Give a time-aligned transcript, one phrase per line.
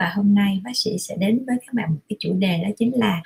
[0.00, 2.68] và hôm nay bác sĩ sẽ đến với các bạn một cái chủ đề đó
[2.78, 3.22] chính là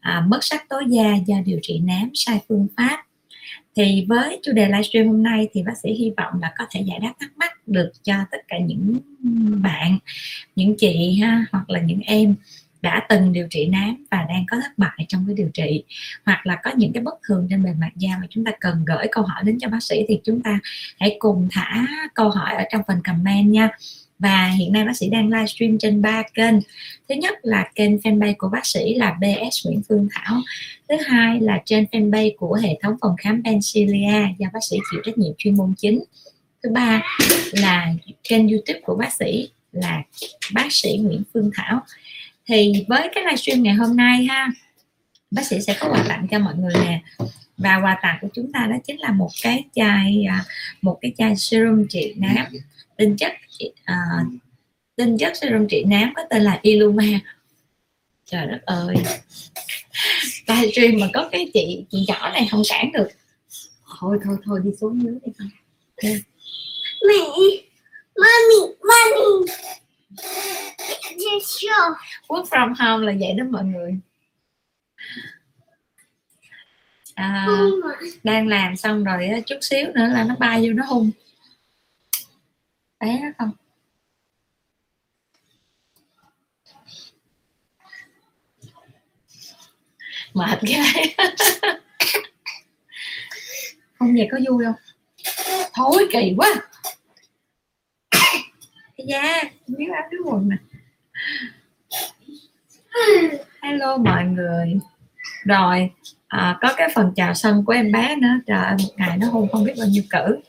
[0.00, 3.04] à, mất sắc tố da do điều trị nám sai phương pháp.
[3.76, 6.80] Thì với chủ đề livestream hôm nay thì bác sĩ hy vọng là có thể
[6.80, 8.98] giải đáp thắc mắc được cho tất cả những
[9.62, 9.98] bạn
[10.56, 12.34] những chị ha hoặc là những em
[12.82, 15.84] đã từng điều trị nám và đang có thất bại trong cái điều trị
[16.24, 18.84] hoặc là có những cái bất thường trên bề mặt da mà chúng ta cần
[18.84, 20.58] gửi câu hỏi đến cho bác sĩ thì chúng ta
[20.98, 23.68] hãy cùng thả câu hỏi ở trong phần comment nha
[24.20, 26.54] và hiện nay bác sĩ đang livestream trên ba kênh.
[27.08, 30.40] Thứ nhất là kênh fanpage của bác sĩ là BS Nguyễn Phương Thảo.
[30.88, 35.00] Thứ hai là trên fanpage của hệ thống phòng khám pencilia do bác sĩ chịu
[35.04, 36.04] trách nhiệm chuyên môn chính.
[36.62, 37.02] Thứ ba
[37.52, 37.94] là
[38.28, 40.02] kênh youtube của bác sĩ là
[40.54, 41.80] bác sĩ Nguyễn Phương Thảo.
[42.46, 44.48] Thì với cái livestream ngày hôm nay ha,
[45.30, 47.00] bác sĩ sẽ có quà tặng cho mọi người nè.
[47.58, 50.44] Và quà tặng của chúng ta đó chính là một cái chai à,
[50.82, 52.46] một cái chai serum trị nám
[53.00, 53.32] tinh chất
[53.64, 54.26] uh,
[54.96, 57.20] tinh chất serum trị nám có tên là Illuma
[58.24, 58.96] trời đất ơi.
[60.46, 63.08] Livestream mà có cái chị chị nhỏ này không cản được.
[63.98, 65.48] Thôi thôi thôi đi xuống dưới đi con.
[67.08, 67.18] Mẹ
[68.16, 69.52] mommy mommy
[71.16, 71.94] just show
[72.28, 73.96] work from home là vậy đó mọi người.
[77.14, 77.46] À,
[78.24, 81.10] đang làm xong rồi chút xíu nữa là nó bay vô nó hung
[83.00, 83.50] bé không.
[90.34, 90.82] Mệt ghê.
[93.98, 94.74] Không vậy có vui không?
[95.74, 96.54] Thôi kỳ quá.
[99.06, 100.56] Da miếng áo miếng quần nè
[103.62, 104.74] hello mọi người.
[105.44, 105.90] Rồi
[106.26, 108.34] à, có cái phần chào sân của em bé nữa.
[108.46, 110.40] Trời ơi một ngày nó hôn không biết bao nhiêu cử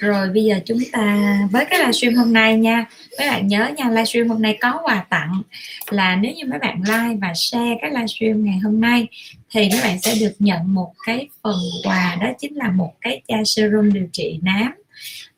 [0.00, 2.84] rồi bây giờ chúng ta với cái livestream hôm nay nha
[3.18, 5.42] mấy bạn nhớ nha livestream hôm nay có quà tặng
[5.90, 9.08] là nếu như mấy bạn like và share cái livestream ngày hôm nay
[9.50, 13.22] thì mấy bạn sẽ được nhận một cái phần quà đó chính là một cái
[13.28, 14.72] chai serum điều trị nám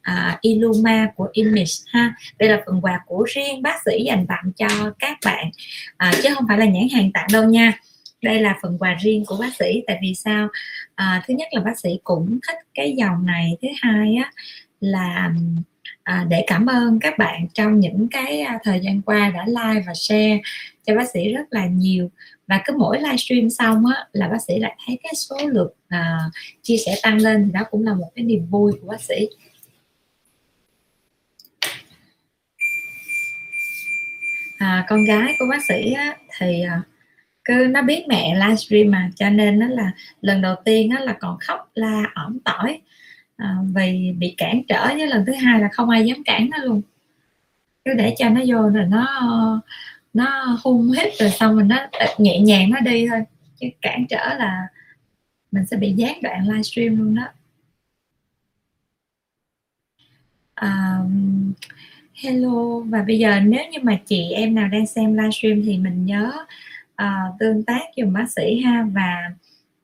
[0.03, 2.15] à, uh, Illuma của Image ha.
[2.39, 5.50] Đây là phần quà của riêng bác sĩ dành tặng cho các bạn.
[6.09, 7.73] Uh, chứ không phải là nhãn hàng tặng đâu nha
[8.22, 9.83] đây là phần quà riêng của bác sĩ.
[9.87, 10.49] Tại vì sao?
[10.94, 13.56] À, thứ nhất là bác sĩ cũng thích cái dòng này.
[13.62, 14.33] Thứ hai á
[14.81, 15.33] là
[16.03, 19.84] à, để cảm ơn các bạn trong những cái à, thời gian qua đã like
[19.87, 20.41] và share
[20.87, 22.11] cho bác sĩ rất là nhiều.
[22.47, 26.19] Và cứ mỗi livestream xong á là bác sĩ lại thấy cái số lượt à,
[26.62, 27.44] chia sẻ tăng lên.
[27.44, 29.28] Thì đó cũng là một cái niềm vui của bác sĩ.
[34.59, 36.82] À, con gái của bác sĩ á, thì à,
[37.45, 41.13] cứ nó biết mẹ livestream mà cho nên nó là lần đầu tiên nó là
[41.21, 42.81] còn khóc la ỏm tỏi.
[43.37, 46.59] À, vì bị cản trở với lần thứ hai là không ai dám cản nó
[46.59, 46.83] luôn.
[47.85, 49.07] Cứ để cho nó vô rồi nó
[50.15, 51.77] nó hung hết rồi xong mình nó
[52.19, 53.21] nhẹ nhàng nó đi thôi.
[53.61, 54.69] Chứ cản trở là
[55.53, 57.29] mình sẽ bị gián đoạn livestream luôn đó.
[60.55, 60.99] À,
[62.15, 62.81] hello.
[62.81, 66.33] Và bây giờ nếu như mà chị em nào đang xem livestream thì mình nhớ
[67.03, 69.31] uh, tương tác dùng bác sĩ ha và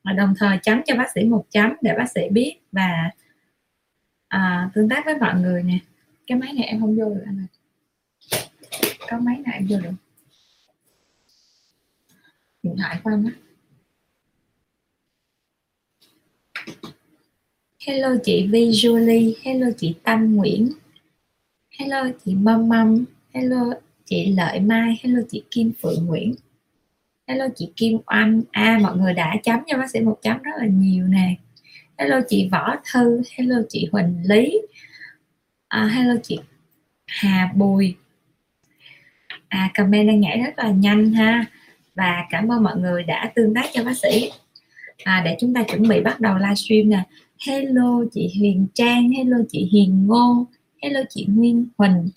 [0.03, 3.11] ờ, đồng thời chấm cho bác sĩ một chấm để bác sĩ biết và
[4.37, 5.79] uh, tương tác với mọi người nè.
[6.27, 7.47] Cái máy này em không vô được anh ơi
[9.09, 9.91] có máy này em vô được?
[12.63, 13.33] Điện thoại của anh á.
[17.87, 19.35] Hello chị Vi Julie.
[19.43, 20.73] Hello chị Tâm Nguyễn.
[21.79, 23.05] Hello chị Mâm Mâm.
[23.35, 23.65] Hello
[24.05, 25.01] chị Lợi Mai.
[25.03, 26.35] Hello chị Kim Phượng Nguyễn
[27.29, 28.43] hello chị Kim Oanh.
[28.51, 31.35] À mọi người đã chấm cho bác sĩ một chấm rất là nhiều nè.
[31.99, 33.23] Hello chị Võ Thư.
[33.37, 34.61] Hello chị Huỳnh Lý.
[35.69, 36.39] À, hello chị
[37.07, 37.95] Hà Bùi.
[39.49, 41.45] À comment đang nhảy rất là nhanh ha.
[41.95, 44.31] Và cảm ơn mọi người đã tương tác cho bác sĩ.
[45.05, 47.03] À, để chúng ta chuẩn bị bắt đầu livestream nè.
[47.47, 49.11] Hello chị Huyền Trang.
[49.11, 50.47] Hello chị Hiền Ngô.
[50.83, 52.09] Hello chị Nguyên Huỳnh.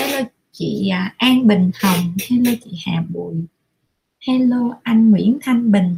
[0.00, 2.14] Hello chị à, An Bình Hồng.
[2.30, 3.34] Hello chị Hà Bùi
[4.26, 5.94] hello anh Nguyễn Thanh Bình.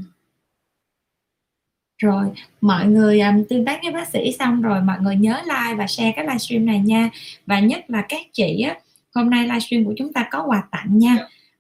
[1.99, 2.27] Rồi
[2.61, 5.87] mọi người um, tương tác với bác sĩ xong rồi mọi người nhớ like và
[5.87, 7.11] share cái livestream này nha.
[7.47, 8.79] Và nhất là các chị á
[9.15, 11.19] hôm nay livestream của chúng ta có quà tặng nha.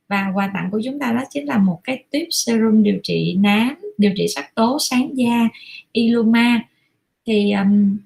[0.08, 3.36] Và quà tặng của chúng ta đó chính là một cái tuyếp serum điều trị
[3.38, 5.48] nám điều trị sắc tố sáng da
[5.92, 6.62] Illuma
[7.26, 7.98] thì um,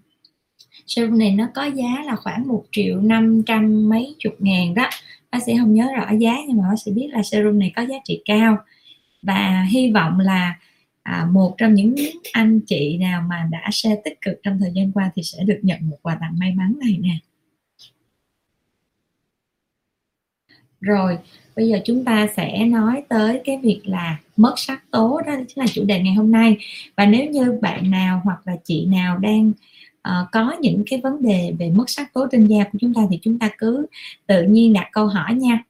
[0.86, 4.90] serum này nó có giá là khoảng một triệu năm trăm mấy chục ngàn đó
[5.32, 7.82] bác sĩ không nhớ rõ giá nhưng mà bác sĩ biết là serum này có
[7.82, 8.58] giá trị cao.
[9.22, 10.58] Và hy vọng là
[11.02, 11.94] à, một trong những
[12.32, 15.58] anh chị nào mà đã share tích cực trong thời gian qua thì sẽ được
[15.62, 17.14] nhận một quà tặng may mắn này nè.
[20.80, 21.18] Rồi
[21.56, 25.58] bây giờ chúng ta sẽ nói tới cái việc là mất sắc tố đó chính
[25.58, 26.56] là chủ đề ngày hôm nay.
[26.96, 29.52] Và nếu như bạn nào hoặc là chị nào đang
[30.08, 33.02] uh, có những cái vấn đề về mất sắc tố trên da của chúng ta
[33.10, 33.86] thì chúng ta cứ
[34.26, 35.64] tự nhiên đặt câu hỏi nha.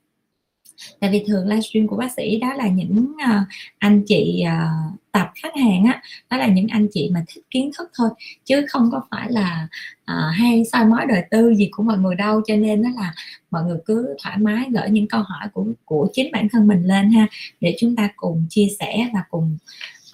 [1.00, 3.46] Tại vì thường livestream của bác sĩ đó là những uh,
[3.78, 7.70] anh chị uh, tập khách hàng á đó là những anh chị mà thích kiến
[7.78, 8.08] thức thôi
[8.44, 9.68] chứ không có phải là
[10.02, 12.40] uh, hay soi mói đời tư gì của mọi người đâu.
[12.46, 13.14] Cho nên đó là
[13.50, 16.82] mọi người cứ thoải mái gửi những câu hỏi của của chính bản thân mình
[16.84, 17.26] lên ha
[17.60, 19.56] để chúng ta cùng chia sẻ và cùng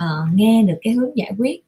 [0.04, 1.64] uh, nghe được cái hướng giải quyết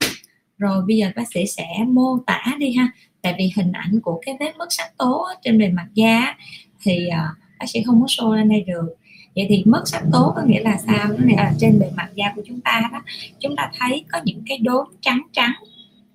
[0.58, 2.88] rồi bây giờ bác sĩ sẽ mô tả đi ha.
[3.22, 6.34] Tại vì hình ảnh của cái vết mất sắc tố trên bề mặt da
[6.82, 8.94] thì uh, bác sĩ không có show lên đây được.
[9.37, 11.08] Vậy thì mất sắc tố có nghĩa là sao?
[11.08, 13.02] Có nghĩa là trên bề mặt da của chúng ta đó
[13.40, 15.52] chúng ta thấy có những cái đốm trắng trắng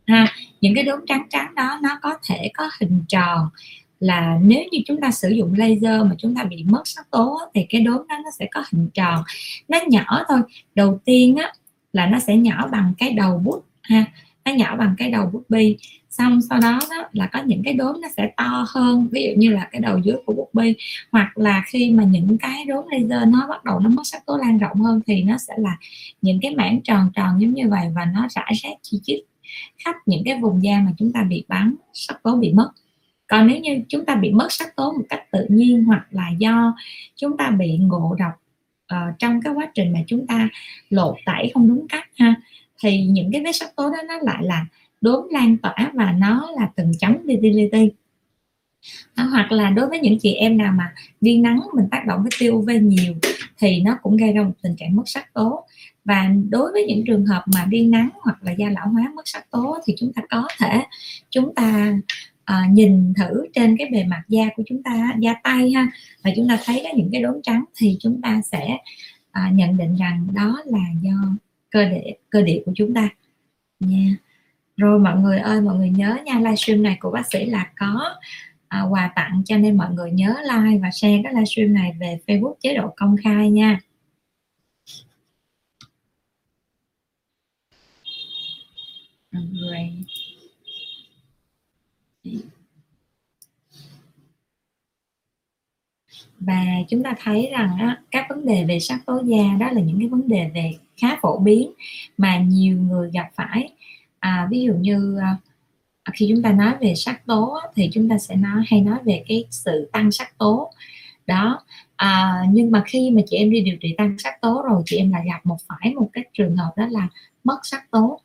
[0.08, 0.28] ha.
[0.62, 3.50] Những cái đốm trắng trắng đó nó có thể có hình tròn.
[4.00, 7.40] Là nếu như chúng ta sử dụng laser mà chúng ta bị mất sắc tố
[7.54, 9.24] thì cái đốm đó nó sẽ có hình tròn.
[9.68, 10.40] Nó nhỏ thôi.
[10.76, 11.54] Đầu tiên á
[11.94, 14.06] là nó sẽ nhỏ bằng cái đầu bút ha
[14.46, 15.78] nó nhỏ bằng cái đầu bút bi.
[16.10, 19.42] Xong sau đó, đó là có những cái đốm nó sẽ to hơn ví dụ
[19.42, 20.76] như là cái đầu dưới của bút bi.
[21.12, 24.38] Hoặc là khi mà những cái đốm laser nó bắt đầu nó mất sắc tố
[24.38, 25.78] lan rộng hơn thì nó sẽ là
[26.22, 29.20] những cái mảng tròn tròn giống như vậy và nó rải rác chi chít
[29.86, 32.72] khắp những cái vùng da mà chúng ta bị bắn sắc tố bị mất.
[33.28, 36.30] Còn nếu như chúng ta bị mất sắc tố một cách tự nhiên hoặc là
[36.38, 36.76] do
[37.16, 38.32] chúng ta bị ngộ độc
[38.94, 40.50] uh, trong cái quá trình mà chúng ta
[40.90, 42.36] lột tẩy không đúng cách ha
[42.84, 44.66] thì những cái vết sắc tố đó nó lại là
[45.02, 47.92] đốm lan tỏa và nó là từng chấm li ti li ti
[49.16, 52.32] hoặc là đối với những chị em nào mà đi nắng mình tác động với
[52.40, 53.14] tia UV nhiều
[53.58, 55.66] thì nó cũng gây ra một tình trạng mất sắc tố.
[56.06, 59.28] Và đối với những trường hợp mà đi nắng hoặc là da lão hóa mất
[59.28, 60.84] sắc tố thì chúng ta có thể
[61.30, 61.94] chúng ta
[62.46, 65.88] à, nhìn thử trên cái bề mặt da của chúng ta da tay ha
[66.24, 68.78] và chúng ta thấy có những cái đốm trắng thì chúng ta sẽ
[69.32, 71.14] à, nhận định rằng đó là do
[71.74, 73.10] cơ địa cơ địa của chúng ta.
[73.80, 73.98] Nha.
[73.98, 74.20] Yeah
[74.78, 78.16] rồi mọi người ơi mọi người nhớ nha livestream này của bác sĩ là có
[78.68, 82.20] à, quà tặng cho nên mọi người nhớ like và share cái livestream này về
[82.28, 83.80] Facebook chế độ công khai nha.
[96.40, 99.82] Và chúng ta thấy rằng á, các vấn đề về sắc tố da đó là
[99.82, 101.72] những cái vấn đề về khá phổ biến
[102.18, 103.70] mà nhiều người gặp phải.
[104.20, 105.36] À, ví dụ như à,
[106.04, 108.98] à khi chúng ta nói về sắc tố thì chúng ta sẽ nói hay nói
[109.06, 110.72] về cái sự tăng sắc tố.
[111.28, 111.60] Đó
[111.96, 114.98] à, nhưng mà khi mà chị em đi điều trị tăng sắc tố rồi chị
[114.98, 117.08] em lại gặp một phải một cái trường hợp đó là
[117.44, 118.20] mất sắc tố.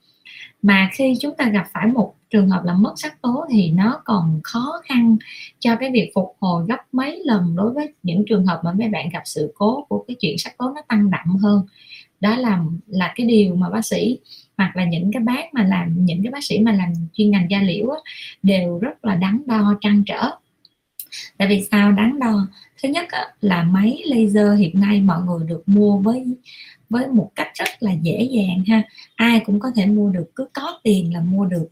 [0.62, 4.00] Mà khi chúng ta gặp phải một trường hợp là mất sắc tố thì nó
[4.04, 5.16] còn khó khăn
[5.58, 8.88] cho cái việc phục hồi gấp mấy lần đối với những trường hợp mà mấy
[8.88, 11.66] bạn gặp sự cố của cái chuyện sắc tố nó tăng đậm hơn
[12.20, 14.18] đó là là cái điều mà bác sĩ
[14.56, 17.50] hoặc là những cái bác mà làm những cái bác sĩ mà làm chuyên ngành
[17.50, 17.98] da liễu á,
[18.42, 20.30] đều rất là đắn đo trăn trở.
[21.36, 22.48] Tại vì sao đắn đo?
[22.82, 26.24] Thứ nhất á, là máy laser hiện nay mọi người được mua với
[26.90, 28.82] với một cách rất là dễ dàng ha.
[29.14, 31.68] Ai cũng có thể mua được cứ có tiền là mua được.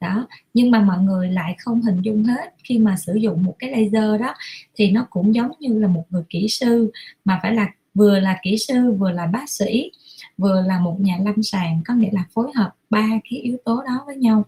[0.00, 2.54] Đó nhưng mà mọi người lại không hình dung hết.
[2.64, 4.34] Khi mà sử dụng một cái laser đó
[4.74, 6.90] thì nó cũng giống như là một người kỹ sư
[7.24, 9.90] mà phải là vừa là kỹ sư vừa là bác sĩ
[10.38, 13.82] vừa là một nhà lâm sàng có nghĩa là phối hợp ba cái yếu tố
[13.86, 14.44] đó với nhau.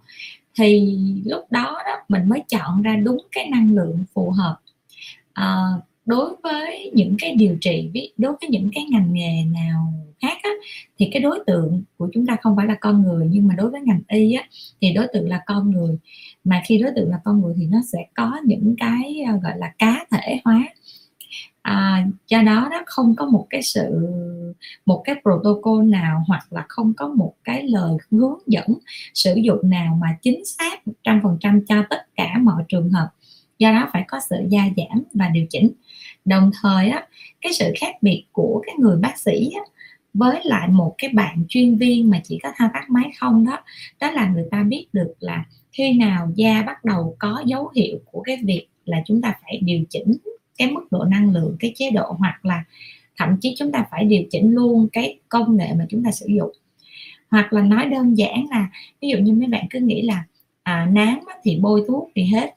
[0.59, 4.57] Thì lúc đó đó mình mới chọn ra đúng cái năng lượng phù hợp.
[5.33, 5.65] À,
[6.07, 10.51] đối với những cái điều trị đối với những cái ngành nghề nào khác á,
[10.99, 13.71] thì cái đối tượng của chúng ta không phải là con người nhưng mà đối
[13.71, 14.45] với ngành y á,
[14.81, 15.99] thì đối tượng là con người.
[16.45, 19.59] Mà khi đối tượng là con người thì nó sẽ có những cái ờ, gọi
[19.59, 20.69] là cá thể hóa
[21.73, 24.09] à, do đó đó không có một cái sự
[24.87, 28.67] một cái protocol nào hoặc là không có một cái lời hướng dẫn
[29.15, 33.09] sử dụng nào mà chính xác 100% cho tất cả mọi trường hợp.
[33.59, 35.71] Do đó phải có sự gia giảm và điều chỉnh.
[36.25, 37.07] Đồng thời á,
[37.41, 39.63] cái sự khác biệt của cái người bác sĩ á,
[40.15, 43.59] với lại một cái bạn chuyên viên mà chỉ có thao tác máy không đó
[44.01, 47.99] đó là người ta biết được là khi nào da bắt đầu có dấu hiệu
[48.05, 50.17] của cái việc là chúng ta phải điều chỉnh
[50.59, 52.65] cái mức độ năng lượng cái chế độ hoặc là
[53.17, 56.27] thậm chí chúng ta phải điều chỉnh luôn cái công nghệ mà chúng ta sử
[56.29, 56.53] dụng.
[57.31, 58.69] Hoặc là nói đơn giản là
[59.03, 60.25] ví dụ như mấy bạn cứ nghĩ là
[60.63, 62.55] à, nám thì bôi thuốc thì hết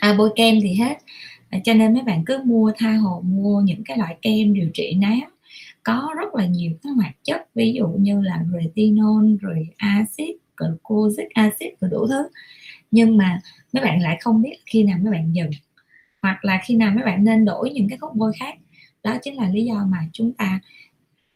[0.00, 0.98] à, bôi kem thì hết.
[1.50, 4.68] À, cho nên mấy bạn cứ mua tha hồ mua những cái loại kem điều
[4.74, 5.20] trị nám.
[5.82, 11.30] Có rất là nhiều các hoạt chất ví dụ như là retinol rồi axit glucosic
[11.34, 12.28] acid rồi đủ thứ.
[12.90, 13.40] Nhưng mà
[13.72, 15.50] mấy bạn lại không biết khi nào mấy bạn dừng
[16.22, 18.54] hoặc là khi nào mấy bạn nên đổi những cái thuốc bôi khác.
[19.02, 20.60] Đó chính là lý do mà chúng ta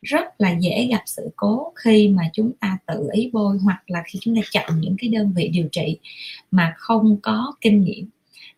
[0.02, 4.02] rất là dễ gặp sự cố khi mà chúng ta tự ý bôi hoặc là
[4.06, 5.98] khi chúng ta chọn những cái đơn vị điều trị
[6.50, 8.08] mà không có kinh nghiệm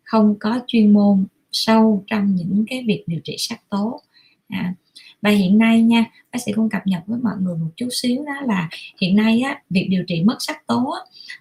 [0.05, 4.01] không có chuyên môn sâu trong những cái việc điều trị sắc tố.
[4.49, 4.75] À,
[5.23, 8.25] và hiện nay nha bác sĩ cũng cập nhật với mọi người một chút xíu
[8.25, 8.69] đó là
[9.01, 11.01] hiện nay á, việc điều trị mất sắc tố á,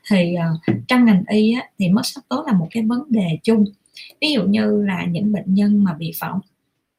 [0.10, 3.27] thì uh, trong ngành y á, thì mất sắc tố là một cái vấn đề
[3.44, 3.65] chung
[4.21, 6.39] ví dụ như là những bệnh nhân mà bị phỏng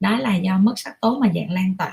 [0.01, 1.93] đó là do mất sắc tố mà dạng lan tỏa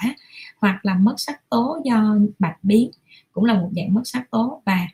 [0.57, 2.91] hoặc là mất sắc tố do bạch biến
[3.31, 4.62] cũng là một dạng mất sắc tố.
[4.65, 4.88] Và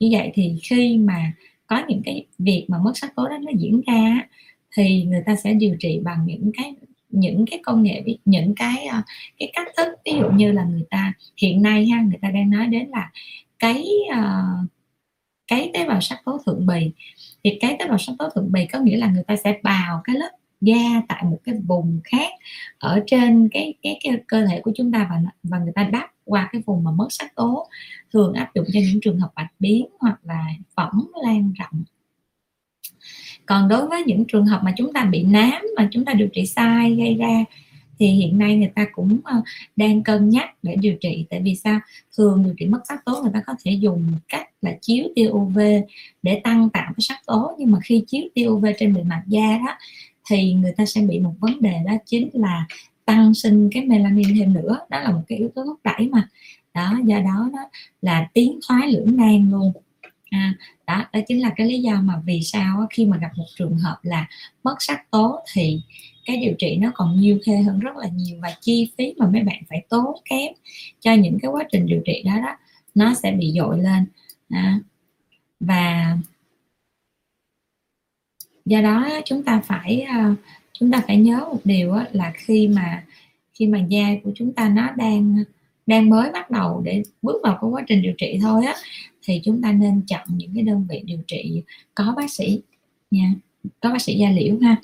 [0.00, 1.32] như vậy thì khi mà
[1.66, 4.28] có những cái việc mà mất sắc tố đó nó diễn ra
[4.76, 6.74] thì người ta sẽ điều trị bằng những cái
[7.10, 9.02] những cái công nghệ những cái ờ,
[9.38, 9.88] cái cách thức.
[10.04, 13.10] Ví dụ như là người ta hiện nay ha người ta đang nói đến là
[13.58, 14.70] cái uh,
[15.48, 16.90] cái tế bào sắc tố thượng bì.
[17.44, 20.00] Thì cái tế bào sắc tố thượng bì có nghĩa là người ta sẽ bào
[20.04, 22.32] cái lớp da tại một cái vùng khác
[22.78, 26.10] ở trên cái cái, cái cơ thể của chúng ta và và người ta đắp
[26.24, 27.68] qua cái vùng mà mất sắc tố
[28.12, 31.84] thường áp dụng cho những trường hợp bạch biến hoặc là phỏng lan rộng.
[33.46, 36.28] Còn đối với những trường hợp mà chúng ta bị nám mà chúng ta điều
[36.28, 37.44] trị sai gây ra
[37.98, 39.42] thì hiện nay người ta cũng ờ,
[39.76, 41.26] đang cân nhắc để điều trị.
[41.30, 41.80] Tại vì sao?
[42.16, 45.28] Thường điều trị mất sắc tố người ta có thể dùng cách là chiếu tia
[45.28, 45.58] UV
[46.22, 47.52] để tăng tạo cái sắc tố.
[47.58, 49.76] Nhưng mà khi chiếu tia UV trên bề mặt da đó
[50.30, 52.66] thì người ta sẽ bị một vấn đề đó chính là
[53.04, 54.78] tăng sinh cái melanin thêm nữa.
[54.90, 56.28] Đó là một cái yếu tố thúc đẩy mà.
[56.74, 57.60] Đó do đó đó
[58.02, 59.72] là tiến thoái lưỡng nan luôn.
[60.30, 60.54] À,
[60.86, 63.78] đó đó chính là cái lý do mà vì sao khi mà gặp một trường
[63.78, 64.26] hợp là
[64.64, 65.80] mất sắc tố thì
[66.28, 69.26] cái điều trị nó còn nhiều khê hơn rất là nhiều và chi phí mà
[69.30, 70.52] mấy bạn phải tốn kém
[71.00, 72.56] cho những cái quá trình điều trị đó đó
[72.94, 74.06] nó sẽ bị dội lên.
[74.48, 74.80] À,
[75.60, 76.16] và
[78.64, 80.34] do đó chúng ta phải à,
[80.72, 83.04] chúng ta phải nhớ một điều là khi mà
[83.52, 85.44] khi mà da của chúng ta nó đang
[85.86, 88.74] đang mới bắt đầu để bước vào cái quá trình điều trị thôi á
[89.22, 91.62] thì chúng ta nên chọn những cái đơn vị điều trị
[91.94, 92.60] có bác sĩ
[93.10, 93.34] nha
[93.80, 94.76] có bác sĩ da liễu ha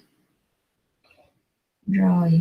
[1.86, 2.40] rồi.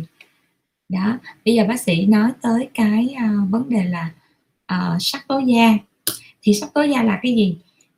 [0.88, 4.10] Đó bây giờ bác sĩ nói tới cái uh, vấn đề là
[4.74, 5.78] uh, sắc tố da.
[6.42, 7.56] Thì sắc tố da là cái gì?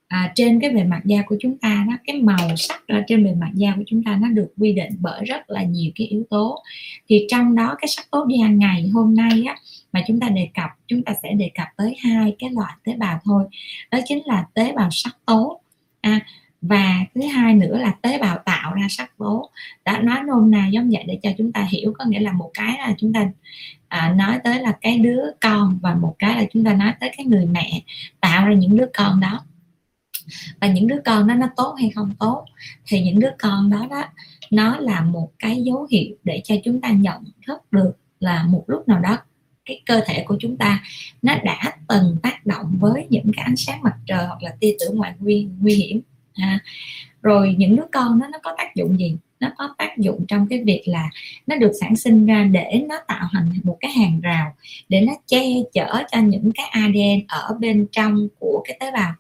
[0.08, 3.24] À, trên cái bề mặt da của chúng ta nó cái màu sắc ở trên
[3.24, 6.06] bề mặt da của chúng ta nó được quy định bởi rất là nhiều cái
[6.06, 6.62] yếu tố.
[7.08, 9.56] Thì trong đó cái sắc tố da ngày hôm nay á
[9.92, 12.96] mà chúng ta đề cập chúng ta sẽ đề cập tới hai cái loại tế
[12.96, 13.44] bào thôi.
[13.90, 15.60] Đó chính là tế bào sắc tố.
[16.00, 16.20] À,
[16.62, 19.50] và thứ hai nữa là tế bào tạo ra sắc tố.
[19.84, 22.50] Đã nói nôm na giống vậy để cho chúng ta hiểu có nghĩa là một
[22.54, 23.30] cái là chúng ta
[23.88, 27.10] à, nói tới là cái đứa con và một cái là chúng ta nói tới
[27.16, 27.82] cái người mẹ
[28.20, 29.40] tạo ra những đứa con đó.
[30.60, 32.44] Và những đứa con đó nó tốt hay không tốt?
[32.86, 34.04] Thì những đứa con đó đó
[34.50, 38.64] nó là một cái dấu hiệu để cho chúng ta nhận thức được là một
[38.66, 39.18] lúc nào đó
[39.64, 40.82] cái cơ thể của chúng ta
[41.22, 44.76] nó đã từng tác động với những cái ánh sáng mặt trời hoặc là tia
[44.80, 46.00] tử ngoại nguy nguy hiểm
[46.36, 46.58] à,
[47.22, 49.16] rồi những đứa con đó nó có tác dụng gì?
[49.40, 51.10] Nó có tác dụng trong cái việc là
[51.46, 54.54] nó được sản sinh ra để nó tạo thành một cái hàng rào
[54.88, 59.12] để nó che chở cho những cái ADN ở bên trong của cái tế bào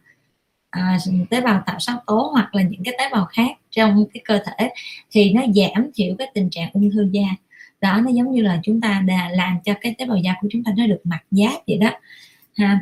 [0.70, 0.98] à,
[1.30, 4.38] tế bào tạo sắc tố hoặc là những cái tế bào khác trong cái cơ
[4.46, 4.70] thể
[5.10, 7.28] thì nó giảm thiểu cái tình trạng ung thư da.
[7.80, 10.48] Đó nó giống như là chúng ta đã làm cho cái tế bào da của
[10.50, 11.90] chúng ta nó được mặc giáp vậy đó
[12.56, 12.80] ha.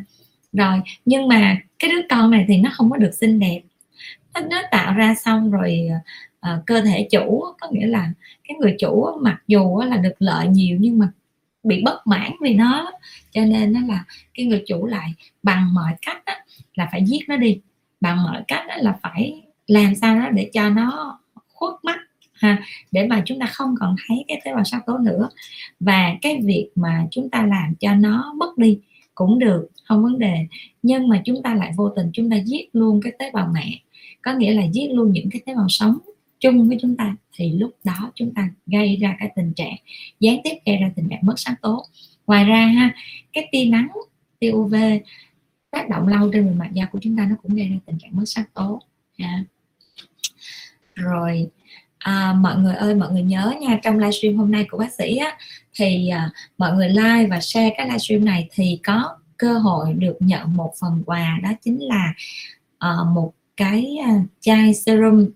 [0.53, 3.61] Rồi nhưng mà cái đứa con này thì nó không có được xinh đẹp
[4.35, 5.89] nó, nó tạo ra xong rồi
[6.41, 8.11] à, cơ thể chủ có nghĩa là
[8.49, 11.09] cái người chủ mặc dù là được lợi nhiều nhưng mà
[11.63, 12.93] bị bất mãn vì nó
[13.31, 16.35] cho nên nó là cái người chủ lại bằng mọi cách đó,
[16.75, 17.61] là phải giết nó đi
[18.01, 21.19] bằng mọi cách đó là phải làm sao đó để cho nó
[21.55, 21.99] khuất mắt
[22.35, 22.63] ha
[22.93, 25.29] để mà chúng ta không còn thấy cái tế bào sắc tố nữa.
[25.81, 28.79] Và cái việc mà chúng ta làm cho nó mất đi
[29.15, 30.47] cũng được không vấn đề.
[30.83, 33.79] Nhưng mà chúng ta lại vô tình chúng ta giết luôn cái tế bào mẹ
[34.25, 35.99] có nghĩa là giết luôn những cái tế bào sống
[36.41, 39.77] chung với chúng ta thì lúc đó chúng ta gây ra cái tình trạng
[40.21, 41.85] gián tiếp gây ra tình trạng mất sắc tố
[42.27, 42.95] ngoài ra ha
[43.33, 43.89] cái tia nắng
[44.39, 44.75] tia uv
[45.71, 47.99] tác động lâu trên bề mặt da của chúng ta nó cũng gây ra tình
[47.99, 48.81] trạng mất sắc tố
[49.19, 49.45] ha.
[50.95, 51.49] rồi
[51.99, 55.17] à, mọi người ơi mọi người nhớ nha trong livestream hôm nay của bác sĩ
[55.17, 55.39] á,
[55.75, 60.17] thì à, mọi người like và share cái livestream này thì có cơ hội được
[60.21, 62.15] nhận một phần quà đó chính là
[62.79, 65.27] à, một cái à, chai serum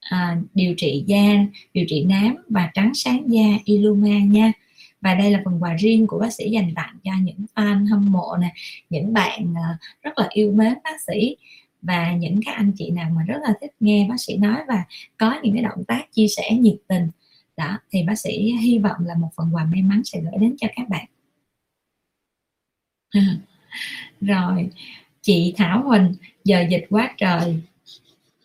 [0.00, 4.52] à, điều trị da điều trị nám và trắng sáng da Illuma nha.
[5.00, 8.12] Và đây là phần quà riêng của bác sĩ dành tặng cho những fan hâm
[8.12, 8.52] mộ nè
[8.90, 11.36] những bạn à, rất là yêu mến bác sĩ.
[11.82, 14.84] Và những các anh chị nào mà rất là thích nghe bác sĩ nói và
[15.18, 17.08] có những cái động tác chia sẻ nhiệt tình.
[17.56, 20.56] Đó thì bác sĩ hy vọng là một phần quà may mắn sẽ gửi đến
[20.58, 21.06] cho các bạn.
[24.20, 24.70] Rồi
[25.22, 27.56] chị Thảo Huỳnh giờ dịch quá trời.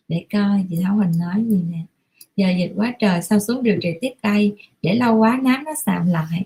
[0.08, 1.80] Để coi chị Thảo Huỳnh nói gì nè.
[2.36, 4.52] Giờ dịch quá trời sao xuống điều trị tiếp tay?
[4.82, 6.44] Để lâu quá nám nó sạm lại.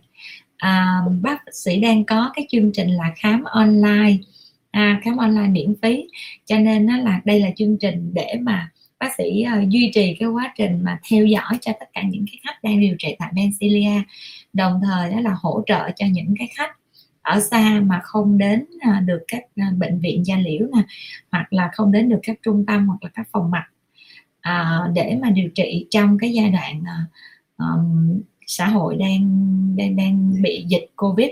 [0.58, 4.18] À, bác sĩ đang có cái chương trình là khám online.
[4.72, 6.08] À, khám online miễn phí.
[6.46, 10.16] Cho nên nó là đây là chương trình để mà bác sĩ uh, duy trì
[10.20, 13.16] cái quá trình mà theo dõi cho tất cả những cái khách đang điều trị
[13.20, 14.02] tại Bencilia
[14.54, 16.79] đồng thời đó là hỗ trợ cho những cái khách
[17.30, 20.82] ở xa mà không đến à, được các à, bệnh viện da liễu nè
[21.32, 23.68] hoặc là không đến được các trung tâm hoặc là các phòng mạch
[24.42, 26.84] à, để mà điều trị trong cái giai đoạn
[27.58, 29.26] um, xã hội đang
[29.78, 31.30] đang đang bị dịch covid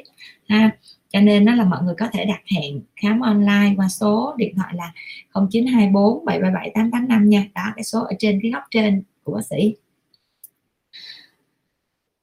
[0.47, 0.71] ha.
[1.09, 4.55] Cho nên nó là mọi người có thể đặt hẹn khám online qua số điện
[4.55, 4.93] thoại là
[5.33, 7.45] 0924 777 885 nha.
[7.55, 9.75] Đó cái số ở trên cái góc trên của bác sĩ.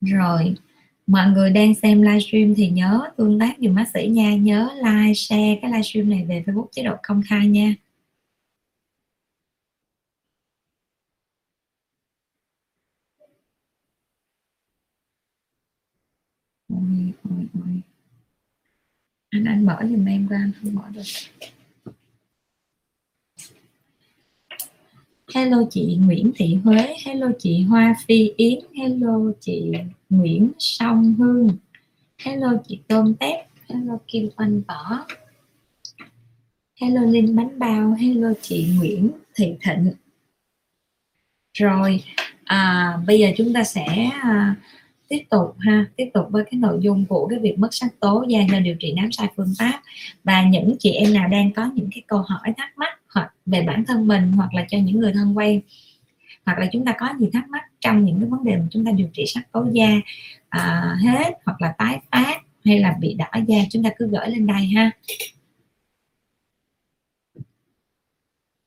[0.01, 0.55] Rồi
[1.07, 4.37] mọi người đang xem livestream thì nhớ tương tác dùm bác sĩ nha.
[4.37, 7.75] Nhớ like, share cái livestream này về Facebook chế độ công khai nha.
[16.69, 17.81] Ôi ôi ôi.
[19.31, 21.03] Anh anh mở giùm em qua anh không mở được.
[25.35, 29.73] Hello chị Nguyễn Thị Huế hello chị Hoa Phi Yến hello chị
[30.11, 31.49] Nguyễn Song Hương
[32.19, 35.07] hello chị Tôm Tép hello Kim Oanh Võ
[36.81, 39.93] hello Linh Bánh Bao hello chị Nguyễn Thị Thịnh.
[41.59, 42.05] Rồi
[42.45, 44.57] à, bây giờ chúng ta sẽ à,
[45.09, 48.25] tiếp tục ha tiếp tục với cái nội dung của cái việc mất sắc tố
[48.29, 49.83] da do điều trị nám sai phương pháp
[50.25, 53.63] và những chị em nào đang có những cái câu hỏi thắc mắc hoặc về
[53.63, 55.61] bản thân mình hoặc là cho những người thân quen.
[56.47, 58.85] Hoặc là chúng ta có gì thắc mắc trong những cái vấn đề mà chúng
[58.85, 59.89] ta điều trị sắc tố da
[60.49, 64.29] à, hết hoặc là tái phát hay là bị đỏ da chúng ta cứ gửi
[64.29, 64.91] lên đây ha.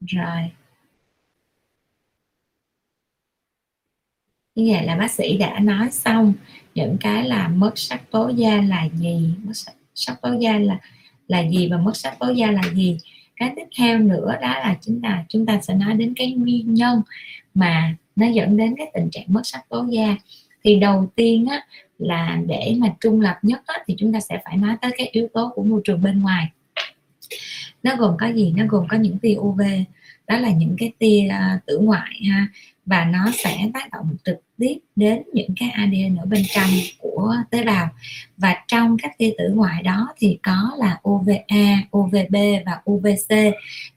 [0.02, 0.52] Rồi.
[4.56, 6.34] Như vậy là bác sĩ đã nói xong
[6.76, 9.54] những cái là mất sắc tố da là gì mất
[9.96, 10.80] sắc tố da là
[11.28, 12.98] là gì và mất sắc tố da là gì
[13.38, 16.74] cái tiếp theo nữa đó là chúng ta chúng ta sẽ nói đến cái nguyên
[16.74, 17.02] nhân
[17.54, 20.16] mà nó dẫn đến cái tình trạng mất sắc tố da.
[20.64, 21.66] Thì đầu tiên á,
[21.98, 25.08] là để mà trung lập nhất á, thì chúng ta sẽ phải nói tới cái
[25.12, 26.50] yếu tố của môi trường bên ngoài.
[27.84, 28.54] Nó gồm có gì?
[28.58, 29.62] Nó gồm có những tia UV
[30.28, 32.48] đó là những cái tia uh, tử ngoại ha
[32.88, 36.70] và nó sẽ tác động trực tiếp đến những cái ADN ở bên trong
[37.00, 37.90] của tế bào.
[38.38, 43.32] Và trong các tia tử ngoại đó thì có là UVA, UVB và UVC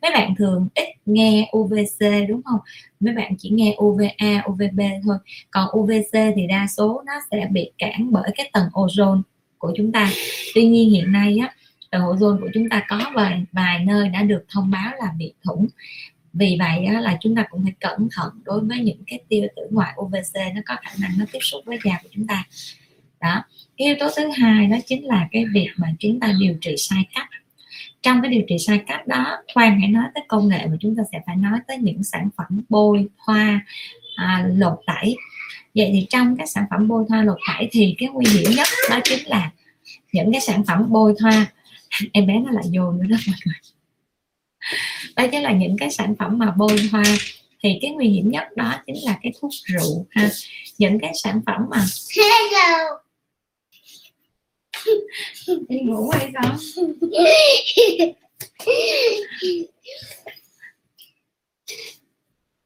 [0.03, 2.61] mấy bạn thường ít nghe UVC đúng không?
[3.01, 5.17] Mấy bạn chỉ nghe UVA, UVB thôi.
[5.51, 9.23] Còn UVC thì đa số nó sẽ bị cản bởi cái tầng ozone
[9.59, 10.11] của chúng ta.
[10.55, 11.55] Tuy nhiên hiện nay á
[11.91, 15.33] tầng ozone của chúng ta có vài vài nơi đã được thông báo là bị
[15.45, 15.67] thủng
[16.33, 19.47] vì vậy á, là chúng ta cũng phải cẩn thận đối với những cái tia
[19.57, 22.45] tử ngoại UVC nó có khả năng nó tiếp xúc với da của chúng ta.
[23.21, 23.45] Đó.
[23.77, 26.75] Cái yếu tố thứ hai đó chính là cái việc mà chúng ta điều trị
[26.79, 27.29] sai cách.
[28.03, 30.97] Trong cái điều trị sai cách đó khoan hãy nói tới công nghệ mà chúng
[30.97, 33.61] ta sẽ phải nói tới những sản phẩm bôi thoa
[34.17, 35.17] à, lột tẩy.
[35.75, 38.69] Vậy thì trong các sản phẩm bôi thoa lột tẩy thì cái nguy hiểm nhất
[38.91, 39.51] đó chính là
[40.13, 41.47] những cái sản phẩm bôi thoa
[42.13, 43.55] em bé nó lại vô nữa đó mọi người
[45.17, 47.05] đó chính là những cái sản phẩm mà bôi hoa.
[47.63, 50.31] Thì cái nguy hiểm nhất đó chính là cái thuốc rượu ha.
[50.79, 51.85] Những cái sản phẩm mà
[52.17, 53.01] Hello.
[55.69, 56.57] đi ngủ hay không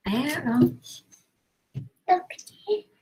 [0.04, 0.78] á không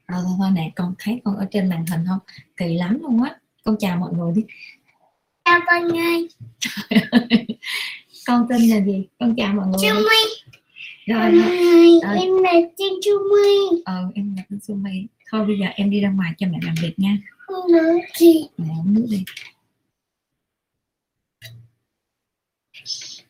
[0.09, 2.18] rồi thôi, thôi nè con thấy con ở trên màn hình không?
[2.57, 3.37] Kỳ lắm luôn á.
[3.64, 4.42] Con chào mọi người đi.
[5.44, 6.28] Chào mọi người.
[8.26, 10.52] con tên là gì con chào mọi người Chu My.
[11.06, 11.42] rồi
[12.02, 12.14] Ờ.
[12.14, 13.82] em là Trinh Chu My.
[13.85, 16.74] ờ em là con Sumi thôi bây giờ em đi ra ngoài cho mẹ làm
[16.82, 18.46] việc nha Không nói gì.
[18.58, 19.24] mẹ uống nước đi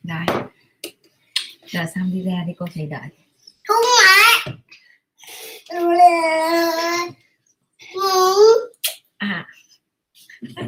[0.03, 0.25] rồi
[1.65, 3.07] rồi xong đi ra đi cô thầy đợi
[3.67, 3.83] Không.
[7.95, 8.35] Ngủ.
[9.17, 9.47] à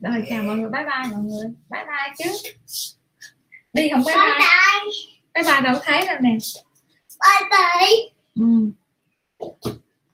[0.00, 2.50] rồi chào mọi người bye bye mọi người bye bye chứ
[3.82, 4.24] đi không bye Bye
[5.34, 5.60] bye bye.
[5.60, 6.30] đâu thấy đâu nè
[7.20, 7.90] Bye bye.
[8.34, 8.44] ừ.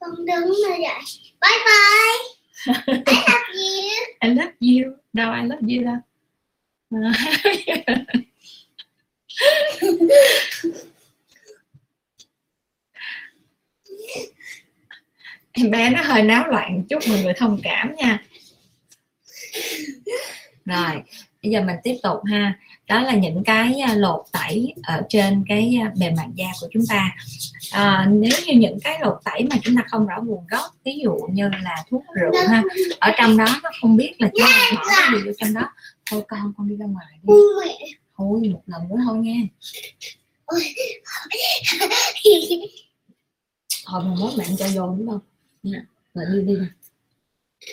[0.00, 1.00] Con đứng rồi vậy.
[1.40, 2.18] Bye bye.
[2.66, 2.74] I
[3.24, 4.04] love you.
[4.20, 5.96] I love you đâu I love you đâu
[15.52, 18.18] em bé nó hơi náo loạn chút mọi người thông cảm nha
[20.64, 21.02] rồi
[21.42, 25.44] bây giờ mình tiếp tục ha đó là những cái à, lột tẩy ở trên
[25.48, 27.16] cái à, bề mặt da của chúng ta.
[27.72, 31.00] À, nếu như những cái lột tẩy mà chúng ta không rõ nguồn gốc ví
[31.04, 32.62] dụ như là thuốc rượu ha
[33.00, 35.68] ở trong đó nó không biết là chúng ta bỏ cái gì vô trong đó.
[36.10, 37.34] Thôi con con đi ra ngoài đi.
[38.16, 39.40] Thôi một lần nữa thôi nha.
[43.86, 45.20] Thôi mà mốt mẹ cho vô đúng không?
[46.14, 46.54] Rồi đi đi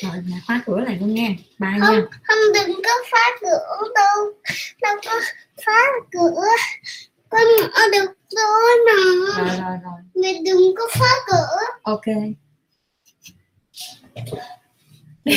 [0.01, 1.29] rồi nhà khóa cửa lại luôn nha.
[1.59, 2.01] Bye không nha.
[2.23, 3.59] Không đừng có phá cửa
[3.95, 4.33] đâu.
[4.81, 5.19] Đâu có
[5.65, 6.41] phá cửa.
[7.29, 7.41] Con
[7.73, 8.93] ở được thôi mà.
[9.37, 9.99] Rồi rồi rồi.
[10.15, 11.57] Mẹ đừng có phá cửa.
[11.83, 12.05] Ok.
[15.25, 15.35] Mẹ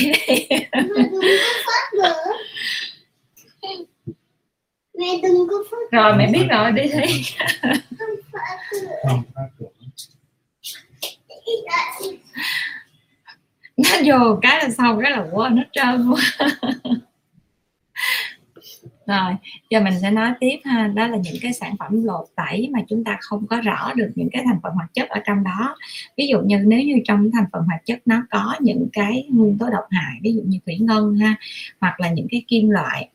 [0.84, 1.28] đừng có
[1.66, 2.14] phá cửa.
[4.98, 7.22] Mẹ đừng có phá rồi mẹ biết rồi đi đi
[7.98, 8.78] không phá cửa.
[9.08, 9.66] Không phá cửa
[13.76, 16.18] nó vô cái là sau cái là quên hết trơn luôn
[19.06, 19.34] rồi
[19.70, 20.87] giờ mình sẽ nói tiếp ha.
[20.94, 24.10] Đó là những cái sản phẩm lột tẩy mà chúng ta không có rõ được
[24.14, 25.76] những cái thành phần hoạt chất ở trong đó.
[26.16, 29.58] Ví dụ như nếu như trong thành phần hoạt chất nó có những cái nguyên
[29.58, 31.34] tố độc hại ví dụ như thủy ngân ha
[31.80, 33.08] hoặc là những cái kim loại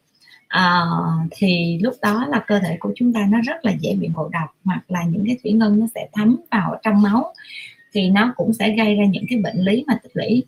[0.47, 0.85] à,
[1.31, 4.29] thì lúc đó là cơ thể của chúng ta nó rất là dễ bị ngộ
[4.29, 7.33] độc hoặc là những cái thủy ngân nó sẽ thấm vào trong máu
[7.93, 10.43] thì nó cũng sẽ gây ra những cái bệnh lý mà tích lũy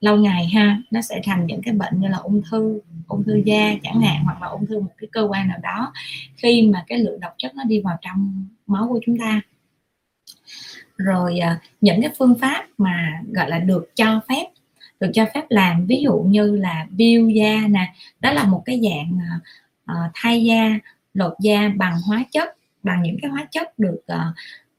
[0.00, 0.82] lâu ngày ha.
[0.90, 4.24] Nó sẽ thành những cái bệnh như là ung thư ung thư da chẳng hạn,
[4.24, 5.92] hoặc là ung thư một cái cơ quan nào đó
[6.36, 9.40] khi mà cái lượng độc chất nó đi vào trong máu của chúng ta.
[10.96, 14.46] Rồi à, những cái phương pháp mà gọi là được cho phép,
[15.00, 18.80] được cho phép làm, ví dụ như là biêu da nè, đó là một cái
[18.82, 19.40] dạng à,
[19.84, 20.78] à, thay da,
[21.14, 24.00] lột da bằng hóa chất, bằng những cái hóa chất được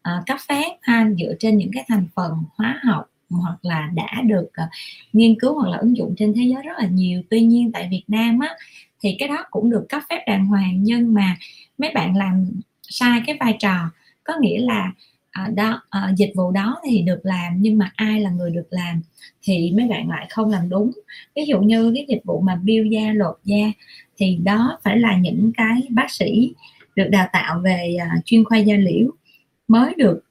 [0.06, 4.22] à, cấp phép ha dựa trên những cái thành phần hóa học hoặc là đã
[4.26, 4.70] được uh,
[5.13, 7.22] nghiên cứu hoặc là ứng dụng trên thế giới rất là nhiều.
[7.30, 8.50] Tuy nhiên tại Việt Nam á
[9.02, 11.38] thì cái đó cũng được cấp phép đàng hoàng nhưng mà
[11.78, 12.46] mấy bạn làm
[12.82, 13.91] sai cái vai trò.
[14.24, 14.91] Có nghĩa là
[15.48, 18.68] uh, đó uh, dịch vụ đó thì được làm nhưng mà ai là người được
[18.70, 19.02] làm
[19.44, 20.91] thì mấy bạn lại không làm đúng.
[21.36, 23.72] Ví dụ như cái dịch vụ mà biêu da lột da
[24.18, 26.54] thì đó phải là những cái bác sĩ
[26.96, 29.12] được đào tạo về uh, chuyên khoa da liễu
[29.67, 30.23] mới được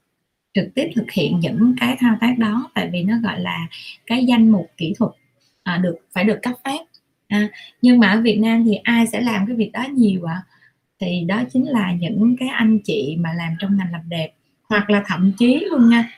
[0.53, 3.67] trực tiếp thực hiện những cái thao tác đó tại vì nó gọi là
[4.05, 5.11] cái danh mục kỹ thuật
[5.63, 6.79] à, được phải được cấp phép
[7.27, 7.49] à,
[7.81, 10.45] nhưng mà ở Việt Nam thì ai sẽ làm cái việc đó nhiều ạ à?
[10.99, 14.31] thì đó chính là những cái anh chị mà làm trong ngành làm đẹp
[14.69, 16.09] hoặc là thậm chí luôn nha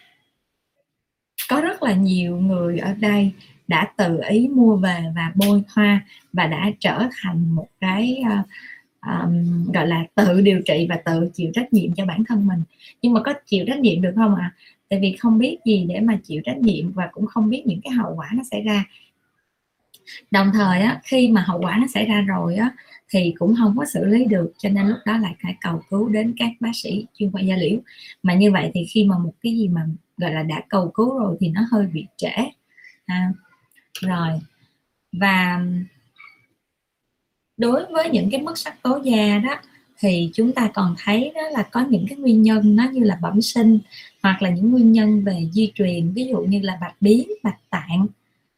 [1.50, 3.32] có rất là nhiều người ở đây
[3.68, 8.46] đã tự ý mua về và bôi hoa và đã trở thành một cái uh,
[9.08, 12.60] um, gọi là tự điều trị và tự chịu trách nhiệm cho bản thân mình.
[13.02, 14.54] Nhưng mà có chịu trách nhiệm được không ạ?
[14.54, 14.56] À?
[14.90, 17.80] tại vì không biết gì để mà chịu trách nhiệm và cũng không biết những
[17.84, 18.86] cái hậu quả nó xảy ra.
[20.32, 22.72] Đồng thời á, khi mà hậu quả nó xảy ra rồi á,
[23.10, 26.10] thì cũng không có xử lý được cho nên lúc đó lại phải cầu cứu
[26.10, 27.80] đến các bác sĩ chuyên khoa da liễu.
[28.24, 29.86] Mà như vậy thì khi mà một cái gì mà
[30.18, 32.36] gọi là đã cầu cứu rồi thì nó hơi bị trễ.
[33.06, 33.34] À,
[34.02, 34.30] rồi.
[35.12, 35.66] Và
[37.58, 39.56] đối với những cái mất sắc tố da đó
[40.00, 43.18] thì chúng ta còn thấy đó là có những cái nguyên nhân nó như là
[43.22, 43.80] bẩm sinh
[44.24, 47.60] hoặc là những nguyên nhân về di truyền ví dụ như là bạch biến bạch
[47.70, 48.08] tạng.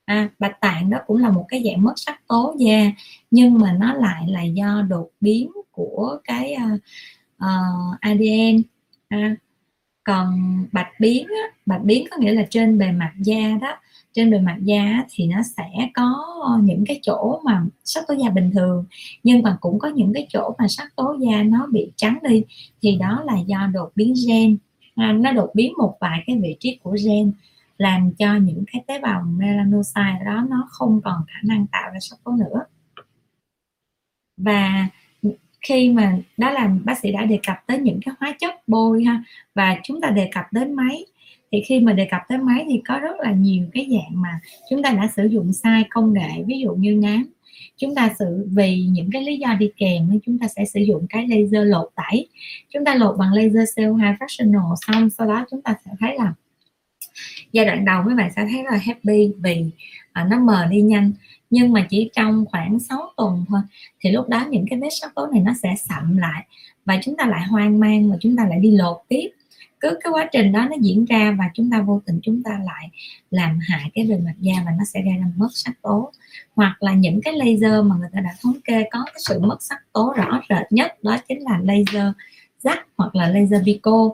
[0.06, 2.92] À, bạch tạng đó cũng là một cái dạng mất sắc tố da
[3.32, 6.68] nhưng mà nó lại là do đột biến của cái ờ,
[7.38, 8.62] ờ, uh, uh, ADN
[9.10, 9.36] à,
[10.04, 10.40] còn
[10.72, 13.78] bạch biến á, bạch biến có nghĩa là trên bề mặt da đó
[14.14, 18.30] trên bề mặt da thì nó sẽ có những cái chỗ mà sắc tố da
[18.30, 18.86] bình thường,
[19.24, 22.44] nhưng mà cũng có những cái chỗ mà sắc tố da nó bị trắng đi.
[22.82, 24.58] Thì đó là do đột biến gen.
[24.96, 27.32] À, nó đột biến một vài cái vị trí của gen,
[27.78, 32.00] làm cho những cái tế bào melanocyte đó nó không còn khả năng tạo ra
[32.02, 32.64] sắc tố nữa.
[34.38, 34.88] Và
[35.62, 39.04] khi mà, đó là bác sĩ đã đề cập tới những cái hóa chất bôi
[39.04, 39.24] ha,
[39.56, 41.06] và chúng ta đề cập đến máy
[41.52, 44.40] thì khi mà đề cập tới máy thì có rất là nhiều cái dạng mà
[44.70, 47.26] chúng ta đã sử dụng sai công nghệ ví dụ như nám
[47.80, 50.80] chúng ta sử vì những cái lý do đi kèm nên chúng ta sẽ sử
[50.80, 52.28] dụng cái laser lột tẩy.
[52.74, 56.34] Chúng ta lột bằng laser CO2 fractional xong sau đó chúng ta sẽ thấy là
[57.52, 59.66] giai đoạn đầu mấy bạn sẽ thấy là happy vì
[60.12, 61.12] à, nó mờ đi nhanh.
[61.50, 63.62] Nhưng mà chỉ trong khoảng 6 tuần thôi
[64.00, 66.46] thì lúc đó những cái vết sắc tố này nó sẽ sậm lại
[66.86, 69.30] và chúng ta lại hoang mang và chúng ta lại đi lột tiếp
[69.80, 72.52] cứ cái quá trình đó nó diễn ra và chúng ta vô tình chúng ta
[72.66, 72.90] lại
[73.32, 76.12] làm hại cái bề mặt da và nó sẽ gây ra mất sắc tố.
[76.56, 79.58] Hoặc là những cái laser mà người ta đã thống kê có cái sự mất
[79.64, 82.14] sắc tố rõ rệt nhất đó chính là laser
[82.64, 84.10] rắc hoặc là laser pico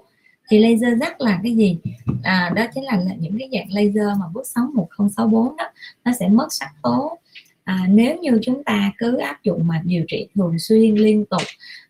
[0.50, 1.78] thì laser rắc là cái gì?
[2.24, 5.66] À, đó chính là, là những cái dạng laser mà bước sóng 1064 đó
[6.06, 7.18] nó sẽ mất sắc tố.
[7.64, 11.42] À, nếu như chúng ta cứ áp dụng mà điều trị thường xuyên liên tục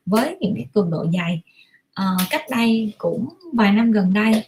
[0.06, 1.42] với những cái cường độ dày
[2.02, 4.44] uh, cách đây cũng vài năm gần đây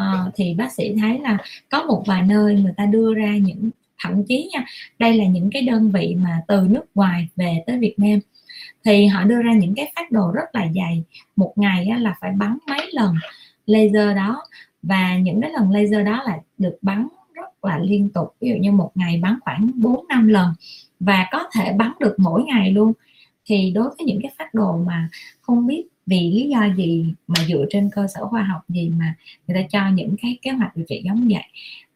[0.00, 1.38] uh, thì bác sĩ thấy là
[1.70, 3.70] có một vài nơi người ta đưa ra những
[4.02, 4.64] thậm chí nha
[4.98, 8.18] đây là những cái đơn vị mà từ nước ngoài về tới Việt Nam.
[8.84, 11.02] Thì họ đưa ra những cái phát đồ rất là dày
[11.36, 13.14] một ngày á, là phải bắn mấy lần
[13.66, 14.42] laser đó.
[14.82, 18.54] Và những cái lần laser đó là được bắn rất là liên tục ví dụ
[18.54, 20.54] như một ngày bắn khoảng 4 năm lần
[21.00, 22.92] và có thể bắn được mỗi ngày luôn.
[23.44, 25.08] Thì đối với những cái phát đồ mà
[25.40, 29.14] không biết vì lý do gì mà dựa trên cơ sở khoa học gì mà
[29.46, 31.44] người ta cho những cái kế hoạch điều trị giống vậy?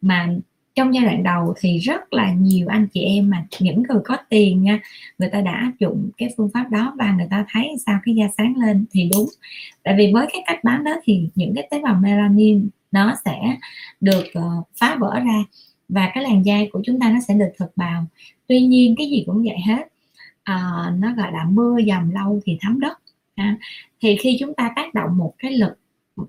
[0.01, 0.29] Mà
[0.75, 4.17] trong giai đoạn đầu thì rất là nhiều anh chị em mà những người có
[4.29, 4.79] tiền nha
[5.19, 8.15] người ta đã áp dụng cái phương pháp đó và người ta thấy sao cái
[8.15, 9.27] da sáng lên thì đúng.
[9.83, 13.57] Tại vì với cái cách bán đó thì những cái tế bào melanin nó sẽ
[14.01, 15.43] được uh, phá vỡ ra
[15.89, 18.05] và cái làn da của chúng ta nó sẽ được thực bào.
[18.47, 19.87] Tuy nhiên cái gì cũng vậy hết.
[20.43, 20.59] À,
[20.97, 22.97] nó gọi là mưa dầm lâu thì thấm đất
[23.37, 23.57] à,
[24.01, 25.73] thì khi chúng ta tác động một cái lực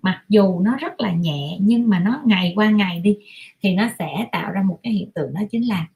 [0.02, 3.18] mặc dù nó rất là nhẹ nhưng mà nó ngày qua ngày đi
[3.62, 5.86] thì nó sẽ tạo ra một cái hiện tượng đó chính là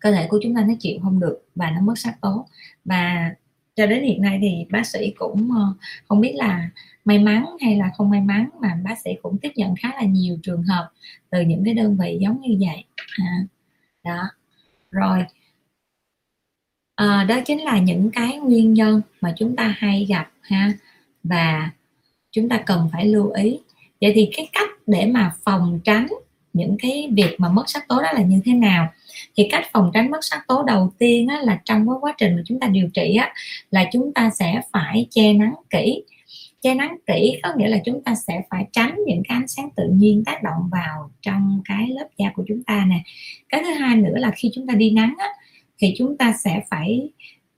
[0.00, 2.46] cơ thể của chúng ta nó chịu không được và nó mất sắc tố.
[2.84, 3.34] Và
[3.76, 5.74] cho đến hiện nay thì bác sĩ cũng ờ,
[6.08, 6.70] không biết là
[7.04, 10.02] may mắn hay là không may mắn mà bác sĩ cũng tiếp nhận khá là
[10.02, 10.90] nhiều trường hợp
[11.30, 12.84] từ những cái đơn vị giống như vậy.
[13.18, 13.46] À,
[14.04, 14.22] đó.
[14.90, 15.24] Rồi
[16.94, 20.72] à, đó chính là những cái nguyên nhân mà chúng ta hay gặp ha
[21.24, 21.70] và
[22.30, 23.58] chúng ta cần phải lưu ý.
[24.00, 26.06] Vậy thì cái cách để mà phòng tránh
[26.52, 28.88] những cái việc mà mất sắc tố đó là như thế nào?
[29.36, 32.36] Thì cách phòng tránh mất sắc tố đầu tiên á, là trong cái quá trình
[32.36, 33.32] mà chúng ta điều trị á,
[33.70, 36.02] là chúng ta sẽ phải che nắng kỹ.
[36.62, 39.68] Che nắng kỹ có nghĩa là chúng ta sẽ phải tránh những cái ánh sáng
[39.76, 43.02] tự nhiên tác động vào trong cái lớp da của chúng ta nè.
[43.48, 45.28] Cái thứ hai nữa là khi chúng ta đi nắng á,
[45.84, 47.08] thì chúng ta sẽ phải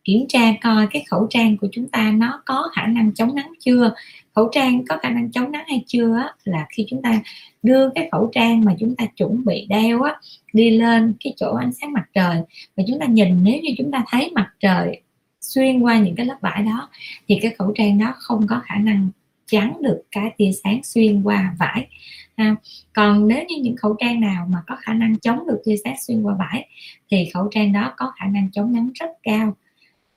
[0.04, 3.52] kiểm tra coi cái khẩu trang của chúng ta nó có khả năng chống nắng
[3.60, 3.94] chưa.
[4.34, 7.20] Khẩu trang có khả năng chống nắng hay chưa á, là khi chúng ta
[7.62, 10.14] đưa cái khẩu trang mà chúng ta chuẩn bị đeo á,
[10.52, 12.42] đi lên cái chỗ ánh sáng mặt trời
[12.76, 15.00] và chúng ta nhìn nếu như chúng ta thấy mặt trời
[15.40, 16.88] xuyên qua những cái lớp vải đó
[17.28, 19.08] thì cái khẩu trang đó không có khả năng
[19.46, 21.88] chắn được cái tia sáng xuyên qua vải
[22.36, 22.56] ha.
[22.92, 25.94] còn nếu như những khẩu trang nào mà có khả năng chống được tia sát
[26.06, 26.68] xuyên qua vải
[27.10, 29.56] thì khẩu trang đó có khả năng chống nắng rất cao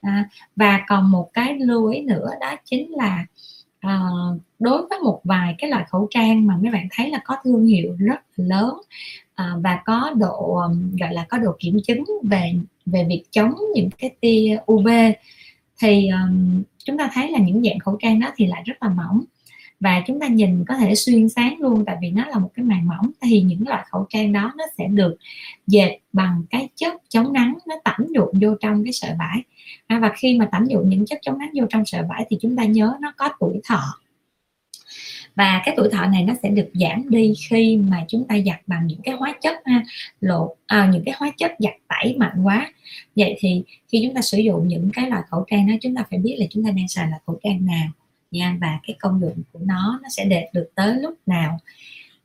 [0.00, 3.26] à, và còn một cái lưu ý nữa đó chính là
[3.80, 4.00] à,
[4.58, 7.66] đối với một vài cái loại khẩu trang mà mấy bạn thấy là có thương
[7.66, 8.74] hiệu rất là lớn
[9.34, 10.62] à, và có độ
[11.00, 12.52] gọi là có độ kiểm chứng về
[12.86, 14.88] về việc chống những cái tia UV
[15.82, 18.88] thì um, chúng ta thấy là những dạng khẩu trang đó thì lại rất là
[18.88, 19.24] mỏng
[19.80, 22.64] và chúng ta nhìn có thể xuyên sáng luôn tại vì nó là một cái
[22.64, 23.10] màng mỏng.
[23.22, 25.16] Thì những loại khẩu trang đó nó sẽ được
[25.66, 29.42] dệt bằng cái chất chống nắng nó tẩm dụng vô trong cái sợi vải.
[29.86, 32.36] À, và khi mà tẩm dụng những chất chống nắng vô trong sợi vải thì
[32.40, 34.00] chúng ta nhớ nó có tuổi thọ.
[35.34, 38.60] Và cái tuổi thọ này nó sẽ được giảm đi khi mà chúng ta giặt
[38.66, 39.84] bằng những cái hóa chất ha,
[40.20, 42.72] lột à, những cái hóa chất giặt tẩy mạnh quá.
[43.16, 43.62] Vậy thì
[43.92, 46.36] khi chúng ta sử dụng những cái loại khẩu trang đó chúng ta phải biết
[46.38, 47.88] là chúng ta đang xài là khẩu trang nào
[48.30, 51.58] nha và cái công dụng của nó nó sẽ đạt được tới lúc nào.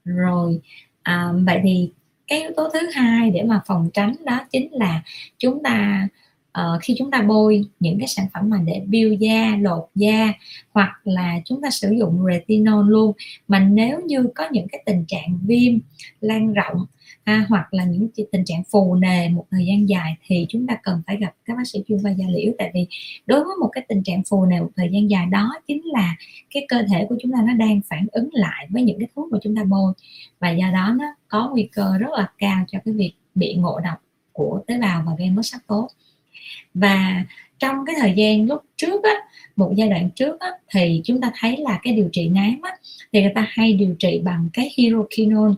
[0.05, 0.59] Rồi
[1.03, 1.91] à, vậy thì
[2.27, 5.03] cái yếu tố thứ hai để mà phòng tránh đó chính là
[5.37, 6.07] chúng ta
[6.59, 10.33] uh, khi chúng ta bôi những cái sản phẩm mà để biêu da lột da
[10.71, 13.11] hoặc là chúng ta sử dụng retinol luôn.
[13.47, 15.79] Mà nếu như có những cái tình trạng viêm
[16.21, 16.85] lan rộng
[17.25, 20.77] à, hoặc là những tình trạng phù nề một thời gian dài thì chúng ta
[20.83, 22.53] cần phải gặp các bác sĩ chuyên khoa da liễu.
[22.57, 22.87] Tại vì
[23.25, 26.15] đối với một cái tình trạng phù nề một thời gian dài đó chính là
[26.53, 29.31] cái cơ thể của chúng ta nó đang phản ứng lại với những cái thuốc
[29.31, 29.93] mà chúng ta bôi.
[30.39, 33.79] Và do đó nó có nguy cơ rất là cao cho cái việc bị ngộ
[33.83, 33.97] độc
[34.31, 35.89] của tế bào và gây mất sắc tố.
[36.73, 37.25] Và
[37.59, 39.13] trong cái thời gian lúc trước á
[39.55, 42.71] một giai đoạn trước á, thì chúng ta thấy là cái điều trị nám á,
[43.13, 45.53] thì người ta hay điều trị bằng cái hydroquinone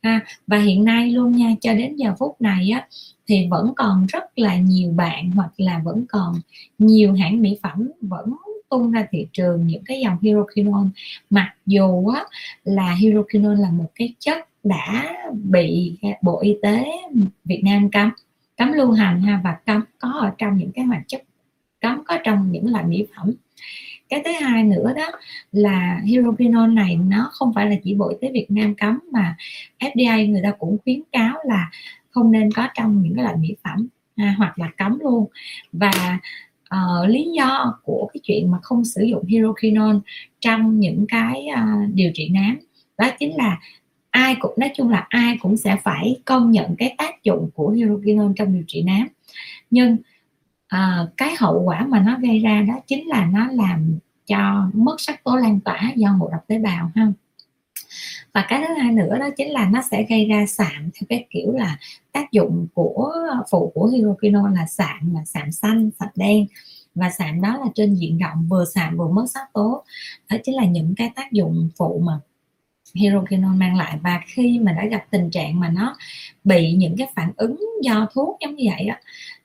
[0.00, 2.86] à, và hiện nay luôn nha cho đến giờ phút này á
[3.26, 6.34] thì vẫn còn rất là nhiều bạn hoặc là vẫn còn
[6.78, 8.34] nhiều hãng mỹ phẩm vẫn
[8.70, 10.88] tung ra thị trường những cái dòng hydroquinone.
[11.30, 12.24] Mặc dù á,
[12.64, 16.86] là hydroquinone là một cái chất đã bị bộ y tế
[17.44, 18.10] Việt Nam cấm
[18.56, 21.22] cấm lưu hành ha và cấm có ở trong những cái hoạt chất
[21.80, 23.32] cấm có trong những loại mỹ phẩm
[24.10, 25.06] cái thứ hai nữa đó
[25.52, 29.36] là hydroquinone này nó không phải là chỉ bộ y tế Việt Nam cấm mà
[29.78, 31.70] FDA người ta cũng khuyến cáo là
[32.10, 35.26] không nên có trong những cái loại mỹ phẩm à, hoặc là cấm luôn.
[35.72, 36.18] Và
[36.74, 39.98] uh, lý do của cái chuyện mà không sử dụng hydroquinone
[40.40, 42.58] trong những cái uh, điều trị nám
[42.98, 43.58] đó chính là
[44.10, 47.70] ai cũng nói chung là ai cũng sẽ phải công nhận cái tác dụng của
[47.70, 49.08] hydroquinone trong điều trị nám.
[49.70, 49.96] Nhưng
[50.70, 55.00] à, cái hậu quả mà nó gây ra đó chính là nó làm cho mất
[55.00, 57.06] sắc tố lan tỏa do ngộ độc tế bào ha.
[58.34, 61.26] Và cái thứ hai nữa đó chính là nó sẽ gây ra sạm theo cái
[61.30, 61.78] kiểu là
[62.12, 63.12] tác dụng của
[63.50, 66.46] phụ của hydroquinone là sạm là sạm xanh sạm đen.
[66.94, 69.84] Và sạm đó là trên diện rộng vừa sạm vừa mất sắc tố.
[70.30, 72.20] Đó chính là những cái tác dụng phụ mà
[72.94, 73.98] hydroquinone mang lại.
[74.02, 75.96] Và khi mà đã gặp tình trạng mà nó
[76.44, 78.94] bị những cái phản ứng do thuốc giống như vậy đó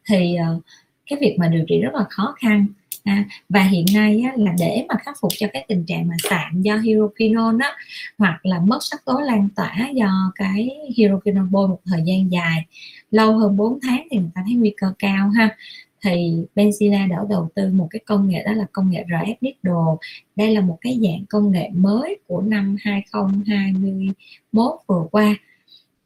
[0.05, 0.59] thì ờ,
[1.07, 2.65] cái việc mà điều trị rất là khó khăn.
[3.05, 6.15] À, và hiện nay á, là để mà khắc phục cho cái tình trạng mà
[6.29, 7.75] sạm do hydroquinone á,
[8.17, 12.65] hoặc là mất sắc tố lan tỏa do cái hydroquinone bôi một thời gian dài
[13.11, 15.55] lâu hơn 4 tháng thì người ta thấy nguy cơ cao ha.
[16.01, 20.07] Thì Benzilla đã đầu tư một cái công nghệ đó là công nghệ RF Needle
[20.35, 25.35] đây là một cái dạng công nghệ mới của năm 2021 vừa qua.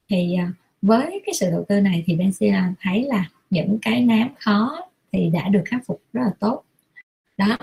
[0.09, 4.29] Thì à, với cái sự đầu tư này thì Benzilla thấy là những cái nám
[4.39, 6.63] khó thì đã được khắc phục rất là tốt.
[7.37, 7.57] Đó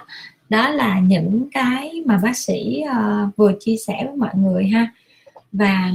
[0.48, 4.92] đó là những cái mà bác sĩ uh, vừa chia sẻ với mọi người ha.
[5.52, 5.92] Và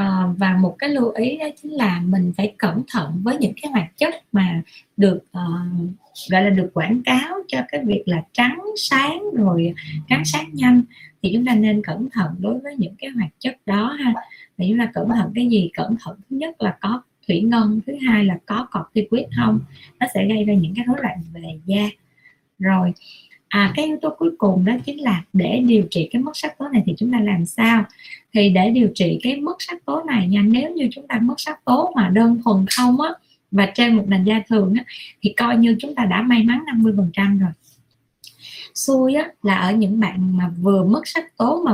[0.00, 3.52] uh, và một cái lưu ý đó chính là mình phải cẩn thận với những
[3.62, 4.62] cái hoạt chất mà
[4.96, 5.90] được uh,
[6.30, 9.74] gọi là được quảng cáo cho cái việc là trắng sáng rồi
[10.08, 10.82] trắng sáng nhanh.
[11.22, 14.14] Thì chúng ta nên cẩn thận đối với những cái hoạt chất đó ha.
[14.58, 15.70] Thì chúng ta cẩn thận cái gì?
[15.74, 19.60] Cẩn thận thứ nhất là có thủy ngân thứ hai là có corticoid không?
[20.00, 21.88] Nó sẽ gây ra những cái rối loạn về da.
[22.58, 22.92] Rồi
[23.48, 26.58] à, cái yếu tố cuối cùng đó chính là để điều trị cái mất sắc
[26.58, 27.84] tố này thì chúng ta làm sao?
[28.34, 31.34] Thì để điều trị cái mất sắc tố này nha nếu như chúng ta mất
[31.40, 33.10] sắc tố mà đơn thuần không á
[33.50, 34.84] và trên một nền da thường á,
[35.22, 37.50] thì coi như chúng ta đã may mắn 50 phần trăm rồi.
[38.74, 41.72] Xui á, là ở những bạn mà vừa mất sắc tố mà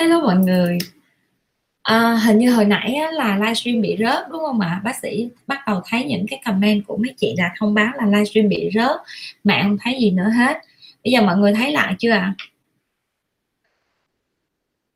[0.00, 0.78] hello mọi người.
[1.82, 4.80] À, hình như hồi nãy á, là livestream bị rớt đúng không ạ?
[4.84, 8.06] Bác sĩ bắt đầu thấy những cái comment của mấy chị là thông báo là
[8.06, 8.96] livestream bị rớt.
[9.44, 10.56] Mẹ không thấy gì nữa hết.
[11.04, 12.34] Bây giờ mọi người thấy lại chưa ạ?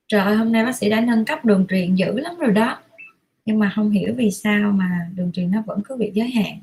[0.09, 2.79] Trời ơi hôm nay bác sĩ đã nâng cấp đường truyền dữ lắm rồi đó.
[3.45, 6.59] Nhưng mà không hiểu vì sao mà đường truyền nó vẫn cứ bị giới hạn.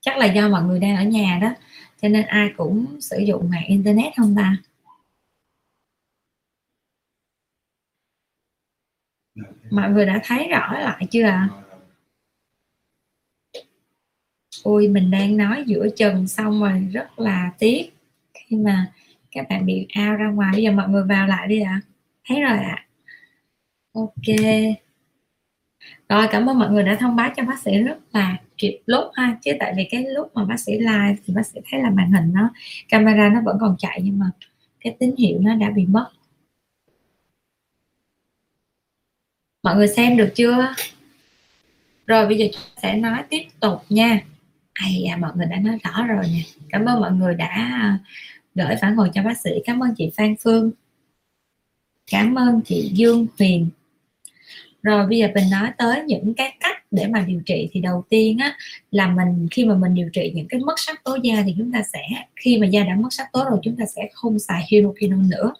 [0.00, 1.54] Chắc là do mọi người đang ở nhà đó
[2.02, 4.56] cho nên ai cũng sử dụng mạng internet không ta?
[9.72, 11.62] Mọi người đã thấy rõ lại chưa ạ à?
[14.62, 17.92] ôi, mình đang nói giữa chừng xong rồi, rất là tiếc
[18.34, 18.86] khi mà
[19.30, 21.80] các bạn bị ao ra ngoài bây giờ mọi người vào lại đi ạ à.
[22.28, 22.86] thấy rồi ạ à.
[23.92, 24.36] ok
[26.08, 29.04] rồi, cảm ơn mọi người đã thông báo cho bác sĩ rất là kịp lúc
[29.14, 31.90] ha chứ tại vì cái lúc mà bác sĩ live thì bác sĩ thấy là
[31.90, 32.50] màn hình nó,
[32.88, 34.26] camera nó vẫn còn chạy nhưng mà
[34.80, 36.06] cái tín hiệu nó đã bị mất
[39.62, 40.74] mọi người xem được chưa?
[42.06, 42.46] Rồi bây giờ
[42.82, 44.20] sẽ nói tiếp tục nha.
[44.72, 46.42] Ai à, mọi người đã nói rõ rồi nha.
[46.68, 47.98] cảm ơn mọi người đã
[48.54, 49.50] gửi phản hồi cho bác sĩ.
[49.64, 50.70] Cảm ơn chị Phan Phương.
[52.10, 53.68] Cảm ơn chị Dương Huyền.
[54.82, 57.68] Rồi bây giờ mình nói tới những cái cách để mà điều trị.
[57.72, 58.56] Thì đầu tiên á
[58.90, 61.72] là mình khi mà mình điều trị những cái mất sắc tố da thì chúng
[61.72, 62.02] ta sẽ
[62.36, 65.54] khi mà da đã mất sắc tố rồi chúng ta sẽ không xài hydroquinone nữa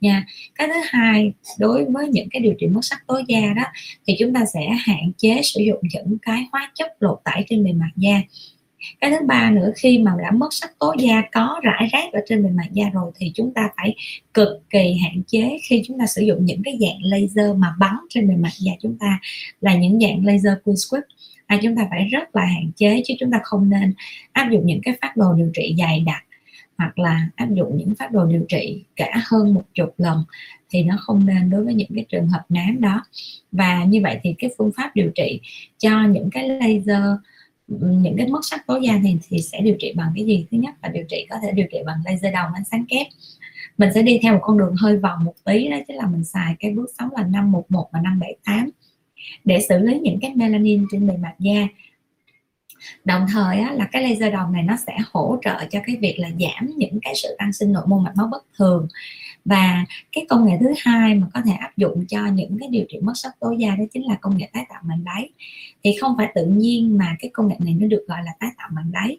[0.00, 0.26] nha.
[0.54, 3.62] Cái thứ hai đối với những cái điều trị mất sắc tố da đó
[4.06, 7.64] thì chúng ta sẽ hạn chế sử dụng những cái hóa chất lột tẩy trên
[7.64, 8.20] bề mặt da.
[9.00, 12.20] Cái thứ ba nữa khi mà đã mất sắc tố da có rải rác ở
[12.26, 13.94] trên bề mặt da rồi thì chúng ta phải
[14.34, 17.94] cực kỳ hạn chế khi chúng ta sử dụng những cái dạng laser mà bắn
[18.08, 19.18] trên bề mặt da chúng ta
[19.60, 21.02] là những dạng laser cool squib
[21.46, 23.94] à, chúng ta phải rất là hạn chế chứ chúng ta không nên
[24.32, 26.25] áp dụng những cái phát đồ điều trị dày đặc
[26.78, 30.24] hoặc là áp dụng những phát đồ điều trị cả hơn một chục lần
[30.70, 33.04] thì nó không nên đối với những cái trường hợp nám đó.
[33.52, 35.40] Và như vậy thì cái phương pháp điều trị
[35.78, 37.02] cho những cái laser
[37.68, 40.46] những cái mất sắc tố da thì, thì sẽ điều trị bằng cái gì?
[40.50, 43.06] Thứ nhất là điều trị có thể điều trị bằng laser đồng ánh sáng kép.
[43.78, 46.24] Mình sẽ đi theo một con đường hơi vòng một tí đó chứ là mình
[46.24, 48.70] xài cái bước sóng là 511 và 578
[49.44, 51.66] để xử lý những cái melanin trên bề mặt da
[53.04, 56.14] đồng thời á, là cái laser đồng này nó sẽ hỗ trợ cho cái việc
[56.18, 58.88] là giảm những cái sự tăng sinh nội mô mạch máu bất thường.
[59.44, 62.84] Và cái công nghệ thứ hai mà có thể áp dụng cho những cái điều
[62.88, 65.28] trị mất sắc tố da đó chính là công nghệ tái tạo màng đáy.
[65.84, 68.50] Thì không phải tự nhiên mà cái công nghệ này nó được gọi là tái
[68.58, 69.18] tạo màng đáy.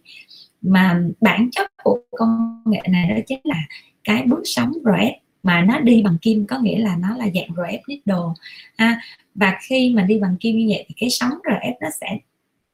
[0.62, 3.64] Mà bản chất của công nghệ này đó chính là
[4.04, 7.50] cái bước sóng RF mà nó đi bằng kim có nghĩa là nó là dạng
[7.56, 8.34] RF needle
[8.76, 9.02] à,
[9.36, 12.18] và khi mà đi bằng kim như vậy thì cái sóng RF nó sẽ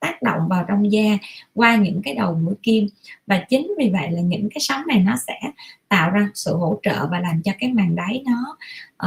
[0.03, 1.17] tác động vào trong da
[1.53, 2.87] qua những cái đầu mũi kim.
[3.27, 5.39] Và chính vì vậy là những cái sóng này nó sẽ
[5.89, 8.57] tạo ra sự hỗ trợ và làm cho cái màng đáy nó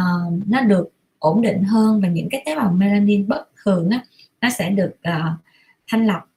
[0.01, 0.89] uh, nó được
[1.19, 4.01] ổn định hơn và những cái tế bào melanin bất thường á,
[4.41, 5.39] nó sẽ được uh,
[5.91, 6.31] thanh lọc.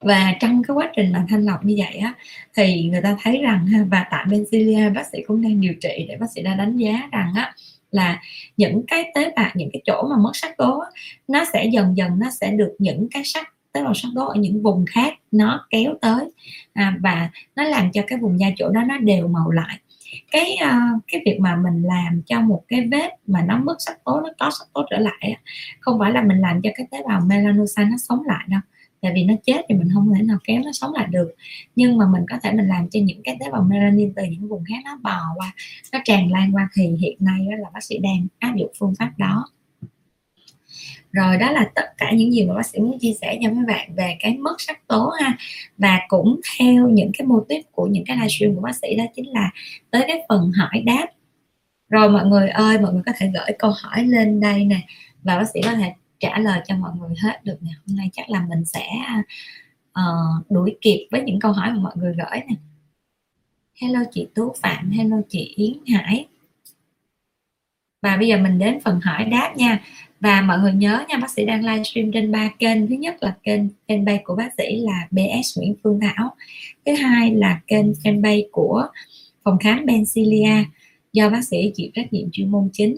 [0.00, 2.14] Và trong cái quá trình mà thanh lọc như vậy á
[2.56, 6.16] thì người ta thấy rằng và tại Benzilia bác sĩ cũng đang điều trị để
[6.20, 7.54] bác sĩ đã đánh giá rằng á
[7.90, 8.20] là
[8.56, 10.84] những cái tế bào những cái chỗ mà mất sắc tố
[11.28, 14.34] nó sẽ dần dần nó sẽ được những cái sắc tế bào sắc tố ở
[14.34, 16.30] những vùng khác nó kéo tới
[16.72, 19.78] à, và nó làm cho cái vùng da chỗ đó nó đều màu lại.
[20.30, 24.04] Cái uh, cái việc mà mình làm cho một cái vết mà nó mất sắc
[24.04, 25.36] tố nó có sắc tố trở lại
[25.80, 28.60] không phải là mình làm cho cái tế bào melanocyte nó sống lại đâu
[29.02, 31.34] tại vì nó chết thì mình không thể nào kéo nó sống lại được.
[31.76, 34.48] Nhưng mà mình có thể mình làm cho những cái tế bào melanin từ những
[34.48, 35.54] vùng khác nó bò qua,
[35.92, 38.94] nó tràn lan qua thì hiện nay đó là bác sĩ đang áp dụng phương
[38.98, 39.46] pháp đó.
[41.12, 43.64] Rồi đó là tất cả những gì mà bác sĩ muốn chia sẻ cho mấy
[43.64, 45.36] bạn về cái mất sắc tố ha.
[45.78, 49.04] Và cũng theo những cái mô típ của những cái livestream của bác sĩ đó
[49.14, 49.50] chính là
[49.90, 51.06] tới cái phần hỏi đáp.
[51.88, 54.80] Rồi mọi người ơi, mọi người có thể gửi câu hỏi lên đây nè.
[55.22, 57.70] Và bác sĩ có thể trả lời cho mọi người hết được nè.
[57.86, 58.86] Hôm nay chắc là mình sẽ
[59.90, 62.54] uh, đuổi kịp với những câu hỏi mà mọi người gửi nè.
[63.80, 66.26] Hello chị tú phạm hello chị yến hải.
[68.02, 69.82] Và bây giờ mình đến phần hỏi đáp nha.
[70.20, 72.86] Và mọi người nhớ nha bác sĩ đang livestream trên ba kênh.
[72.86, 76.36] Thứ nhất là kênh fanpage của bác sĩ là BS Nguyễn Phương Thảo.
[76.86, 78.86] Thứ hai là kênh fanpage của
[79.44, 80.64] phòng khám Bencilia
[81.12, 82.96] do bác sĩ chịu trách nhiệm chuyên môn chính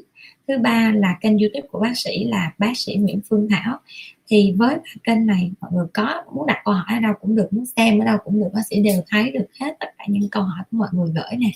[0.50, 3.78] thứ ba là kênh youtube của bác sĩ là bác sĩ Nguyễn Phương Thảo.
[4.28, 7.52] Thì với kênh này, mọi người có muốn đặt câu hỏi ở đâu cũng được,
[7.52, 10.28] muốn xem ở đâu cũng được, bác sĩ đều thấy được hết tất cả những
[10.30, 11.50] câu hỏi của mọi người gửi nè.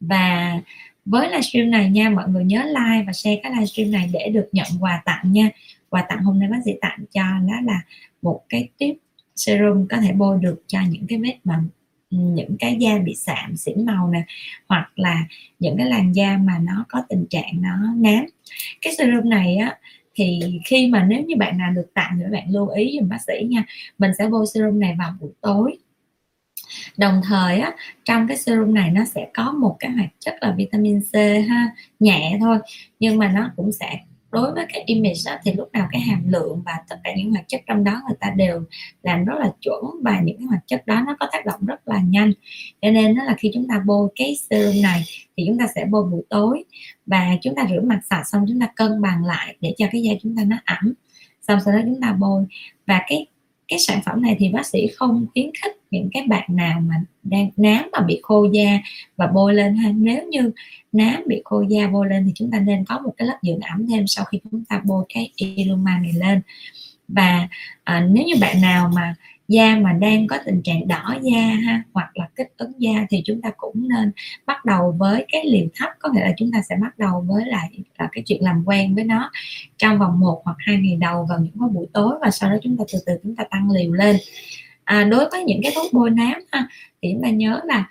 [0.00, 0.60] Và
[1.04, 4.48] với livestream này nha, mọi người nhớ like và share cái livestream này để được
[4.52, 5.50] nhận quà tặng nha.
[5.88, 7.80] Quà tặng hôm nay bác sĩ tặng cho đó là
[8.22, 8.94] một cái tiếp
[9.36, 11.68] serum có thể bôi được cho những cái vết bầm
[12.12, 14.22] những cái da bị sạm, xỉn màu nè,
[14.68, 15.24] hoặc là
[15.58, 18.26] những cái làn da mà nó có tình trạng nó nám.
[18.82, 19.78] Cái serum này á,
[20.14, 23.18] thì khi mà nếu như bạn nào được tặng thì bạn lưu ý dùm bác
[23.26, 23.64] sĩ nha,
[23.98, 25.78] mình sẽ bôi serum này vào buổi tối.
[26.96, 27.72] Đồng thời á,
[28.04, 31.14] trong cái serum này nó sẽ có một cái hoạt chất là vitamin C
[31.48, 32.58] ha, nhẹ thôi,
[33.00, 34.00] nhưng mà nó cũng sẽ
[34.32, 37.30] đối với cái image đó, thì lúc nào cái hàm lượng và tất cả những
[37.30, 38.64] hoạt chất trong đó người ta đều
[39.02, 41.88] làm rất là chuẩn và những cái hoạt chất đó nó có tác động rất
[41.88, 42.32] là nhanh.
[42.82, 45.02] Cho nên đó là khi chúng ta bôi cái serum này
[45.36, 46.64] thì chúng ta sẽ bôi buổi tối
[47.06, 50.02] và chúng ta rửa mặt sạch xong chúng ta cân bằng lại để cho cái
[50.02, 50.94] da chúng ta nó ẩm.
[51.48, 52.44] Xong sau đó chúng ta bôi
[52.86, 53.26] và cái
[53.68, 56.94] cái sản phẩm này thì bác sĩ không khuyến khích những cái bạn nào mà
[57.22, 58.78] đang nám mà bị khô da
[59.16, 59.90] và bôi lên ha.
[59.94, 60.50] Nếu như
[60.92, 63.60] nám bị khô da bôi lên thì chúng ta nên có một cái lớp dưỡng
[63.60, 66.40] ẩm thêm sau khi chúng ta bôi cái Illuma này lên.
[67.08, 67.48] Và
[67.84, 69.14] à, nếu như bạn nào mà
[69.48, 73.22] da mà đang có tình trạng đỏ da ha hoặc là kích ứng da thì
[73.24, 74.12] chúng ta cũng nên
[74.46, 75.90] bắt đầu với cái liều thấp.
[75.98, 78.94] Có nghĩa là chúng ta sẽ bắt đầu với lại là cái chuyện làm quen
[78.94, 79.30] với nó
[79.78, 82.56] trong vòng một hoặc hai ngày đầu vào những cái buổi tối và sau đó
[82.62, 84.16] chúng ta từ từ chúng ta tăng liều lên
[84.84, 86.68] à, đối với những cái thuốc bôi nám ha
[87.02, 87.88] thì chúng ta nhớ là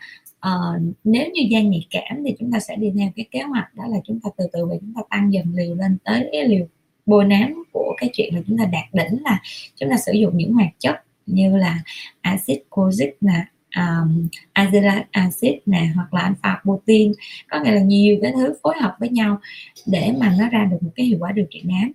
[0.48, 3.76] uh, nếu như da nhạy cảm thì chúng ta sẽ đi theo cái kế hoạch
[3.76, 6.48] đó là chúng ta từ từ và chúng ta tăng dần liều lên tới cái
[6.48, 6.68] liều
[7.06, 9.42] bôi nám của cái chuyện là chúng ta đạt đỉnh là
[9.76, 11.80] chúng ta sử dụng những hoạt chất như là
[12.22, 17.12] axit kojic nè um, azelaic acid nè hoặc là alpha protein.
[17.50, 19.40] Có nghĩa là nhiều cái thứ phối hợp với nhau
[19.86, 21.92] để mà nó ra được một cái hiệu quả điều trị nám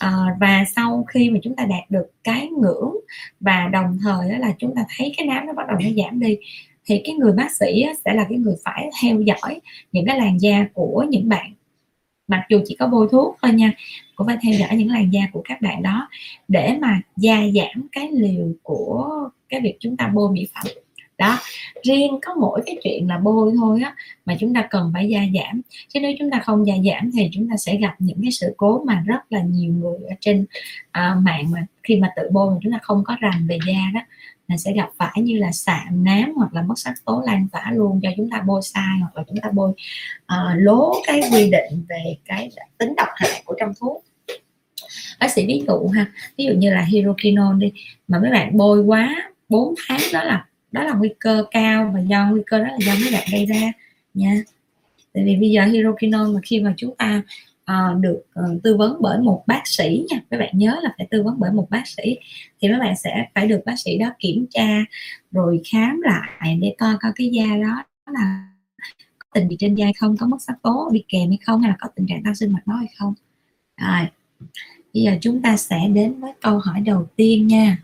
[0.00, 2.96] à, và sau khi mà chúng ta đạt được cái ngưỡng
[3.40, 6.20] và đồng thời đó là chúng ta thấy cái nám nó bắt đầu nó giảm
[6.20, 6.38] đi
[6.86, 9.60] thì cái người bác sĩ sẽ là cái người phải theo dõi
[9.92, 11.52] những cái làn da của những bạn.
[12.28, 13.72] Mặc dù chỉ có bôi thuốc thôi nha
[14.14, 16.08] cũng phải theo dõi những làn da của các bạn đó
[16.48, 19.10] để mà gia giảm cái liều của
[19.48, 20.85] cái việc chúng ta bôi mỹ phẩm
[21.18, 21.38] đó
[21.82, 23.94] riêng có mỗi cái chuyện là bôi thôi á
[24.26, 25.60] mà chúng ta cần phải gia giảm.
[25.88, 28.54] Chứ nếu chúng ta không gia giảm thì chúng ta sẽ gặp những cái sự
[28.56, 30.46] cố mà rất là nhiều người ở trên
[30.98, 33.80] uh, mạng mà khi mà tự bôi mà chúng ta không có rành về da
[33.94, 34.00] đó
[34.48, 37.72] là sẽ gặp phải như là sạm nám hoặc là mất sắc tố lan tỏa
[37.72, 39.70] luôn do chúng ta bôi sai hoặc là chúng ta bôi
[40.22, 44.04] uh, lố cái quy định về cái tính độc hại của trong thuốc.
[45.20, 46.06] Bác sĩ ví dụ ha
[46.38, 47.72] ví dụ như là hydroquinone đi
[48.08, 50.46] mà mấy bạn bôi quá 4 tháng đó là
[50.76, 53.46] đó là nguy cơ cao và do nguy cơ đó là do mấy bạn gây
[53.46, 53.72] ra
[54.14, 54.42] nha.
[55.12, 57.22] Tại vì bây giờ hydroquinone mà khi mà chúng ta
[57.70, 61.06] uh, được uh, tư vấn bởi một bác sĩ nha các bạn nhớ là phải
[61.10, 62.18] tư vấn bởi một bác sĩ
[62.60, 64.84] thì các bạn sẽ phải được bác sĩ đó kiểm tra
[65.30, 68.48] rồi khám lại để coi coi cái da đó là
[69.18, 71.70] có tình gì trên da không có mất sắc tố đi kèm hay không hay
[71.70, 73.14] là có tình trạng tăng sinh mạch máu hay không.
[73.76, 74.06] Rồi
[74.94, 77.78] bây giờ chúng ta sẽ đến với câu hỏi đầu tiên nha.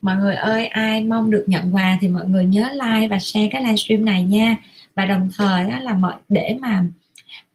[0.00, 3.48] Mọi người ơi ai mong được nhận quà thì mọi người nhớ like và share
[3.52, 4.56] cái livestream này nha.
[4.94, 6.84] Và đồng thời đó là mọi để mà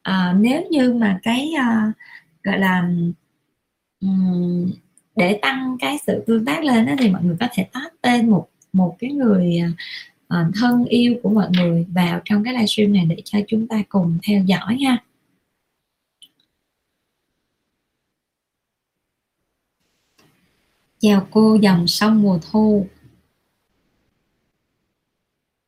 [0.10, 1.94] uh, nếu như mà cái uh,
[2.44, 2.90] gọi là
[4.02, 4.72] um,
[5.16, 8.30] để tăng cái sự tương tác lên đó, thì mọi người có thể tag tên
[8.30, 9.62] một một cái người
[10.34, 13.84] uh, thân yêu của mọi người vào trong cái livestream này để cho chúng ta
[13.90, 14.98] cùng theo dõi nha
[21.04, 22.88] chào cô dòng sông mùa thu.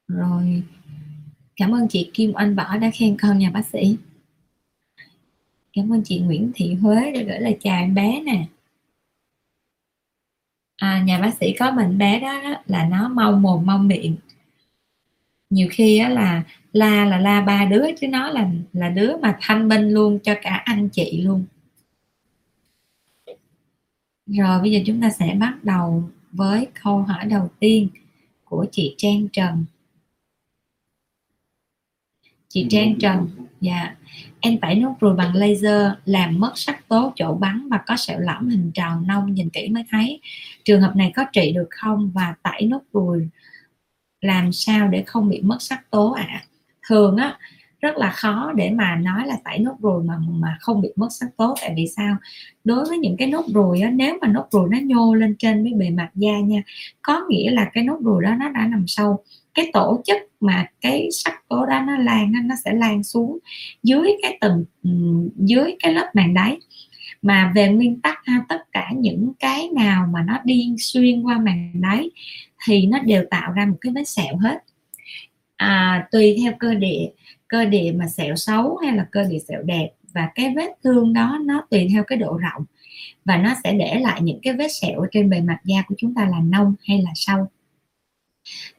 [0.08, 0.64] Rồi
[1.56, 3.98] cảm ơn chị Kim Anh Bảo đã khen con nhà bác sĩ.
[5.74, 8.46] Cảm ơn chị Nguyễn Thị Huế đã gửi lời chào em bé nè.
[10.76, 14.16] À, nhà bác sĩ có bệnh bé đó, đó là nó mau mồm mau miệng.
[15.50, 19.38] Nhiều khi á, là la là la ba đứa chứ nó là là đứa mà
[19.42, 21.46] thanh minh luôn cho cả anh chị luôn
[24.28, 27.88] rồi bây giờ chúng ta sẽ bắt đầu với câu hỏi đầu tiên
[28.44, 29.66] của chị Trang Trần.
[32.48, 33.30] Chị Trang Trần
[33.62, 33.96] dạ.
[34.40, 38.20] Em tẩy nốt ruồi bằng laser làm mất sắc tố chỗ bắn và có sẹo
[38.20, 40.22] lõm hình tròn nông nhìn kỹ mới thấy.
[40.66, 42.12] Trường hợp này có trị được không?
[42.14, 43.30] Và tẩy nốt ruồi
[44.22, 46.28] làm sao để không bị mất sắc tố ạ?
[46.28, 46.46] À?
[46.88, 47.38] thường á
[47.86, 51.08] rất là khó để mà nói là tẩy nốt ruồi mà mà không bị mất
[51.10, 52.16] sắc tố tại vì sao?
[52.64, 55.64] Đối với những cái nốt ruồi á nếu mà nốt ruồi nó nhô lên trên
[55.64, 56.64] với bề mặt da nha
[57.02, 59.24] có nghĩa là cái nốt ruồi đó nó đã nằm sâu.
[59.54, 63.38] Cái tổ chức mà cái sắc tố đó nó lan nó sẽ lan xuống
[63.84, 64.66] dưới cái tầng
[65.36, 66.58] dưới cái lớp màng đáy.
[67.22, 71.38] Mà về nguyên tắc ha tất cả những cái nào mà nó đi xuyên qua
[71.38, 72.10] màng đáy
[72.66, 74.58] thì nó đều tạo ra một cái vết sẹo hết.
[75.56, 77.08] À, tùy theo cơ địa
[77.56, 81.14] cơ địa mà sẹo xấu hay là cơ địa sẹo đẹp, và cái vết thương
[81.14, 82.66] đó nó tùy theo cái độ rộng,
[83.26, 86.14] và nó sẽ để lại những cái vết sẹo trên bề mặt da của chúng
[86.14, 87.48] ta là nông hay là sâu.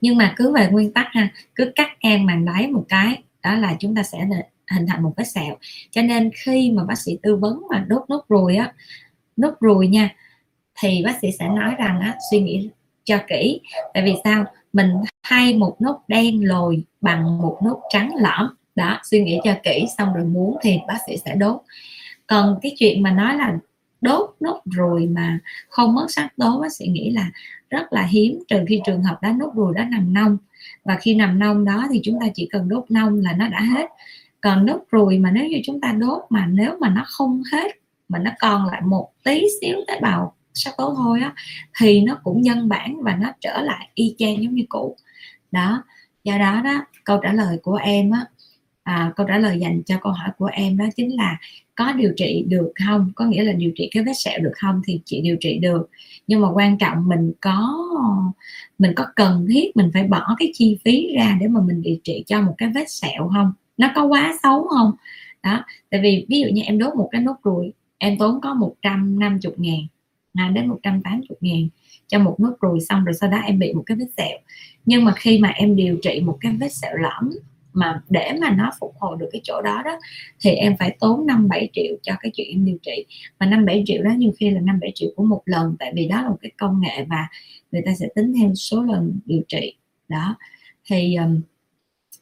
[0.01, 3.55] Nhưng mà cứ về nguyên tắc ha, cứ cắt ngang màng đáy một cái, đó
[3.55, 4.19] là chúng ta sẽ
[4.71, 5.57] hình thành một vết sẹo.
[5.91, 8.73] Cho nên khi mà bác sĩ tư vấn mà đốt nốt ruồi á,
[9.37, 10.15] nốt ruồi nha,
[10.81, 12.71] thì bác sĩ sẽ nói rằng á, suy nghĩ
[13.05, 13.61] cho kỹ.
[13.95, 14.45] Tại vì sao?
[14.73, 14.91] Mình
[15.23, 19.87] thay một nốt đen lồi bằng một nốt trắng lõm đó, suy nghĩ cho kỹ,
[19.99, 21.61] xong rồi muốn thì bác sĩ sẽ đốt.
[22.27, 23.59] Còn cái chuyện mà nói là
[24.01, 27.31] đốt nốt ruồi mà không mất sắc tố, bác sĩ nghĩ là
[27.71, 30.39] rất là hiếm, trừ khi trường hợp đó nốt ruồi đó nằm nông.
[30.85, 33.61] Và khi nằm nông đó thì chúng ta chỉ cần đốt nông là nó đã
[33.61, 33.87] hết.
[34.41, 37.73] Còn nốt ruồi mà nếu như chúng ta đốt mà nếu mà nó không hết,
[38.09, 41.35] mà nó còn lại một tí xíu tế bào sắc tố thôi á,
[41.81, 44.97] thì nó cũng nhân bản và nó trở lại y chang giống như cũ.
[45.53, 45.83] Đó,
[46.25, 48.25] do đó đó, câu trả lời của em á
[48.87, 51.39] à, câu trả lời dành cho câu hỏi của em đó chính là
[51.75, 53.13] có điều trị được không?
[53.15, 55.91] Có nghĩa là điều trị cái vết sẹo được không thì chị điều trị được.
[56.27, 57.79] Nhưng mà quan trọng mình có
[58.79, 61.97] mình có cần thiết mình phải bỏ cái chi phí ra để mà mình điều
[62.05, 63.53] trị cho một cái vết sẹo không?
[63.77, 64.93] Nó có quá xấu không?
[65.43, 68.55] Đó tại vì ví dụ như em đốt một cái nốt ruồi em tốn có
[68.55, 69.81] 150 ngàn
[70.35, 71.69] à, đến 180 ngàn
[72.07, 74.39] cho một nốt ruồi xong rồi sau đó em bị một cái vết sẹo.
[74.87, 77.31] Nhưng mà khi mà em điều trị một cái vết sẹo lõm
[77.77, 79.99] mà để mà nó phục hồi được cái chỗ đó đó
[80.41, 83.07] thì em phải tốn 5 7 triệu cho cái chuyện em điều trị.
[83.41, 85.93] Mà năm bảy triệu đó nhiều khi là 5 7 triệu của một lần tại
[85.97, 87.29] vì đó là một cái công nghệ và
[87.73, 89.77] người ta sẽ tính theo số lần điều trị.
[90.09, 90.37] Đó.
[90.85, 91.41] Thì um,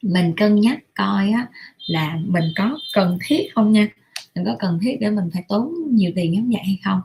[0.02, 1.46] mình cân nhắc coi á,
[1.86, 3.88] là mình có cần thiết không nha?
[4.34, 7.00] Mình có cần thiết để mình phải tốn nhiều tiền giống vậy hay không?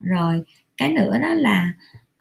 [0.00, 0.42] Rồi
[0.76, 1.72] cái nữa đó là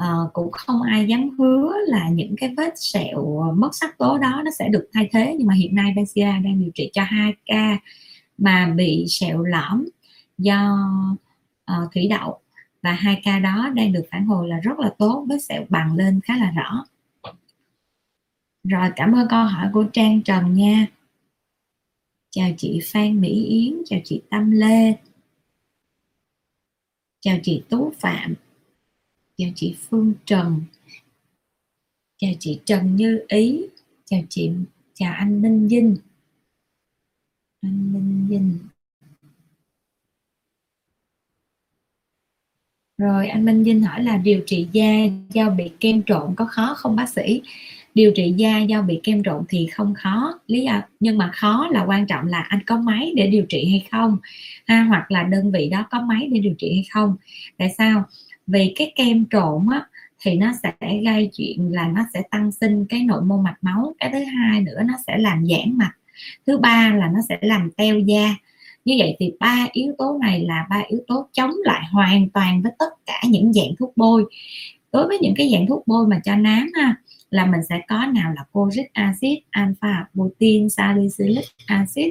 [0.02, 4.18] uh, cũng không ai dám hứa là những cái vết sẹo ờ, mất sắc tố
[4.18, 7.04] đó nó sẽ được thay thế nhưng mà hiện nay Bensia đang điều trị cho
[7.04, 7.78] hai ca
[8.38, 9.86] mà bị sẹo lõm
[10.38, 10.78] do
[11.72, 12.40] uh, thủy đậu
[12.82, 15.96] và hai ca đó đang được phản hồi là rất là tốt vết sẹo bằng
[15.96, 16.86] lên khá là rõ.
[18.64, 20.86] Rồi cảm ơn câu hỏi của Trang Trần nha.
[22.30, 24.94] Chào chị Phan Mỹ Yến chào chị Tâm Lê.
[27.22, 28.36] Chào chị Tú Phạm
[29.42, 30.62] chào chị Phương Trần.
[32.18, 33.62] Chào chị Trần Như Ý.
[34.06, 34.52] Chào chị,
[34.94, 35.98] chào anh Minh Vinh.
[37.62, 38.60] Anh Minh Vinh.
[42.98, 44.94] Rồi, anh Minh Vinh hỏi là điều trị da
[45.30, 47.42] do bị kem trộn có khó không, bác sĩ?
[47.94, 50.40] Điều trị da do bị kem trộn thì không khó.
[50.48, 53.68] Lý do, nhưng mà khó là quan trọng là anh có máy để điều trị
[53.70, 54.18] hay không?
[54.66, 57.16] Ha, hoặc là đơn vị đó có máy để điều trị hay không?
[57.58, 58.06] Tại sao?
[58.52, 59.86] Vì cái kem trộn á
[60.20, 60.74] thì nó sẽ
[61.06, 63.94] gây chuyện là nó sẽ tăng sinh cái nội mô mạch máu.
[64.00, 65.94] Cái thứ hai nữa nó sẽ làm giãn mạch.
[66.48, 68.36] Thứ ba là nó sẽ làm teo da.
[68.86, 72.62] Như vậy thì ba yếu tố này là ba yếu tố chống lại hoàn toàn
[72.62, 74.26] với tất cả những dạng thuốc bôi.
[74.92, 76.96] Đối với những cái dạng thuốc bôi mà cho nám ha
[77.30, 82.10] là mình sẽ có nào là coric acid alpha butin salicylic acid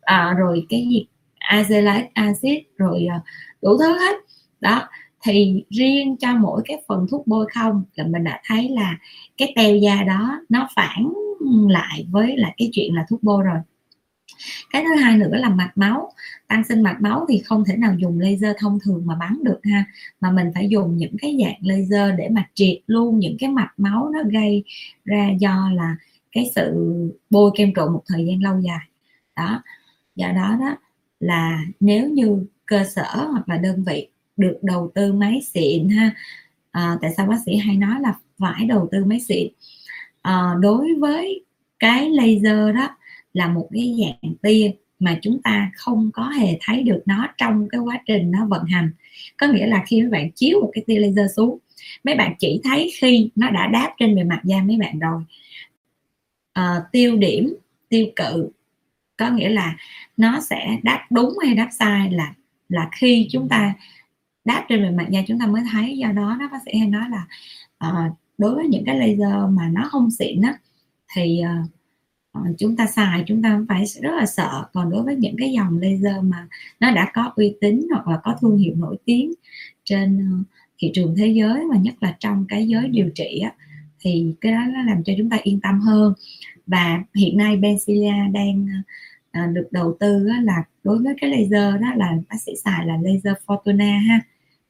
[0.00, 1.06] à, rồi cái gì?
[1.50, 3.20] Azelaic acid rồi à,
[3.62, 4.16] đủ thứ hết.
[4.60, 4.88] Đó
[5.24, 8.98] thì riêng cho mỗi cái phần thuốc bôi không là mình đã thấy là
[9.36, 11.12] cái teo da đó nó phản
[11.68, 13.58] lại với là cái chuyện là thuốc bôi rồi.
[14.70, 16.12] Cái thứ hai nữa là mạch máu.
[16.48, 19.60] Tăng sinh mạch máu thì không thể nào dùng laser thông thường mà bắn được
[19.62, 19.84] ha,
[20.20, 23.72] mà mình phải dùng những cái dạng laser để mà triệt luôn những cái mạch
[23.76, 24.64] máu nó gây
[25.04, 25.96] ra do là
[26.32, 26.74] cái sự
[27.30, 28.88] bôi kem trộn một thời gian lâu dài.
[29.36, 29.62] Đó,
[30.16, 30.76] do đó đó
[31.20, 36.14] là nếu như cơ sở hoặc là đơn vị được đầu tư máy xịn ha.
[36.70, 39.48] À, tại sao bác sĩ hay nói là phải đầu tư máy xịn?
[40.22, 41.44] À, đối với
[41.78, 42.96] cái laser đó
[43.32, 47.68] là một cái dạng tia mà chúng ta không có hề thấy được nó trong
[47.68, 48.90] cái quá trình nó vận hành.
[49.36, 51.58] Có nghĩa là khi mấy bạn chiếu một cái tia laser xuống
[52.04, 55.22] mấy bạn chỉ thấy khi nó đã đáp trên bề mặt da mấy bạn rồi.
[56.52, 57.54] À, tiêu điểm
[57.88, 58.50] tiêu cự
[59.16, 59.76] có nghĩa là
[60.16, 62.34] nó sẽ đáp đúng hay đáp sai là
[62.68, 63.74] là khi chúng ta
[64.44, 65.98] đáp trên bề mặt da chúng ta mới thấy.
[65.98, 67.26] Do đó nó bác sĩ hay nói là
[67.88, 70.58] uh, đối với những cái laser mà nó không xịn á
[71.14, 71.70] thì uh,
[72.58, 74.64] chúng ta xài chúng ta phải rất là sợ.
[74.72, 76.48] Còn đối với những cái dòng laser mà
[76.80, 79.32] nó đã có uy tín hoặc là có thương hiệu nổi tiếng
[79.84, 80.30] trên
[80.78, 83.52] thị trường thế giới mà nhất là trong cái giới điều trị á,
[84.00, 86.14] thì cái đó nó làm cho chúng ta yên tâm hơn.
[86.66, 88.66] Và hiện nay Benzilia đang
[89.54, 92.96] được đầu tư á, là đối với cái laser đó là bác sĩ xài là
[93.02, 94.20] laser Fortuna ha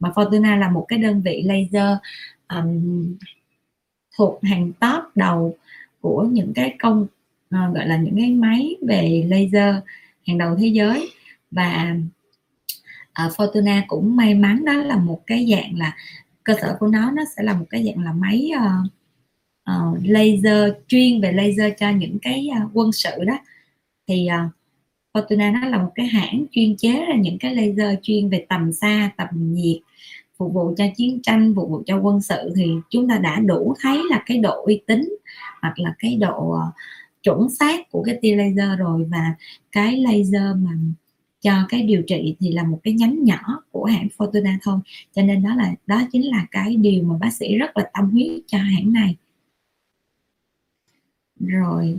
[0.00, 1.98] mà Fortuna là một cái đơn vị laser
[2.48, 3.16] um,
[4.16, 5.56] thuộc hàng top đầu
[6.00, 9.74] của những cái công uh, gọi là những cái máy về laser
[10.26, 11.10] hàng đầu thế giới.
[11.50, 11.96] Và
[13.26, 15.96] uh, Fortuna cũng may mắn đó là một cái dạng là
[16.42, 18.90] cơ sở của nó nó sẽ là một cái dạng là máy uh,
[19.70, 23.38] uh, laser chuyên về laser cho những cái uh, quân sự đó.
[24.08, 24.52] Thì uh,
[25.14, 28.72] Fortuna nó là một cái hãng chuyên chế ra những cái laser chuyên về tầm
[28.72, 29.76] xa, tầm nhiệt,
[30.36, 32.52] phục vụ cho chiến tranh, phục vụ cho quân sự.
[32.56, 35.08] Thì chúng ta đã đủ thấy là cái độ uy tín
[35.62, 36.72] hoặc là cái độ ờ,
[37.22, 39.04] chuẩn xác của cái tia laser rồi.
[39.10, 39.34] Và
[39.72, 40.70] cái laser mà
[41.40, 44.78] cho cái điều trị thì là một cái nhánh nhỏ của hãng Fortuna thôi.
[45.12, 48.10] Cho nên đó là, đó chính là cái điều mà bác sĩ rất là tâm
[48.10, 49.16] huyết cho hãng này.
[51.40, 51.98] Rồi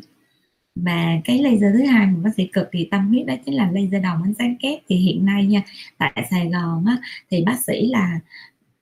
[0.76, 3.72] và cái laser thứ hai mà bác sĩ cực kỳ tâm huyết đó chính là
[3.72, 5.64] laser đồng ánh sáng kép thì hiện nay nha
[5.98, 6.98] tại Sài Gòn á,
[7.32, 8.20] thì bác sĩ là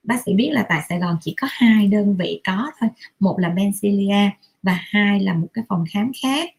[0.02, 2.90] bác sĩ biết là tại Sài Gòn chỉ có hai đơn vị có thôi.
[3.20, 4.30] Một là Bencilia
[4.62, 6.50] và hai là một cái phòng khám khác.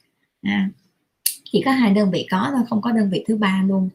[0.41, 0.69] À,
[1.43, 3.89] chỉ có hai đơn vị có thôi không có đơn vị thứ ba luôn.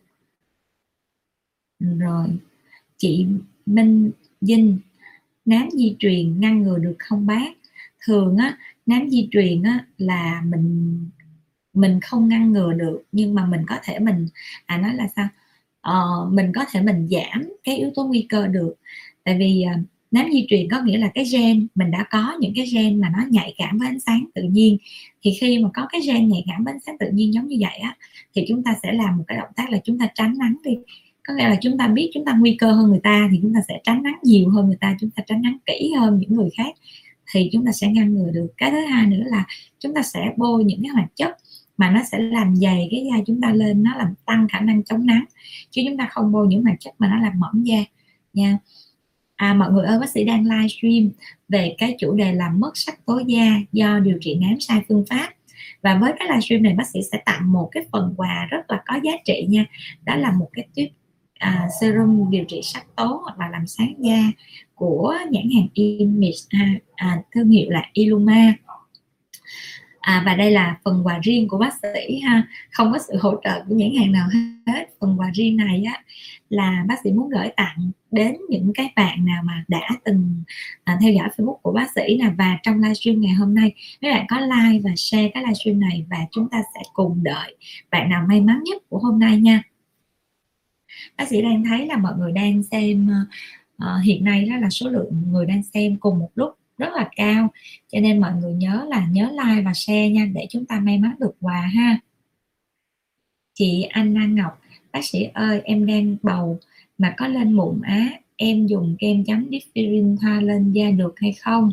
[1.81, 2.27] Rồi
[2.97, 3.27] chị
[3.67, 4.11] Minh
[4.41, 4.79] Dinh
[5.45, 7.53] nám di truyền ngăn ngừa được không bác?
[8.07, 11.09] Thường á nám di truyền á là mình
[11.75, 14.29] mình không ngăn ngừa được nhưng mà mình có thể mình
[14.67, 15.29] à nói là sao?
[15.81, 18.75] Ờ, mình có thể mình giảm cái yếu tố nguy cơ được.
[19.25, 19.77] Tại vì à,
[20.11, 23.13] nám di truyền có nghĩa là cái gen mình đã có những cái gen mà
[23.17, 24.79] nó nhạy cảm với ánh sáng tự nhiên.
[25.23, 27.57] Thì khi mà có cái gen nhạy cảm với ánh sáng tự nhiên giống như
[27.61, 27.97] vậy á
[28.35, 30.79] thì chúng ta sẽ làm một cái động tác là chúng ta tránh nắng đi.
[31.25, 33.55] Có nghĩa là chúng ta biết chúng ta nguy cơ hơn người ta thì chúng
[33.55, 36.35] ta sẽ tránh nắng nhiều hơn người ta chúng ta tránh nắng kỹ hơn những
[36.37, 36.75] người khác
[37.33, 38.47] thì chúng ta sẽ ngăn ngừa được.
[38.57, 39.45] Cái thứ hai nữa là
[39.79, 41.37] chúng ta sẽ bôi những cái hoạt chất
[41.81, 44.85] mà nó sẽ làm dày cái da chúng ta lên nó làm tăng khả năng
[44.85, 45.25] chống nắng
[45.71, 47.85] chứ chúng ta không bôi những hoạt chất mà nó làm mỏng da.
[48.33, 48.59] Nha.
[49.37, 51.11] À, mọi người ơi bác sĩ đang livestream
[51.49, 55.05] về cái chủ đề là mất sắc tố da do điều trị nám sai phương
[55.11, 55.29] pháp.
[55.83, 58.83] Và với cái livestream này bác sĩ sẽ tặng một cái phần quà rất là
[58.87, 59.65] có giá trị nha.
[60.05, 60.91] Đó là một cái tuyết
[61.39, 64.23] à, serum điều trị sắc tố hoặc là làm sáng da
[64.75, 68.55] của nhãn hàng Image à, à, thương hiệu là Illuma
[70.01, 72.43] à, và đây là phần quà riêng của bác sĩ ha.
[72.71, 74.29] Không có sự hỗ trợ của nhãn hàng nào
[74.67, 74.87] hết.
[75.01, 76.03] Phần quà riêng này á
[76.51, 80.43] là bác sĩ muốn gửi tặng đến những cái bạn nào mà đã từng
[80.85, 82.31] à, theo dõi Facebook của bác sĩ nè.
[82.39, 83.73] Và trong livestream ngày hôm nay
[84.03, 87.57] mấy bạn có like và share cái livestream này và chúng ta sẽ cùng đợi
[87.91, 89.63] bạn nào may mắn nhất của hôm nay nha.
[91.17, 93.09] Bác sĩ đang thấy là mọi người đang xem
[93.77, 97.09] uh, hiện nay đó là số lượng người đang xem cùng một lúc rất là
[97.17, 97.49] cao.
[97.93, 100.99] Cho nên mọi người nhớ là nhớ like và share nha để chúng ta may
[100.99, 101.99] mắn được quà ha.
[103.55, 104.61] Chị Anna Ngọc
[104.93, 106.59] bác sĩ ơi em đang bầu
[106.99, 111.33] mà có lên mụn á em dùng kem chấm differin thoa lên da được hay
[111.33, 111.71] không?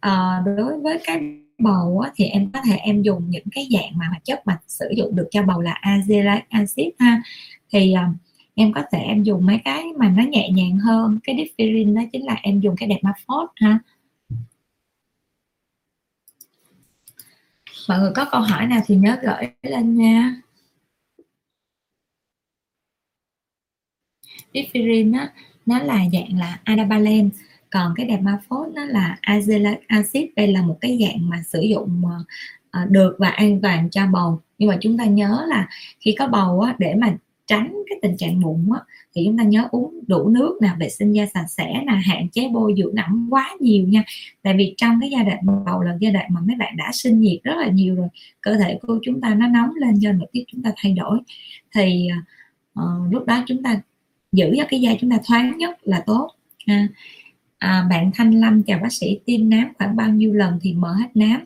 [0.00, 1.20] À, đối với cái
[1.58, 4.58] bầu á, thì em có thể em dùng những cái dạng mà hoạt chất mà
[4.66, 7.22] sử dụng được cho bầu là azelaic acid ha.
[7.72, 8.02] Thì ờ,
[8.54, 12.02] em có thể em dùng mấy cái mà nó nhẹ nhàng hơn cái differin đó
[12.12, 13.78] chính là em dùng cái đẹp maphos ha.
[17.88, 20.34] Mọi người có câu hỏi nào thì nhớ gửi lên nha.
[24.54, 25.32] Differin á
[25.66, 27.30] nó là dạng là adapalen
[27.70, 30.24] còn cái đẹp maphos nó là azelaic acid.
[30.36, 32.24] Đây là một cái dạng mà sử dụng ờ,
[32.70, 34.40] ờ, được và an toàn cho bầu.
[34.58, 35.68] Nhưng mà chúng ta nhớ là
[36.00, 37.16] khi có bầu á, để mà
[37.50, 38.80] tránh cái tình trạng mụn á,
[39.14, 42.28] thì chúng ta nhớ uống đủ nước nè vệ sinh da sạch sẽ là hạn
[42.28, 44.04] chế bôi dưỡng ẩm quá nhiều nha.
[44.42, 47.20] Tại vì trong cái giai đoạn bầu là giai đoạn mà mấy bạn đã sinh
[47.20, 48.08] nhiệt rất là nhiều rồi
[48.40, 51.18] cơ thể của chúng ta nó nóng lên do nội tiết chúng ta thay đổi.
[51.74, 52.08] Thì
[52.80, 53.80] uh, lúc đó chúng ta
[54.32, 56.30] giữ cho cái da chúng ta thoáng nhất là tốt.
[56.66, 56.88] Ha
[57.60, 60.92] à, bạn Thanh Lâm chào bác sĩ tiêm nám khoảng bao nhiêu lần thì mở
[60.92, 61.44] hết nám?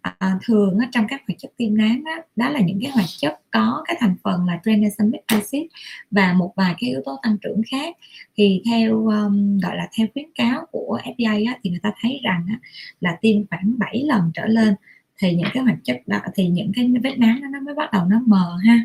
[0.00, 3.06] À, thường á, trong các hoạt chất tiêm nám đó, đó là những cái hoạt
[3.18, 5.62] chất có cái thành phần là tranexamic acid
[6.10, 7.96] và một vài cái yếu tố tăng trưởng khác.
[8.36, 12.20] Thì theo um, gọi là theo khuyến cáo của FDA á, thì người ta thấy
[12.24, 12.58] rằng á,
[13.00, 14.74] là tiêm khoảng 7 lần trở lên
[15.18, 17.92] thì những cái hoạt chất đó thì những cái vết nám đó, nó mới bắt
[17.92, 18.78] đầu nó mờ ha.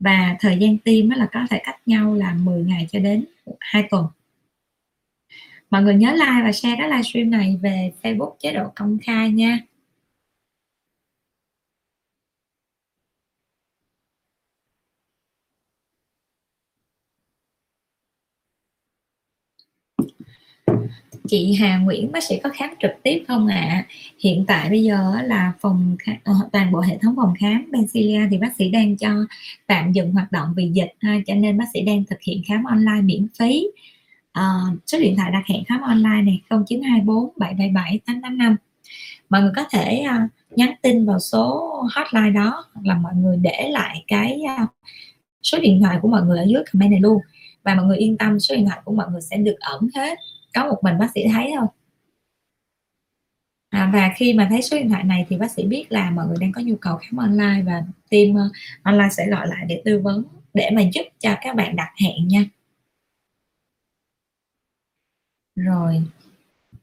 [0.00, 3.24] Và thời gian tiêm là có thể cách nhau là 10 ngày cho đến
[3.60, 4.06] 2 tuần
[5.74, 9.30] mọi người nhớ like và share cái livestream này về Facebook chế độ công khai
[9.30, 9.58] nha
[21.28, 23.86] chị Hà Nguyễn bác sĩ có khám trực tiếp không ạ à?
[24.18, 28.38] hiện tại bây giờ là phòng ờ, toàn bộ hệ thống phòng khám Bencilia thì
[28.38, 29.10] bác sĩ đang cho
[29.66, 32.64] tạm dừng hoạt động vì dịch ha, cho nên bác sĩ đang thực hiện khám
[32.64, 33.66] online miễn phí
[34.34, 34.42] à,
[34.86, 38.56] số điện thoại đặt hẹn khám online này 0924 777 885
[39.28, 43.36] mọi người có thể uh, nhắn tin vào số hotline đó hoặc là mọi người
[43.36, 44.68] để lại cái uh,
[45.42, 47.20] số điện thoại của mọi người ở dưới comment này luôn.
[47.62, 50.18] Và mọi người yên tâm số điện thoại của mọi người sẽ được ẩn hết.
[50.54, 51.66] Có một mình bác sĩ thấy thôi.
[53.70, 56.26] À, và khi mà thấy số điện thoại này thì bác sĩ biết là mọi
[56.26, 59.82] người đang có nhu cầu khám online và team uh, online sẽ gọi lại để
[59.84, 60.24] tư vấn
[60.54, 62.44] để mà giúp cho các bạn đặt hẹn nha
[65.56, 66.02] rồi,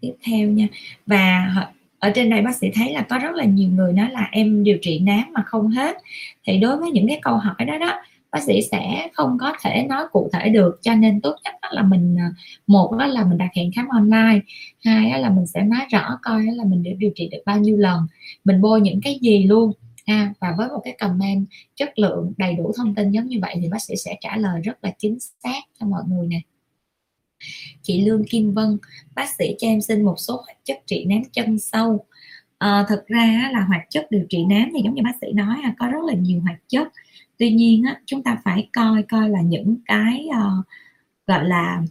[0.01, 0.67] tiếp theo nha.
[1.05, 1.55] Và
[1.99, 4.63] ở trên đây bác sĩ thấy là có rất là nhiều người nói là em
[4.63, 5.97] điều trị nám mà không hết.
[6.43, 8.01] Thì đối với những cái câu hỏi đó đó,
[8.31, 10.79] bác sĩ sẽ không có thể nói cụ thể được.
[10.81, 12.29] Cho nên tốt nhất là mình à,
[12.67, 14.39] một đó là mình đặt hẹn khám online,
[14.85, 17.77] hai là mình sẽ nói rõ coi là mình được điều trị được bao nhiêu
[17.77, 18.07] lần.
[18.43, 19.71] Mình bôi những cái gì luôn,
[20.07, 20.33] ha.
[20.39, 21.45] Và với một cái comment
[21.75, 24.61] chất lượng đầy đủ thông tin giống như vậy thì bác sĩ sẽ trả lời
[24.61, 26.41] rất là chính xác cho mọi người nè
[27.81, 28.77] chị Lương Kim Vân
[29.15, 32.05] bác sĩ cho em xin một số hoạt chất trị nám chân sâu.
[32.57, 35.57] À, thật ra là hoạt chất điều trị nám thì giống như bác sĩ nói
[35.63, 36.87] là có rất là nhiều hoạt chất.
[37.37, 40.65] Tuy nhiên á, chúng ta phải coi coi là những cái uh,
[41.27, 41.83] gọi là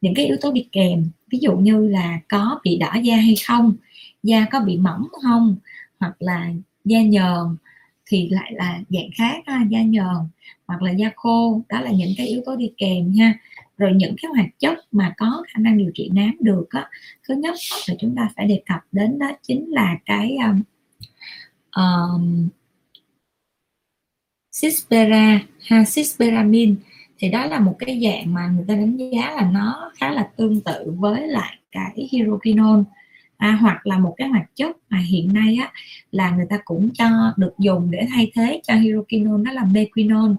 [0.00, 1.10] những cái yếu tố đi kèm.
[1.30, 3.74] Ví dụ như là có bị đỏ da hay không
[4.22, 5.56] da có bị mỏng không
[6.00, 6.50] hoặc là
[6.84, 7.56] da nhờn
[8.06, 10.16] thì lại là dạng khác ha, da nhờn
[10.66, 11.62] hoặc là da khô.
[11.68, 13.34] Đó là những cái yếu tố đi kèm nha
[13.76, 16.88] rồi những cái hoạt chất mà có khả năng điều trị nám được á
[17.28, 17.54] thứ nhất
[17.88, 20.62] là chúng ta phải đề cập đến đó chính là cái um,
[21.76, 22.48] um,
[24.60, 26.76] Cispera ha Cisperamin
[27.18, 30.28] thì đó là một cái dạng mà người ta đánh giá là nó khá là
[30.36, 32.82] tương tự với lại cái hydroquinone
[33.36, 35.72] à, hoặc là một cái hoạt chất mà hiện nay á,
[36.10, 40.34] là người ta cũng cho được dùng để thay thế cho hydroquinone đó là mequinone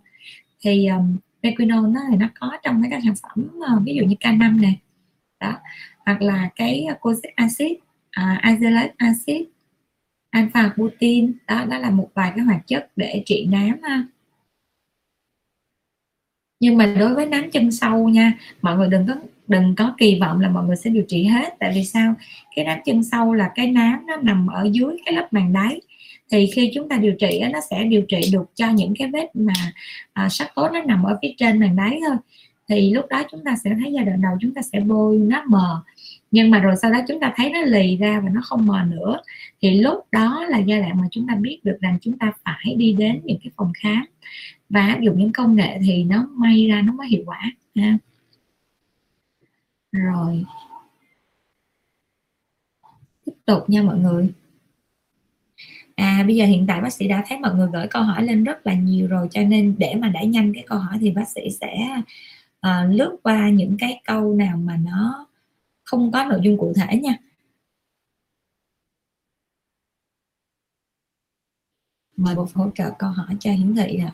[0.62, 4.04] thì um, mequinone nó thì nó có trong mấy cái sản phẩm ờ, ví dụ
[4.04, 4.80] như K5 này
[5.39, 5.54] đó.
[6.06, 7.72] Hoặc là cái cozic acid
[8.12, 9.41] à, uh, azelaic acid
[10.30, 11.34] alpha butin.
[11.48, 14.06] Đó đó là một vài cái hoạt chất để trị nám ha.
[16.60, 19.14] Nhưng mà đối với nám chân sâu nha mọi người đừng có
[19.48, 21.54] đừng có kỳ vọng là mọi người sẽ điều trị hết.
[21.60, 22.16] Tại vì sao?
[22.56, 25.82] Cái nám chân sâu là cái nám nó nằm ở dưới cái lớp màng đáy
[26.32, 29.36] thì khi chúng ta điều trị nó sẽ điều trị được cho những cái vết
[29.36, 29.54] mà
[30.14, 32.18] à, sắc tố nó nằm ở phía trên màng đáy thôi.
[32.68, 35.44] Thì lúc đó chúng ta sẽ thấy giai đoạn đầu chúng ta sẽ bôi nó
[35.48, 35.84] mờ.
[36.32, 38.84] Nhưng mà rồi sau đó chúng ta thấy nó lì ra và nó không mờ
[38.90, 39.20] nữa.
[39.62, 42.76] Thì lúc đó là giai đoạn mà chúng ta biết được rằng chúng ta phải
[42.78, 44.06] đi đến những cái phòng khám
[44.70, 47.98] và áp dụng những công nghệ thì nó may ra nó mới hiệu quả ha.
[49.92, 50.46] Rồi.
[53.26, 54.34] Tiếp tục nha mọi người
[55.96, 58.43] à bây giờ hiện tại bác sĩ đã thấy mọi người gửi câu hỏi lên
[58.43, 61.30] rất là nhiều rồi cho nên để mà đẩy nhanh cái câu hỏi thì bác
[61.30, 61.88] sĩ sẽ
[62.68, 65.28] uh, lướt qua những cái câu nào mà nó
[65.84, 67.18] không có nội dung cụ thể nha.
[72.18, 74.14] Mời một hỗ trợ câu hỏi cho hiển thị ạ.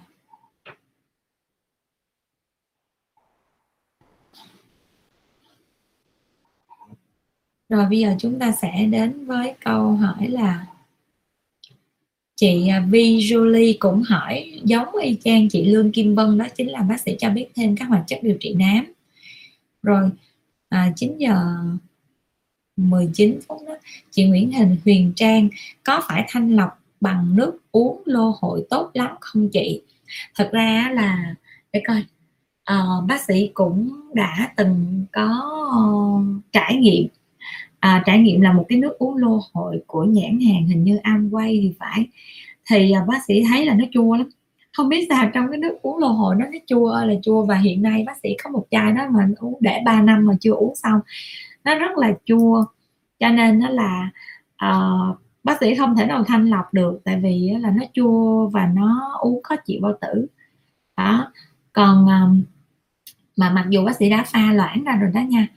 [7.70, 10.66] Rồi bây giờ chúng ta sẽ đến với câu hỏi là
[12.42, 16.72] chị à, Vi Julie cũng hỏi giống y chang chị Lương Kim Vân đó chính
[16.72, 18.94] là bác sĩ cho biết thêm các hoạt chất điều trị nám.
[19.84, 20.10] Rồi
[20.70, 21.36] à, 9 giờ
[22.78, 23.74] 19 phút đó
[24.12, 25.50] chị Nguyễn Hình Huyền Trang
[25.84, 26.70] có phải thanh lọc
[27.02, 29.82] bằng nước uống lô hội tốt lắm không chị?
[30.36, 31.36] Thật ra là
[31.74, 32.04] để coi
[32.64, 35.52] à, bác sĩ cũng đã từng có
[36.52, 37.08] trải nghiệm
[37.82, 40.98] à, trải nghiệm là một cái nước uống lô hội của nhãn hàng hình như
[41.04, 42.08] Amway thì phải.
[42.70, 44.30] Thì à, bác sĩ thấy là nó chua lắm.
[44.74, 47.56] Không biết sao trong cái nước uống lô hội nó nó chua là chua và
[47.56, 50.52] hiện nay bác sĩ có một chai đó mà uống để 3 năm mà chưa
[50.52, 51.00] uống xong.
[51.64, 52.66] Nó rất là chua
[53.20, 54.10] cho nên nó là
[54.66, 58.66] uh, bác sĩ không thể nào thanh lọc được tại vì là nó chua và
[58.76, 60.28] nó uống khó chịu bao tử.
[60.98, 61.32] Đó
[61.74, 62.44] còn um,
[63.38, 65.48] mà mặc dù bác sĩ đã pha loãng ra rồi đó nha.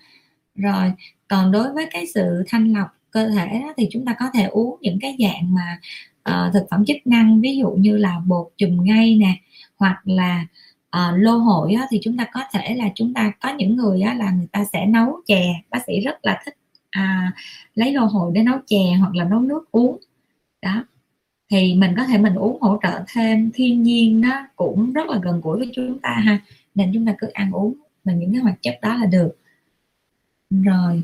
[0.55, 0.93] Rồi
[1.29, 4.45] còn đối với cái sự thanh lọc cơ thể đó, thì chúng ta có thể
[4.45, 5.79] uống những cái dạng mà
[6.31, 9.37] uh, thực phẩm chức năng ví dụ như là bột chùm ngay nè
[9.77, 10.47] hoặc là
[10.97, 14.01] uh, lô hội á, thì chúng ta có thể là chúng ta có những người
[14.01, 15.55] á, là người ta sẽ nấu chè.
[15.71, 16.55] Bác sĩ rất là thích
[16.91, 17.33] à,
[17.75, 19.99] lấy lô hội để nấu chè hoặc là nấu nước uống.
[20.63, 20.85] Đó.
[21.51, 23.51] Thì mình có thể mình uống hỗ trợ thêm.
[23.55, 26.39] Thiên nhiên nó cũng rất là gần gũi với chúng ta ha.
[26.75, 29.39] Nên chúng ta cứ ăn uống mình những cái hoạt chất đó là được.
[30.51, 31.03] Rồi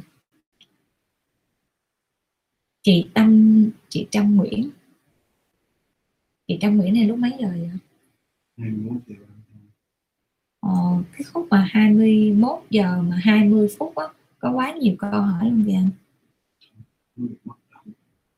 [2.91, 4.71] chị tâm chị trâm nguyễn.
[6.47, 7.71] Chị trâm nguyễn này lúc mấy giờ vậy?
[8.59, 9.17] 21 giờ.
[10.61, 14.07] Ờ, cái khúc mà 21 giờ mà 20 phút á
[14.39, 15.83] có quá nhiều câu hỏi luôn kìa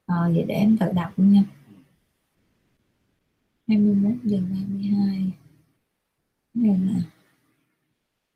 [0.06, 1.44] ờ, vậy để em tự đọc luôn nha
[3.68, 5.30] 21 giờ 32
[6.54, 7.02] này là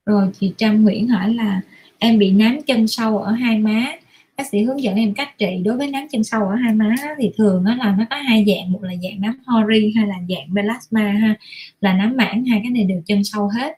[0.06, 1.60] rồi chị Trâm Nguyễn hỏi là
[1.98, 3.96] em bị nám chân sâu ở hai má
[4.37, 6.95] bác sĩ hướng dẫn em cách trị đối với nám chân sâu ở hai má
[7.18, 10.16] thì thường đó là nó có hai dạng một là dạng nám hori hay là
[10.28, 11.34] dạng melasma ha
[11.80, 13.72] là nám mảng hai cái này đều chân sâu hết.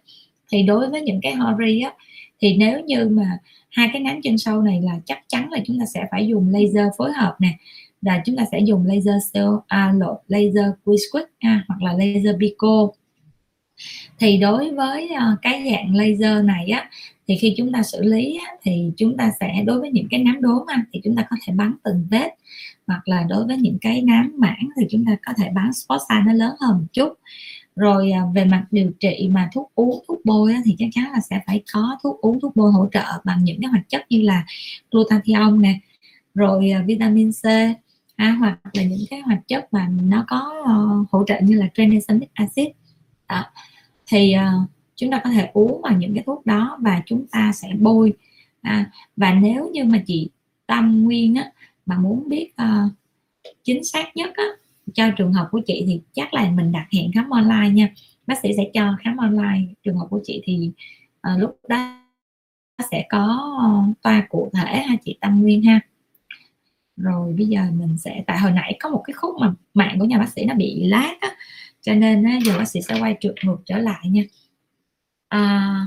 [0.53, 1.93] Thì đối với những cái hori á
[2.41, 3.39] thì nếu như mà
[3.71, 6.49] hai cái nám chân sâu này là chắc chắn là chúng ta sẽ phải dùng
[6.53, 7.51] laser phối hợp nè
[8.03, 12.37] là chúng ta sẽ dùng laser cell à, lộ laser Quick à, hoặc là laser
[12.41, 12.89] pico.
[14.19, 16.91] Thì đối với ờ, cái dạng laser này á
[17.29, 20.23] thì khi chúng ta xử lý á, thì chúng ta sẽ đối với những cái
[20.23, 22.31] nám đốm anh thì chúng ta có thể bắn từng vết.
[22.87, 26.01] Hoặc là đối với những cái nám mảng thì chúng ta có thể bắn spot
[26.09, 27.13] size nó lớn hơn một chút.
[27.77, 31.13] Rồi à, về mặt điều trị mà thuốc uống thuốc bôi á, thì chắc chắn
[31.13, 34.07] là sẽ phải có thuốc uống thuốc bôi hỗ trợ bằng những cái hoạt chất
[34.11, 34.45] như là
[34.91, 35.79] glutathione nè
[36.35, 37.45] rồi à, vitamin C
[38.17, 41.69] à, hoặc là những cái hoạt chất mà nó có uh, hỗ trợ như là
[41.75, 42.67] tranexamic acid.
[43.29, 43.45] Đó.
[44.07, 47.53] thì uh, chúng ta có thể uống vào những cái thuốc đó và chúng ta
[47.55, 48.13] sẽ bôi.
[48.63, 50.29] À, và nếu như mà chị
[50.67, 51.53] tâm nguyên á
[51.87, 52.93] mà muốn biết uh,
[53.65, 54.45] chính xác nhất á
[54.95, 57.95] cho trường hợp của chị thì chắc là mình đặt hẹn khám online nha.
[58.27, 60.71] Bác sĩ sẽ cho khám online trường hợp của chị thì
[61.33, 61.99] uh, lúc đó
[62.91, 63.53] sẽ có
[64.03, 65.81] toa cụ thể ha chị tâm nguyên ha.
[66.97, 70.05] Rồi bây giờ mình sẽ tại hồi nãy có một cái khúc mà mạng của
[70.05, 71.29] nhà bác sĩ nó bị lát á
[71.81, 74.23] cho nên á, giờ bác sĩ sẽ quay trượt ngược trở lại nha
[75.29, 75.87] à,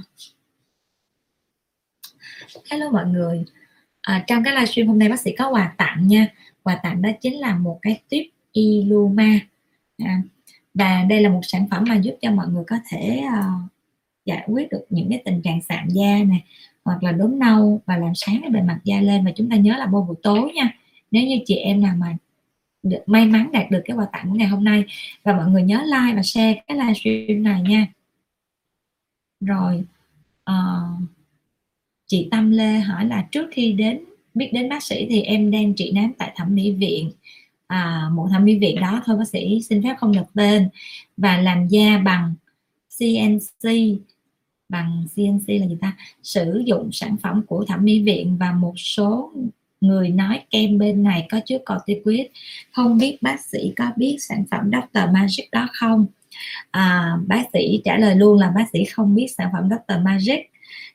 [2.70, 3.44] hello mọi người.
[4.02, 6.28] À, trong cái livestream hôm nay bác sĩ có quà tặng nha.
[6.64, 9.40] Quà tặng đó chính là một cái tuyếp Iluma.
[9.98, 10.22] À,
[10.74, 13.72] và đây là một sản phẩm mà giúp cho mọi người có thể uh,
[14.26, 16.44] giải quyết được những cái tình trạng sạm da này
[16.86, 19.26] hoặc là đốm nâu và làm sáng cái bề mặt da lên.
[19.26, 20.78] Và chúng ta nhớ là bôi buổi tối nha.
[21.12, 22.16] Nếu như chị em nào mà
[22.84, 24.84] được may mắn đạt được cái quà tặng của ngày hôm nay.
[25.24, 27.88] Và mọi người nhớ like và share cái livestream này nha
[29.42, 29.84] rồi
[30.52, 31.10] uh,
[32.08, 34.00] chị Tâm Lê hỏi là trước khi đến
[34.34, 37.12] biết đến bác sĩ thì em đang trị nám tại thẩm mỹ viện.
[37.68, 40.70] À, một thẩm mỹ viện đó thôi bác sĩ xin phép không nhập tên.
[41.18, 42.34] Và làm da bằng
[43.00, 43.70] CNC
[44.70, 45.98] bằng CNC là gì ta?
[46.24, 49.32] Sử dụng sản phẩm của thẩm mỹ viện và một số
[49.82, 52.26] người nói kem bên này có chứa corticoid.
[52.72, 55.14] Không biết bác sĩ có biết sản phẩm Dr.
[55.14, 56.06] Magic đó không?
[56.72, 60.00] À, bác sĩ trả lời luôn là bác sĩ không biết sản phẩm Dr.
[60.04, 60.52] Magic.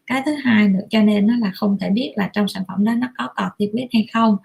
[0.06, 2.84] Cái thứ hai nữa cho nên nó là không thể biết là trong sản phẩm
[2.84, 4.36] đó nó có corticoid hay không.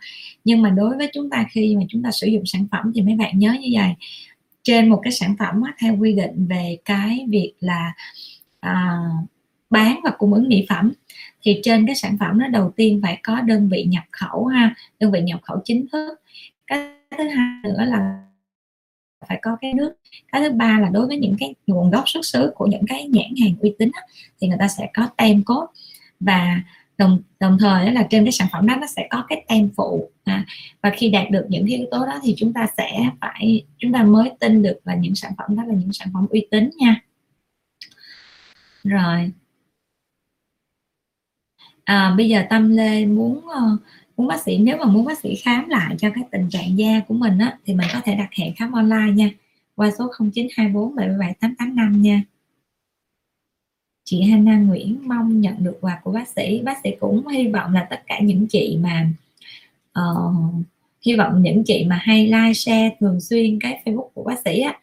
[0.44, 3.02] Nhưng mà đối với chúng ta khi mà chúng ta sử dụng sản phẩm thì
[3.02, 3.90] mấy bạn nhớ như vậy.
[4.64, 7.94] Trên một cái sản phẩm á, theo quy định về cái việc là
[8.60, 8.98] à,
[9.70, 10.94] bán và cung ứng mỹ phẩm
[11.42, 14.76] thì trên cái sản phẩm nó đầu tiên phải có đơn vị nhập khẩu ha
[15.00, 16.22] đơn vị nhập khẩu chính thức.
[16.68, 18.24] Cái thứ hai nữa là
[19.28, 19.94] phải có cái nước.
[20.32, 23.08] Cái thứ ba là đối với những cái nguồn gốc xuất xứ của những cái
[23.08, 24.02] nhãn hàng uy tín á,
[24.42, 25.68] thì người ta sẽ có tem cốt
[26.20, 26.62] và
[26.98, 30.10] đồng đồng thời là trên cái sản phẩm đó nó sẽ có cái tem phụ.
[30.24, 30.46] À,
[30.82, 33.94] và khi đạt được những cái yếu tố đó thì chúng ta sẽ phải chúng
[33.94, 36.70] ta mới tin được là những sản phẩm đó là những sản phẩm uy tín
[36.78, 37.02] nha.
[38.84, 39.32] Rồi.
[41.84, 43.82] À, bây giờ tâm lê muốn uh,
[44.22, 47.00] muốn bác sĩ nếu mà muốn bác sĩ khám lại cho cái tình trạng da
[47.08, 49.30] của mình á thì mình có thể đặt hẹn khám online nha.
[49.76, 52.24] Qua số 0924 77 885 nha.
[54.04, 56.62] Chị Hana Nguyễn mong nhận được quà của bác sĩ.
[56.64, 59.10] Bác sĩ cũng hy vọng là tất cả những chị mà
[60.00, 60.54] uh,
[61.06, 64.60] hy vọng những chị mà hay like share thường xuyên cái Facebook của bác sĩ
[64.60, 64.80] á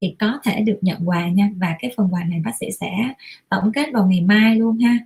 [0.00, 1.50] thì có thể được nhận quà nha.
[1.56, 2.90] Và cái phần quà này bác sĩ sẽ
[3.48, 4.98] tổng kết vào ngày mai luôn ha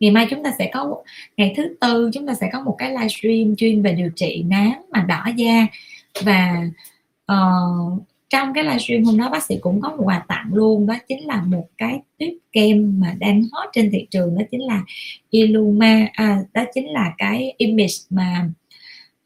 [0.00, 1.02] ngày mai chúng ta sẽ có
[1.36, 4.72] ngày thứ tư chúng ta sẽ có một cái livestream chuyên về điều trị nám
[4.90, 5.66] mà đỏ da.
[6.24, 6.62] Và
[7.32, 10.94] uh, trong cái livestream hôm đó bác sĩ cũng có một quà tặng luôn đó
[11.08, 14.82] chính là một cái tiếp kem mà đang hot trên thị trường đó chính là
[15.30, 18.48] Illuma à, đó chính là cái image mà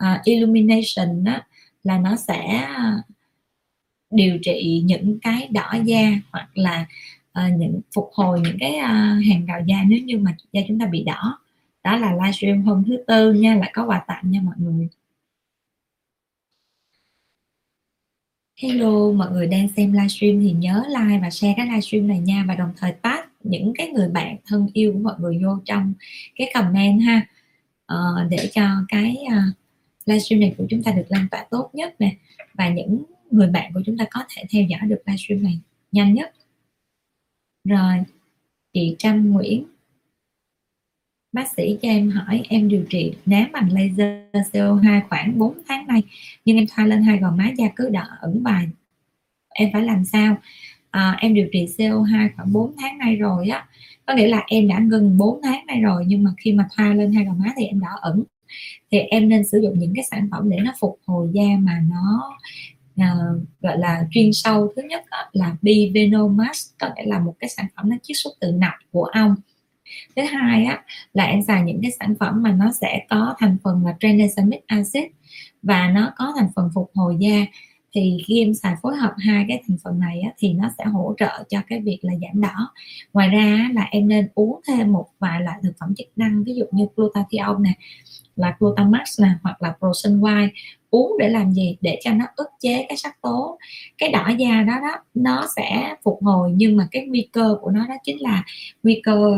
[0.04, 1.40] uh, illumination đó
[1.84, 3.02] là nó sẽ ờ,
[4.10, 6.86] điều trị những cái đỏ da hoặc là
[7.38, 10.78] uh, những phục hồi những cái uh, hàng rào da nếu như mà da chúng
[10.78, 11.38] ta bị đỏ.
[11.84, 14.88] Đó là livestream hôm thứ tư nha lại có quà tặng nha mọi người.
[18.62, 22.44] Hello, mọi người đang xem livestream thì nhớ like và share cái livestream này nha.
[22.48, 25.94] Và đồng thời tag những cái người bạn thân yêu của mọi người vô trong
[26.36, 27.26] cái comment ha.
[27.92, 29.54] Uh, để cho cái uh,
[30.06, 32.16] livestream này của chúng ta được lan tỏa tốt nhất nè.
[32.54, 35.58] Và những người bạn của chúng ta có thể theo dõi được livestream này
[35.92, 36.34] nhanh nhất
[37.64, 38.04] rồi
[38.72, 39.64] chị Trâm Nguyễn.
[41.32, 45.86] Bác sĩ cho em hỏi em điều trị nám bằng laser CO2 khoảng 4 tháng
[45.86, 46.02] nay
[46.44, 48.68] nhưng em thoa lên hai gò má da cứ đỏ ẩn bài
[49.54, 50.36] em phải làm sao?
[50.90, 53.66] À, em điều trị CO2 khoảng 4 tháng nay rồi á.
[54.06, 56.94] Có nghĩa là em đã ngừng 4 tháng nay rồi nhưng mà khi mà thoa
[56.94, 58.24] lên hai gò má thì em đỏ ẩn
[58.90, 61.82] thì em nên sử dụng những cái sản phẩm để nó phục hồi da mà
[61.90, 62.32] nó
[63.00, 64.72] uh, gọi là chuyên sâu.
[64.76, 68.30] Thứ nhất đó, là Bivenomax có nghĩa là một cái sản phẩm nó chiết xuất
[68.40, 69.34] từ nọc của ong.
[70.16, 73.56] Thứ hai á là em xài những cái sản phẩm mà nó sẽ có thành
[73.64, 75.04] phần là tranexamic acid
[75.62, 77.46] và nó có thành phần phục hồi da
[77.94, 80.84] thì khi em xài phối hợp hai cái thành phần này á, thì nó sẽ
[80.84, 82.72] hỗ trợ cho cái việc là giảm đỏ.
[83.12, 86.54] Ngoài ra là em nên uống thêm một vài loại thực phẩm chức năng ví
[86.54, 87.72] dụ như glutathione nè
[88.36, 90.48] là glutamax nè hoặc là prosen white.
[90.90, 91.76] Uống để làm gì?
[91.80, 93.58] Để cho nó ức chế cái sắc tố.
[93.98, 97.70] Cái đỏ da đó đó nó sẽ phục hồi nhưng mà cái nguy cơ của
[97.70, 98.44] nó đó chính là
[98.82, 99.36] nguy cơ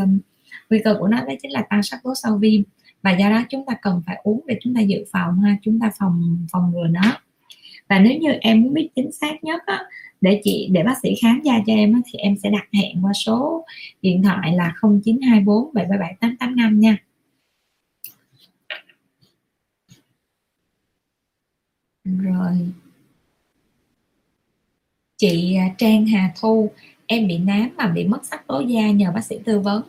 [0.71, 2.63] nguy cơ của nó đó chính là tăng sắc tố sau viêm.
[3.03, 5.81] Và do đó chúng ta cần phải uống để chúng ta dự phòng ha chúng
[5.81, 7.19] ta phòng phòng ngừa nó
[7.89, 9.85] và nếu như em muốn biết chính xác nhất á,
[10.21, 13.05] để chị để bác sĩ khám da cho em á, thì em sẽ đặt hẹn
[13.05, 13.65] qua số
[14.03, 16.97] điện thoại là 0924 737 885 nha.
[22.05, 22.57] Rồi.
[25.17, 26.71] Chị à, Trang Hà Thu
[27.07, 29.83] em bị nám mà bị mất sắc tố da nhờ bác sĩ tư vấn.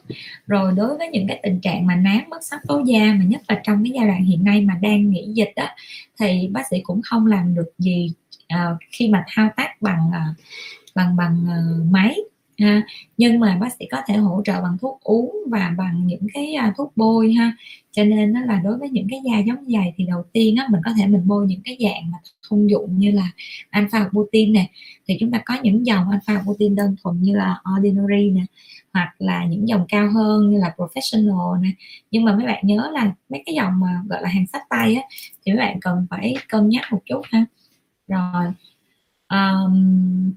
[0.48, 3.42] Rồi đối với những cái tình trạng mà nám mất sắc tố da mà nhất
[3.48, 5.76] là trong cái giai đoạn hiện nay mà đang nghỉ dịch á
[6.20, 8.12] thì bác sĩ cũng không làm được gì
[8.54, 10.36] uh, khi mà thao tác bằng uh,
[10.96, 12.18] bằng bằng uh, máy
[12.60, 12.82] ha.
[13.18, 16.54] Nhưng mà bác sĩ có thể hỗ trợ bằng thuốc uống và bằng những cái
[16.54, 17.52] à, thuốc bôi ha.
[17.92, 20.68] Cho nên đó là đối với những cái da giống dày thì đầu tiên á
[20.72, 22.18] mình có thể mình bôi những cái dạng mà
[22.50, 23.32] thông dụng như là
[23.70, 24.70] alpha butin nè.
[25.08, 28.42] Thì chúng ta có những dòng alpha butin đơn thuần như là ordinary nè
[28.94, 31.70] hoặc là những dòng cao hơn như là professional nè.
[32.12, 34.96] Nhưng mà mấy bạn nhớ là mấy cái dòng mà gọi là hàng sách tay
[34.96, 35.02] á
[35.46, 37.46] thì mấy bạn cần phải cân nhắc một chút ha.
[38.08, 38.46] Rồi
[39.30, 40.32] um,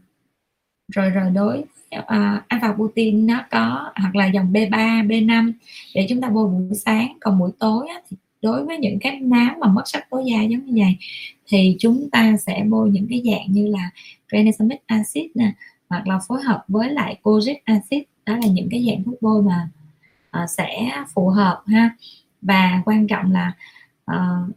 [0.89, 5.53] rồi rồi đối Ờ, uh, alpha protein nó có hoặc là dòng B3, B5
[5.95, 7.16] để chúng ta bôi buổi sáng.
[7.20, 10.43] Còn buổi tối á, thì đối với những cái nám mà mất sắc tố da
[10.43, 10.97] giống như vậy
[11.47, 13.91] thì chúng ta sẽ bôi những cái dạng như là
[14.32, 15.53] tranexamic acid nè
[15.88, 18.03] hoặc là phối hợp với lại kojic acid.
[18.26, 19.68] Đó là những cái dạng thuốc bôi mà
[20.43, 21.91] uh, sẽ phù hợp ha.
[22.43, 23.53] Và quan trọng là
[24.12, 24.57] uh,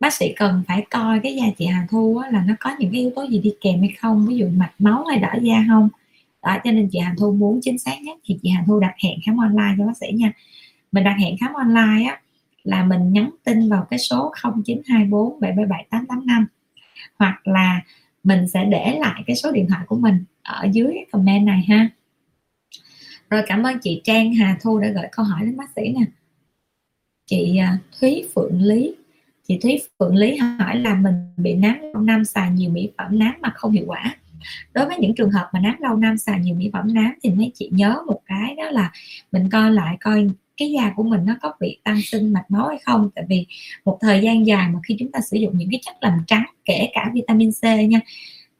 [0.00, 2.92] bác sĩ cần phải coi cái da chị Hà Thu á, là nó có những
[2.92, 4.26] cái yếu tố gì đi kèm hay không?
[4.26, 5.88] Ví dụ mạch máu hay đỏ da không?
[6.42, 8.94] Đó, cho nên chị Hàn Thu muốn chính xác nhất thì chị Hàn Thu đặt
[9.04, 10.32] hẹn khám online cho bác sĩ nha.
[10.92, 12.20] Mình đặt hẹn khám online á,
[12.62, 16.46] là mình nhắn tin vào cái số 0924 777 885
[17.18, 17.80] hoặc là
[18.22, 21.88] mình sẽ để lại cái số điện thoại của mình ở dưới comment này ha.
[23.30, 26.04] Rồi cảm ơn chị Trang Hà Thu đã gửi câu hỏi đến bác sĩ nè.
[27.26, 28.94] Chị à, Thúy Phượng Lý.
[29.48, 33.18] Chị Thúy Phượng Lý hỏi là mình bị nám trong năm, xài nhiều mỹ phẩm
[33.18, 34.16] nám mà không hiệu quả
[34.72, 37.30] đối với những trường hợp mà nám lâu năm, xài nhiều mỹ phẩm nám thì
[37.30, 38.92] mấy chị nhớ một cái đó là
[39.32, 42.68] mình coi lại coi cái da của mình nó có bị tăng sinh, mạch máu
[42.68, 43.10] hay không.
[43.14, 43.46] Tại vì
[43.84, 46.44] một thời gian dài mà khi chúng ta sử dụng những cái chất làm trắng,
[46.64, 48.00] kể cả vitamin C nha,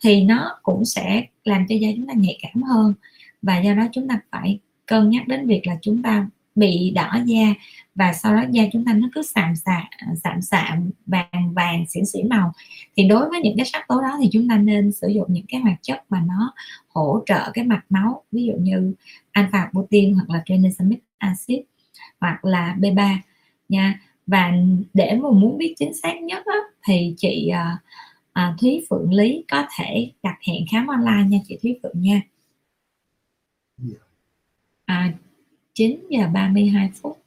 [0.05, 2.95] thì nó cũng sẽ làm cho da chúng ta nhạy cảm hơn.
[3.43, 7.19] Và do đó chúng ta phải cân nhắc đến việc là chúng ta bị đỏ
[7.27, 7.55] da
[7.99, 9.85] và sau đó da chúng ta nó cứ sạm sạm
[10.25, 12.53] sạm sạm vàng vàng xỉn xỉn màu.
[12.97, 15.45] Thì đối với những cái sắc tố đó thì chúng ta nên sử dụng những
[15.49, 16.55] cái hoạt chất mà nó
[16.89, 18.95] hỗ trợ cái mạch máu ví dụ như
[19.33, 21.59] alpha protein hoặc là tranexamic acid
[22.21, 23.17] hoặc là B3
[23.69, 24.01] nha.
[24.27, 24.53] Và
[24.95, 27.79] để mà muốn biết chính xác nhất á, thì chị à,
[28.33, 32.21] à, Thúy Phượng Lý có thể đặt hẹn khám online nha chị Thúy Phượng nha.
[33.79, 33.99] Dạ.
[34.85, 35.13] à,
[35.75, 37.19] 9 giờ 32 phút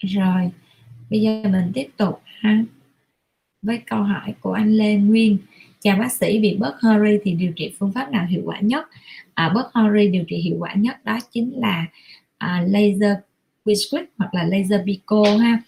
[0.00, 0.50] rồi
[1.10, 2.64] bây giờ mình tiếp tục ha.
[3.62, 5.38] Với câu hỏi của anh Lê Nguyên.
[5.80, 8.88] Chào bác sĩ bị bớt hurry thì điều trị phương pháp nào hiệu quả nhất?
[9.34, 11.86] À, bớt hurry điều trị hiệu quả nhất đó chính là
[12.38, 13.16] à, laser
[13.64, 15.62] Quick hoặc là laser Pico ha.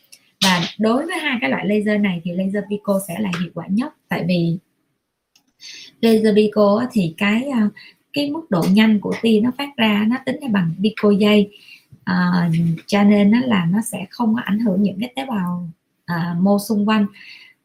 [0.45, 3.67] Và đối với hai cái loại laser này thì laser Pico sẽ là hiệu quả
[3.69, 3.95] nhất.
[4.09, 4.59] Tại vì
[6.01, 7.69] laser Pico thì cái à,
[8.13, 11.51] cái mức độ nhanh của tia nó phát ra nó tính là bằng pico giây
[12.05, 12.51] à,
[12.87, 15.69] cho nên nó là nó sẽ không có ảnh hưởng những cái tế bào
[16.05, 17.07] à, mô xung quanh.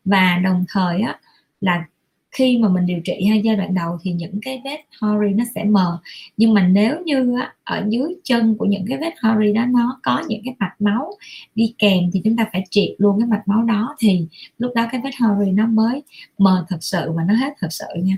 [0.06, 1.20] Và đồng thời á
[1.62, 1.86] là
[2.32, 5.44] khi mà mình điều trị hay giai đoạn đầu thì những cái vết hori nó
[5.56, 6.00] sẽ mờ.
[6.38, 10.00] Nhưng mà nếu như á, ở dưới chân của những cái vết hori đó nó
[10.04, 11.14] có những cái mạch máu
[11.56, 14.28] đi kèm thì chúng ta phải triệt luôn cái mạch máu đó thì
[14.58, 16.04] lúc đó cái vết hori nó mới
[16.38, 18.18] mờ thật sự và nó hết thật sự nha.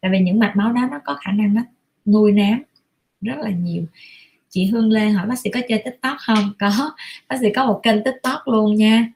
[0.00, 1.62] Tại vì những mạch máu đó nó có khả năng nó
[2.06, 2.62] nuôi nám
[3.20, 3.84] rất là nhiều
[4.56, 6.52] chị Hương Lê hỏi bác sĩ có chơi tiktok không?
[6.58, 6.90] Có.
[7.28, 9.12] Bác sĩ có một kênh tiktok luôn nha.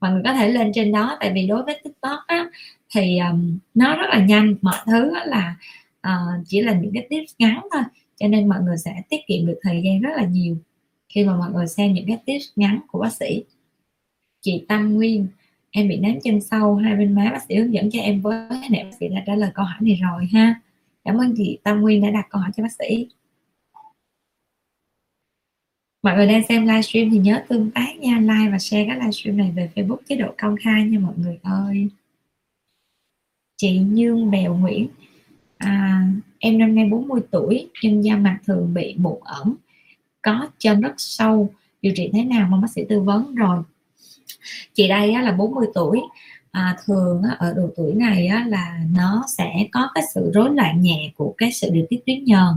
[0.00, 2.46] Mọi người có thể lên trên đó tại vì đối với tiktok á,
[2.94, 4.54] thì um, nó rất là nhanh.
[4.62, 5.56] Mọi thứ là
[6.08, 7.82] uh, chỉ là những cái tips ngắn thôi
[8.16, 10.56] cho nên mọi người sẽ tiết kiệm được thời gian rất là nhiều
[11.08, 13.44] khi mà mọi người xem những cái tips ngắn của bác sĩ.
[14.40, 15.26] Chị Tâm Nguyên
[15.70, 18.48] em bị nám chân sâu hai bên má bác sĩ hướng dẫn cho em với.
[18.70, 20.60] Nãy bác sĩ đã trả lời câu hỏi này rồi ha.
[21.04, 23.06] Cảm ơn chị Tâm Nguyên đã đặt câu hỏi cho bác sĩ
[26.08, 29.36] mọi người đang xem livestream thì nhớ tương tác nha like và share cái livestream
[29.36, 31.88] này về Facebook chế độ công khai nha mọi người ơi.
[33.56, 34.88] Chị Nhương Bèo Nguyễn
[35.58, 36.02] à,
[36.38, 39.54] em năm nay 40 tuổi nhưng da mặt thường bị mụn ẩn
[40.22, 41.50] có chân rất sâu
[41.82, 43.62] điều trị thế nào mà bác sĩ tư vấn rồi?
[44.74, 46.00] Chị đây là 40 tuổi
[46.50, 50.50] à, thường á, ở độ tuổi này á, là nó sẽ có cái sự rối
[50.54, 52.54] loạn nhẹ của cái sự điều tiết tuyến nhờn.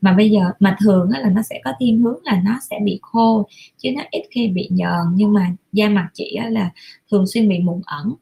[0.00, 2.78] Mà bây giờ mà thường á, là nó sẽ có thiên hướng là nó sẽ
[2.84, 3.46] bị khô
[3.78, 5.00] chứ nó ít khi bị nhờn.
[5.14, 6.70] Nhưng mà da mặt chị á, là
[7.10, 8.14] thường xuyên bị mụn ẩn.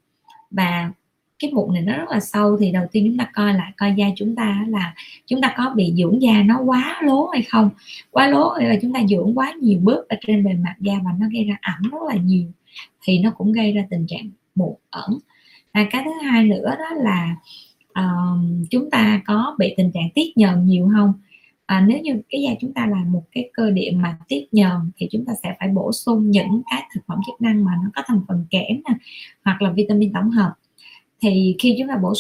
[0.51, 0.93] Và
[1.39, 3.95] cái mụn này nó rất là sâu thì đầu tiên chúng ta coi lại coi
[3.97, 4.95] da chúng ta là
[5.27, 7.71] chúng ta có bị dưỡng da nó quá lố hay không?
[8.11, 10.95] Quá lố hay là chúng ta dưỡng quá nhiều bước ở trên bề mặt da
[11.05, 12.47] và nó gây ra ẩm rất là nhiều
[13.03, 15.19] thì nó cũng gây ra tình trạng mụn ẩn.
[15.73, 17.37] À, cái thứ hai nữa đó là
[17.95, 21.13] um, chúng ta có bị tình trạng tiết nhờn nhiều không?
[21.67, 24.91] À, nếu như cái da chúng ta là một cái cơ địa mà tiết nhờn
[24.97, 27.91] thì chúng ta sẽ phải bổ sung những cái thực phẩm chức năng mà nó
[27.95, 28.95] có thành phần kẽm nè
[29.45, 30.53] hoặc là vitamin tổng hợp.
[31.23, 32.13] Thì khi chúng ta bổ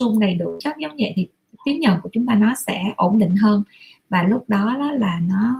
[0.00, 1.28] sung đầy đủ chất giống vậy thì
[1.64, 3.62] tiết nhờn của chúng ta nó sẽ ổn định hơn
[4.08, 5.56] và lúc đó đó là nó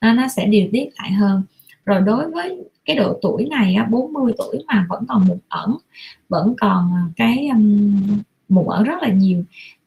[0.00, 1.42] nó, nó sẽ điều tiết lại hơn
[1.84, 5.76] rồi đối với cái độ tuổi này 40 tuổi mà vẫn còn mụn ẩn
[6.28, 7.50] vẫn còn à, cái
[8.48, 9.44] mụn ẩn rất là nhiều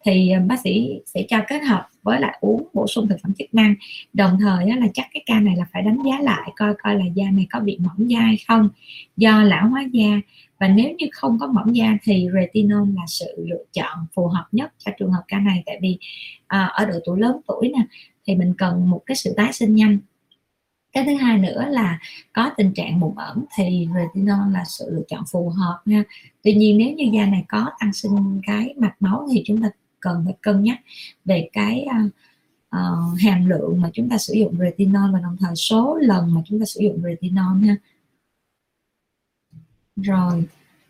[0.07, 3.33] thì à, bác sĩ sẽ cho kết hợp với lại uống bổ sung thực phẩm
[3.39, 3.75] chức năng.
[4.13, 7.05] Đồng thời là chắc cái ca này là phải đánh giá lại coi coi là
[7.15, 8.69] da này có bị mỏng da hay không
[9.17, 10.21] do lão hóa da.
[10.59, 14.45] Và nếu như không có mỏng da thì retinol là sự lựa chọn phù hợp
[14.51, 15.63] nhất cho trường hợp ca này.
[15.65, 15.97] Tại vì
[16.47, 17.85] à, ở độ tuổi lớn tuổi nè
[18.27, 19.97] thì mình cần một cái sự tái sinh nhanh
[20.97, 21.99] cái thứ hai nữa là
[22.33, 26.03] có tình trạng mụn ẩn thì retinol là sự lựa chọn phù hợp nha.
[26.43, 29.69] Tuy nhiên nếu như da này có tăng sinh cái mạch máu thì chúng ta
[29.99, 30.79] cần phải cân nhắc
[31.25, 32.11] về cái uh,
[32.75, 36.41] uh, hàm lượng mà chúng ta sử dụng retinol và đồng thời số lần mà
[36.45, 37.77] chúng ta sử dụng retinol nha.
[39.95, 40.43] Rồi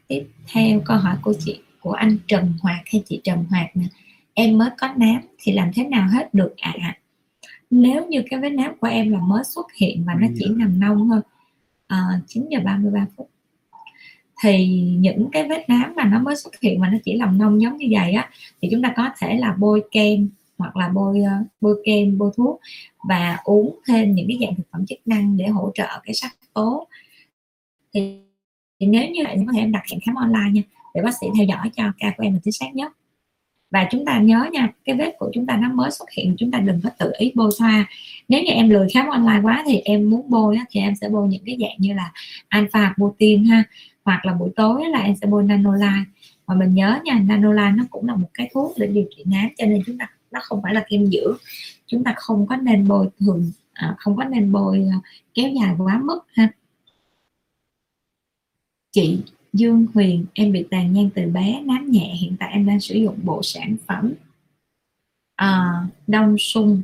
[0.07, 3.85] tiếp theo câu hỏi của chị của anh Trần Hoạt hay chị Trần Hoạt nè.
[4.33, 6.73] Em mới có nám thì làm thế nào hết được ạ?
[6.81, 6.97] à?
[7.69, 10.79] Nếu như cái vết nám của em là mới xuất hiện và nó chỉ nằm
[10.79, 11.21] nông thôi
[11.87, 13.29] à, 9 giờ 33 phút.
[14.43, 17.61] Thì những cái vết nám mà nó mới xuất hiện mà nó chỉ làm nông
[17.61, 18.29] giống như vậy á
[18.61, 21.31] thì chúng ta có thể là bôi kem hoặc là bôi ờ,
[21.61, 22.59] bôi kem bôi thuốc
[23.09, 26.35] và uống thêm những cái dạng thực phẩm chức năng để hỗ trợ cái sắc
[26.53, 26.87] tố.
[27.93, 28.19] Thì,
[28.79, 30.61] thì nếu như vậy thì có thể em đặt hẹn khám online nha
[30.93, 32.91] để bác sĩ theo dõi cho ca của em là chính xác nhất
[33.71, 36.51] và chúng ta nhớ nha cái vết của chúng ta nó mới xuất hiện chúng
[36.51, 37.85] ta đừng có tự ý bôi thoa
[38.27, 41.09] nếu như em lười khám online quá thì em muốn bôi á, thì em sẽ
[41.09, 42.11] bôi những cái dạng như là
[42.47, 43.63] alpha protein ha
[44.05, 46.03] hoặc là buổi tối là em sẽ bôi nanoline
[46.47, 49.49] mà mình nhớ nha nanoline nó cũng là một cái thuốc để điều trị nám
[49.57, 51.37] cho nên chúng ta nó không phải là kem dưỡng.
[51.87, 54.97] Chúng ta không có nên bôi thường à, không có nên bôi à,
[55.33, 56.49] kéo dài quá mức ha.
[58.91, 59.19] Chị
[59.57, 62.95] Dương Huyền em bị tàn nhang từ bé nám nhẹ hiện tại em đang sử
[62.95, 64.13] dụng bộ sản phẩm
[65.35, 65.73] à,
[66.07, 66.81] đông sung.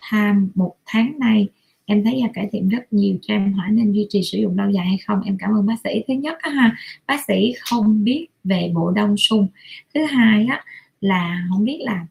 [0.00, 1.48] Tham một tháng nay
[1.84, 4.58] em thấy da cải thiện rất nhiều cho em hỏi nên duy trì sử dụng
[4.58, 5.20] lâu dài hay không?
[5.22, 5.90] Em cảm ơn bác sĩ.
[6.08, 6.76] Thứ nhất á, ha
[7.06, 9.48] bác sĩ không biết về bộ đông sung.
[9.94, 10.64] Thứ hai á,
[11.00, 12.06] là không biết là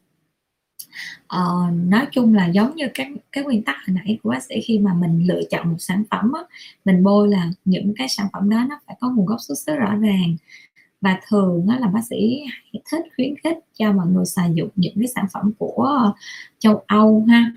[1.36, 4.60] uh, nói chung là giống như cái cái nguyên tắc hồi nãy của bác sĩ
[4.60, 6.40] khi mà mình lựa chọn một sản phẩm á,
[6.84, 9.74] mình bôi là những cái sản phẩm đó nó phải có nguồn gốc xuất xứ
[9.74, 10.36] rõ ràng.
[11.00, 12.44] Và thường đó là bác sĩ
[12.90, 16.12] thích khuyến khích cho mọi người sử dụng những cái sản phẩm của
[16.58, 17.52] châu Âu ha.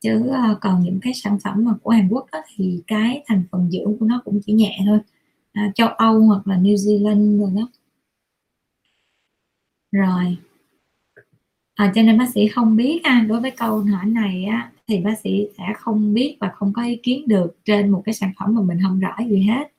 [0.00, 3.42] Chứ ờ, còn những cái sản phẩm mà của Hàn Quốc đó, thì cái thành
[3.52, 4.98] phần dưỡng của nó cũng chỉ nhẹ thôi.
[5.52, 7.68] À, châu Âu hoặc là New Zealand rồi đó.
[9.92, 10.36] Rồi
[11.80, 14.98] à, cho nên bác sĩ không biết ha đối với câu hỏi này á thì
[15.00, 18.32] bác sĩ sẽ không biết và không có ý kiến được trên một cái sản
[18.38, 19.72] phẩm mà mình không rõ gì hết.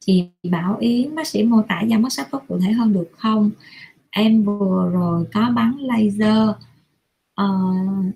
[0.00, 3.10] Chị Bảo Yến bác sĩ mô tả da mất sắc tố cụ thể hơn được
[3.18, 3.50] không?
[4.10, 6.48] Em vừa rồi có bắn laser
[7.34, 8.14] ờ, uh,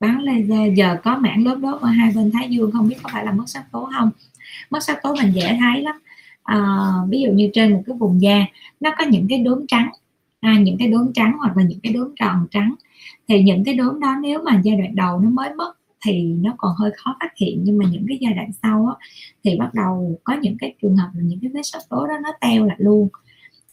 [0.00, 2.88] bắn laser giờ có mảng lớp đốt ở hai bên thái dương không?
[2.88, 4.10] Biết có phải là mất sắc tố không?
[4.70, 5.96] Mất sắc tố mình dễ thấy lắm
[6.44, 6.58] à,
[7.08, 8.46] ví dụ như trên một cái vùng da
[8.80, 9.90] nó có những cái đốm trắng.
[10.40, 12.74] À, những cái đốm trắng hoặc là những cái đốm tròn trắng.
[13.28, 15.74] Thì những cái đốm đó nếu mà giai đoạn đầu nó mới mất
[16.06, 17.60] thì nó còn hơi khó phát hiện.
[17.64, 19.06] Nhưng mà những cái giai đoạn sau á,
[19.44, 22.14] thì bắt đầu có những cái trường hợp là những cái vết sắc tố đó
[22.22, 23.08] nó teo lại luôn.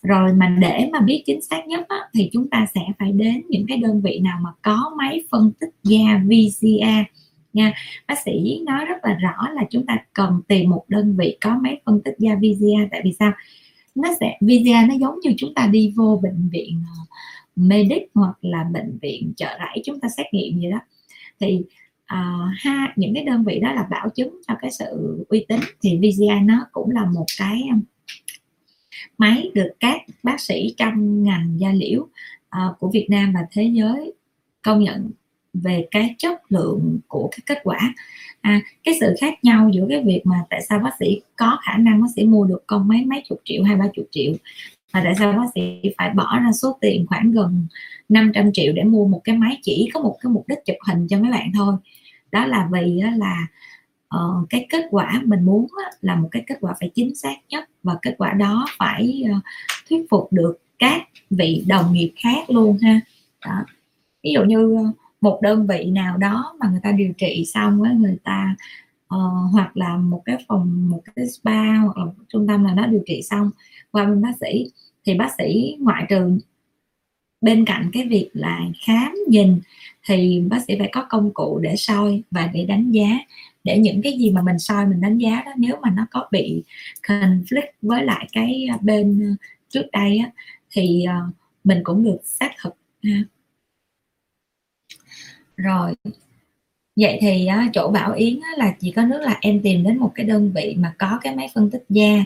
[0.03, 3.41] Rồi mà để mà biết chính xác nhất á, thì chúng ta sẽ phải đến
[3.49, 7.03] những cái đơn vị nào mà có máy phân tích da VCA
[7.53, 7.73] nha.
[8.07, 11.57] Bác sĩ nói rất là rõ là chúng ta cần tìm một đơn vị có
[11.61, 13.31] máy phân tích da VCA tại vì sao?
[13.95, 17.05] Nó sẽ VCA nó giống như chúng ta đi vô bệnh viện ờ,
[17.55, 20.79] medic hoặc là bệnh viện chợ rẫy chúng ta xét nghiệm gì đó.
[21.39, 21.61] Thì
[22.13, 25.59] uh, ha những cái đơn vị đó là bảo chứng cho cái sự uy tín
[25.81, 27.61] thì VCA nó cũng là một cái
[29.17, 33.63] máy được các bác sĩ trong ngành da liễu uh, của Việt Nam và thế
[33.63, 34.13] giới
[34.61, 35.11] công nhận
[35.53, 37.93] về cái chất lượng của cái kết quả.
[38.41, 41.77] À, cái sự khác nhau giữa cái việc mà tại sao bác sĩ có khả
[41.77, 44.33] năng bác sĩ mua được con máy mấy chục triệu hay ba chục triệu
[44.93, 47.67] mà tại sao bác sĩ phải bỏ ra số tiền khoảng gần
[48.09, 51.07] 500 triệu để mua một cái máy chỉ có một cái mục đích chụp hình
[51.07, 51.75] cho mấy bạn thôi.
[52.31, 53.47] Đó là vì là
[54.15, 55.67] uh, cái kết quả mình muốn
[56.01, 59.43] là một cái kết quả phải chính xác nhất và kết quả đó phải uh,
[59.89, 63.01] thuyết phục được các vị đồng nghiệp khác luôn ha.
[63.45, 63.65] Đó.
[64.23, 64.83] ví dụ như ờ,
[65.21, 68.55] một đơn vị nào đó mà người ta điều trị xong á người ta
[69.15, 72.75] uh, hoặc là một cái phòng một cái spa hoặc là một trung tâm nào
[72.75, 73.51] đó điều trị xong
[73.91, 74.71] qua bên bác sĩ
[75.05, 76.37] thì bác sĩ ngoại trừ
[77.41, 79.59] bên cạnh cái việc là khám nhìn
[80.05, 83.19] thì bác sĩ phải có công cụ để soi và để đánh giá.
[83.63, 86.27] Để những cái gì mà mình soi mình đánh giá đó nếu mà nó có
[86.31, 86.63] bị
[87.07, 89.35] conflict với lại cái bên
[89.69, 90.31] trước đây á,
[90.71, 91.15] thì ờ,
[91.63, 93.23] mình cũng được xác thực ha
[95.57, 95.95] rồi.
[96.95, 100.25] Vậy thì chỗ bảo yến là chỉ có nước là em tìm đến một cái
[100.25, 102.23] đơn vị mà có cái máy phân tích da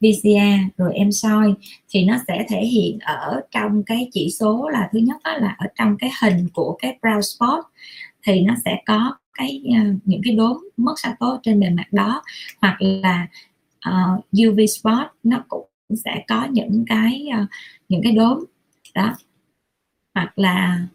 [0.00, 1.54] VCA rồi em soi
[1.88, 5.56] thì nó sẽ thể hiện ở trong cái chỉ số là thứ nhất đó là
[5.58, 7.64] ở trong cái hình của cái brown spot
[8.26, 11.92] thì nó sẽ có cái uh, những cái đốm mất sa tố trên bề mặt
[11.92, 12.22] đó
[12.60, 13.26] hoặc là
[13.80, 15.66] ờ, uh, UV spot nó cũng
[16.04, 17.48] sẽ có những cái uh,
[17.88, 18.44] những cái đốm.
[18.94, 19.16] Đó.
[20.14, 20.86] Hoặc là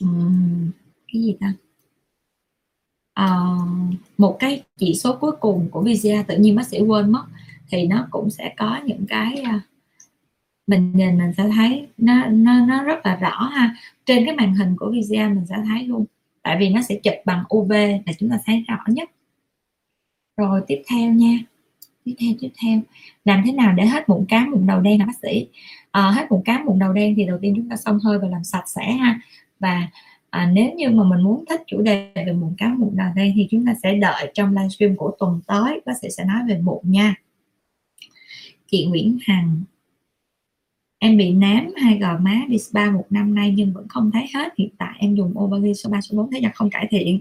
[0.00, 0.70] um,
[1.12, 1.54] cái gì ta?
[3.20, 7.24] Uh, một cái chỉ số cuối cùng của visa tự nhiên bác sĩ quên mất
[7.70, 9.62] thì nó cũng sẽ có những cái uh,
[10.66, 13.76] mình nhìn mình sẽ thấy nó nó nó rất là rõ ha.
[14.06, 16.04] Trên cái màn hình của visa mình sẽ thấy luôn
[16.42, 17.70] tại vì nó sẽ chụp bằng UV
[18.06, 19.10] là chúng ta thấy rõ nhất.
[20.36, 21.38] Rồi tiếp theo nha.
[22.04, 22.80] Tiếp theo tiếp theo.
[23.24, 25.46] Làm thế nào để hết mụn cám mụn đầu đen hả bác sĩ?
[25.90, 28.28] À, hết mụn cám mụn đầu đen thì đầu tiên chúng ta xông hơi và
[28.28, 29.20] làm sạch sẽ ha
[29.60, 29.88] và
[30.30, 33.32] à, nếu như mà mình muốn thích chủ đề về mụn cá mụn đào đen
[33.36, 36.58] thì chúng ta sẽ đợi trong livestream của tuần tới bác sĩ sẽ nói về
[36.58, 37.14] mụn nha.
[38.66, 39.62] Chị Nguyễn Hằng
[40.98, 44.26] em bị nám hai gò má đi spa một năm nay nhưng vẫn không thấy
[44.34, 44.52] hết.
[44.58, 47.20] Hiện tại em dùng Obagi số 3 số 4 thấy là không cải thiện.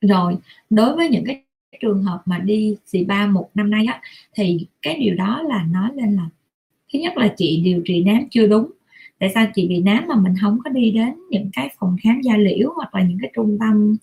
[0.00, 0.36] Rồi
[0.70, 1.42] đối với những cái
[1.80, 4.00] trường hợp mà đi spa một năm nay á
[4.34, 6.28] thì cái điều đó là nói lên là
[6.92, 8.70] thứ nhất là chị điều trị nám chưa đúng
[9.18, 12.20] tại sao chị bị nám mà mình không có đi đến những cái phòng khám
[12.20, 13.96] da liễu hoặc là những cái trung tâm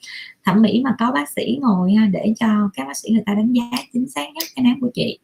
[0.43, 3.33] thẩm mỹ mà có bác sĩ ngồi à, để cho các bác sĩ người ta
[3.33, 5.19] đánh giá chính xác nhất cái nám của chị?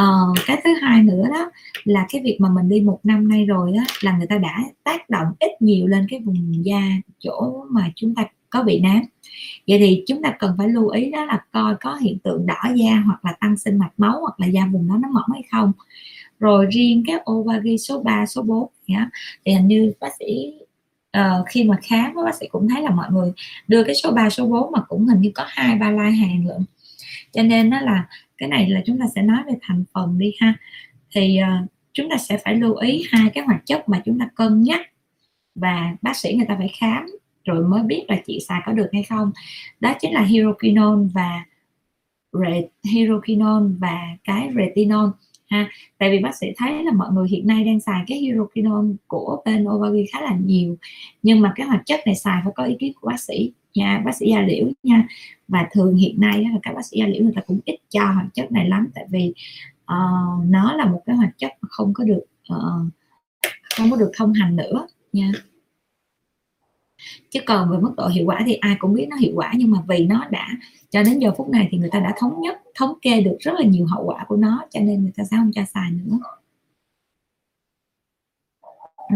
[0.00, 1.50] Uh, cái thứ hai nữa đó
[1.84, 4.64] là cái việc mà mình đi một năm nay rồi đó là người ta đã
[4.84, 6.82] tác động ít nhiều lên cái vùng da
[7.18, 9.00] chỗ mà chúng ta có bị nám.
[9.68, 12.72] Vậy thì chúng ta cần phải lưu ý đó là coi có hiện tượng đỏ
[12.76, 15.42] da hoặc là tăng sinh mạch máu hoặc là da vùng đó nó mỏng hay
[15.50, 15.72] không
[16.38, 19.10] rồi riêng cái ovary số 3, số 4 nhá,
[19.44, 20.54] thì hình như bác sĩ
[21.18, 23.32] uh, khi mà khám bác sĩ cũng thấy là mọi người
[23.68, 26.46] đưa cái số 3, số 4 mà cũng hình như có hai ba lai hàng
[26.46, 26.64] lượng
[27.32, 28.06] cho nên đó là
[28.38, 30.54] cái này là chúng ta sẽ nói về thành phần đi ha.
[31.10, 34.28] Thì uh, chúng ta sẽ phải lưu ý hai cái hoạt chất mà chúng ta
[34.34, 34.80] cân nhắc
[35.54, 37.06] và bác sĩ người ta phải khám
[37.44, 39.32] rồi mới biết là chị xài có được hay không.
[39.80, 41.44] Đó chính là hydroquinone và
[42.84, 45.10] hydroquinone và cái retinol
[45.48, 45.70] ha.
[45.98, 49.42] Tại vì bác sĩ thấy là mọi người hiện nay đang xài cái hydroquinone của
[49.44, 50.76] bên Ovagi khá là nhiều.
[51.22, 54.02] Nhưng mà cái hoạt chất này xài phải có ý kiến của bác sĩ nha
[54.04, 55.08] bác sĩ da liễu nha.
[55.48, 58.04] Và thường hiện nay là các bác sĩ da liễu người ta cũng ít cho
[58.04, 58.88] hoạt chất này lắm.
[58.94, 59.32] Tại vì
[59.92, 62.92] uh, nó là một cái hoạt chất mà không có được uh,
[63.76, 65.32] không có được thông hành nữa nha
[67.30, 69.70] chứ còn về mức độ hiệu quả thì ai cũng biết nó hiệu quả, nhưng
[69.70, 70.48] mà vì nó đã,
[70.90, 73.52] cho đến giờ phút này thì người ta đã thống nhất, thống kê được rất
[73.54, 76.18] là nhiều hậu quả của nó, cho nên người ta sẽ không cho xài nữa.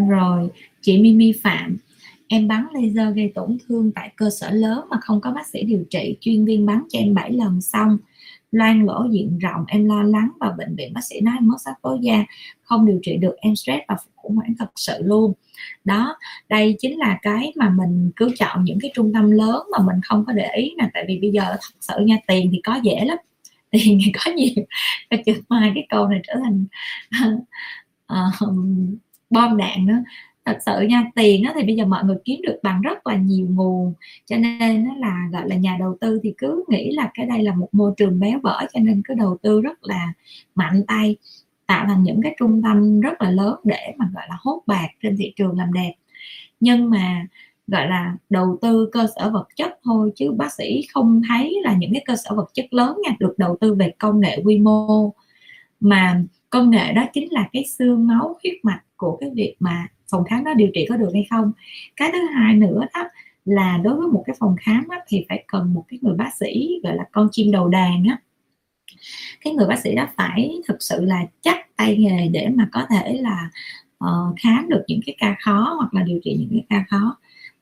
[0.09, 0.49] Rồi,
[0.81, 1.77] chị Mimi Phạm,
[2.29, 5.63] em bắn laser gây tổn thương tại cơ sở lớn mà không có bác sĩ
[5.63, 7.99] điều trị, chuyên viên bắn cho em 7 lần xong
[8.53, 11.57] loang lỗ diện rộng em lo lắng và bệnh viện bác sĩ nói em mất
[11.65, 12.25] sắc tố da
[12.63, 15.33] không điều trị được em stress và khủng hoảng thật sự luôn.
[15.85, 16.17] Đó
[16.49, 20.01] đây chính là cái mà mình cứ chọn những cái trung tâm lớn mà mình
[20.05, 22.81] không có để ý nè tại vì bây giờ thật sự nha tiền thì có
[22.83, 23.19] dễ lắm
[23.71, 24.65] tiền thì có nhiều.
[25.11, 26.65] Cái chừng mai cái câu này trở thành
[27.25, 27.45] uh,
[29.31, 30.03] bom đạn nữa
[30.45, 33.17] thật sự nha, tiền đó thì bây giờ mọi người kiếm được bằng rất là
[33.17, 33.95] nhiều nguồn.
[34.27, 37.43] Cho nên nó là, gọi là, nhà đầu tư thì cứ nghĩ là cái đây
[37.43, 40.13] là một môi trường béo bở, cho nên cứ đầu tư rất là
[40.55, 41.17] mạnh tay,
[41.67, 44.89] tạo thành những cái trung tâm rất là lớn để mà, gọi là, hốt bạc
[45.03, 45.93] trên thị trường làm đẹp.
[46.61, 47.27] Nhưng mà,
[47.67, 51.75] gọi là, đầu tư cơ sở vật chất thôi, chứ bác sĩ không thấy là
[51.79, 54.59] những cái cơ sở vật chất lớn nha, được đầu tư về công nghệ quy
[54.59, 55.15] mô.
[55.81, 59.89] Mà công nghệ đó chính là cái xương máu huyết mạch của cái việc mà
[60.13, 61.53] phòng khám đó điều trị có được hay không.
[61.97, 63.09] Cái thứ hai nữa đó
[63.45, 66.31] là đối với một cái phòng khám á, thì phải cần một cái người bác
[66.41, 68.17] sĩ gọi là con chim đầu đàn á.
[69.45, 72.87] Cái người bác sĩ đó phải thực sự là chắc tay nghề để mà có
[72.91, 73.51] thể là
[74.05, 77.17] uh, khám được những cái ca khó hoặc là điều trị những cái ca khó.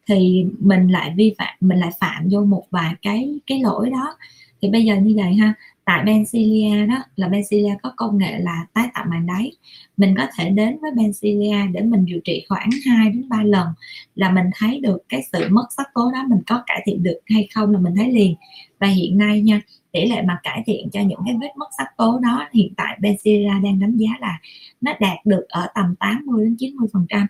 [0.07, 4.17] Thì mình lại vi phạm mình lại phạm vô một vài cái cái lỗi đó.
[4.63, 5.55] Thì bây giờ như vậy ha
[5.91, 9.53] tại Benzilia đó là Benzilia có công nghệ là tái tạo màng đáy.
[9.97, 13.69] Mình có thể đến với Benzilia để mình điều trị khoảng 2 đến 3 lần
[14.15, 17.19] là mình thấy được cái sự mất sắc tố đó mình có cải thiện được
[17.27, 18.35] hay không là mình thấy liền.
[18.79, 19.61] Và hiện nay nha
[19.93, 22.99] tỷ lệ mà cải thiện cho những cái vết mất sắc tố đó hiện tại
[23.01, 24.39] Benzilia đang đánh giá là
[24.81, 27.27] nó đạt được ở tầm 80 đến 90 phần trăm.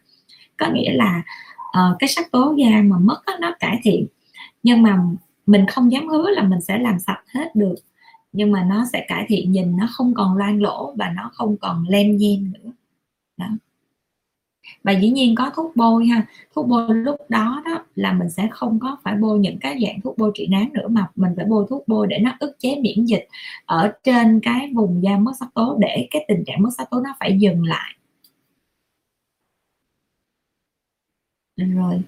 [0.56, 1.22] Có nghĩa là
[1.60, 4.06] uh, cái sắc tố da mà mất đó, nó cải thiện.
[4.62, 4.98] Nhưng mà
[5.46, 7.74] mình không dám hứa là mình sẽ làm sạch hết được
[8.32, 11.56] nhưng mà nó sẽ cải thiện nhìn nó không còn loang lỗ và nó không
[11.56, 12.70] còn lem nhem nữa.
[13.36, 13.46] Đó.
[14.84, 16.26] Và dĩ nhiên có thuốc bôi ha.
[16.54, 20.00] Thuốc bôi lúc đó đó là mình sẽ không có phải bôi những cái dạng
[20.00, 22.76] thuốc bôi trị nám nữa mà mình phải bôi thuốc bôi để nó ức chế
[22.80, 23.28] miễn dịch
[23.64, 27.00] ở trên cái vùng da mất sắc tố để cái tình trạng mất sắc tố
[27.00, 27.96] nó phải dừng lại.
[31.56, 32.02] Rồi.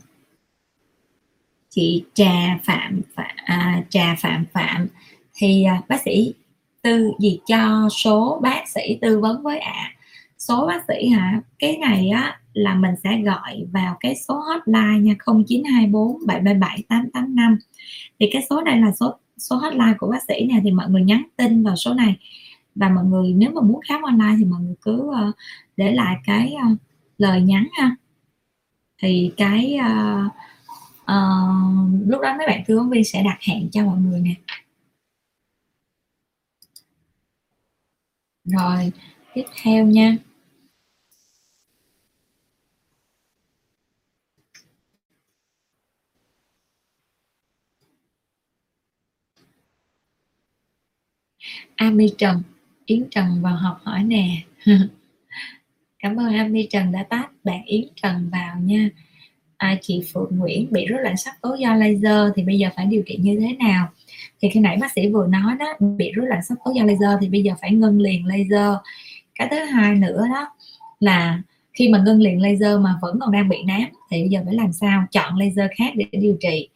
[1.69, 4.89] Chị trà phạm, phạm à, trà phạm phạm
[5.43, 6.35] thì à, bác sĩ
[6.83, 9.73] tư gì cho số bác sĩ tư vấn với ạ?
[9.73, 9.93] À.
[10.39, 11.41] số bác sĩ hả?
[11.59, 17.59] Cái này á là mình sẽ gọi vào cái số hotline nha 0924 777 885
[18.21, 21.03] thì cái số này là số số hotline của bác sĩ nè thì mọi người
[21.03, 22.17] nhắn tin vào số này.
[22.75, 25.35] Và mọi người nếu mà muốn khám online thì mọi người cứ uh,
[25.77, 26.79] để lại cái uh,
[27.19, 27.97] lời nhắn ha.
[29.03, 30.33] Thì cái uh,
[31.03, 34.35] uh, lúc đó mấy bạn tư vấn viên sẽ đặt hẹn cho mọi người nè.
[38.45, 38.93] Rồi
[39.35, 40.17] tiếp theo nha.
[51.77, 52.43] Ami Trần
[52.87, 54.43] Yến Trần vào học hỏi nè.
[55.99, 58.89] Cảm ơn Ami Trần đã tát bạn Yến Trần vào nha.
[59.57, 62.87] À, chị Phượng Nguyễn bị rối loạn sắc tố do laser thì bây giờ phải
[62.87, 63.93] điều trị như thế nào?
[64.43, 67.21] Thì khi nãy bác sĩ vừa nói đó, bị rối loạn sắc tố do laser
[67.21, 68.75] thì bây giờ phải ngưng liền laser.
[69.35, 70.53] Cái thứ hai nữa đó
[71.01, 71.43] là
[71.73, 74.55] khi mà ngưng liền laser mà vẫn còn đang bị nám, thì bây giờ phải
[74.55, 75.05] làm sao?
[75.11, 76.69] Chọn laser khác để điều trị.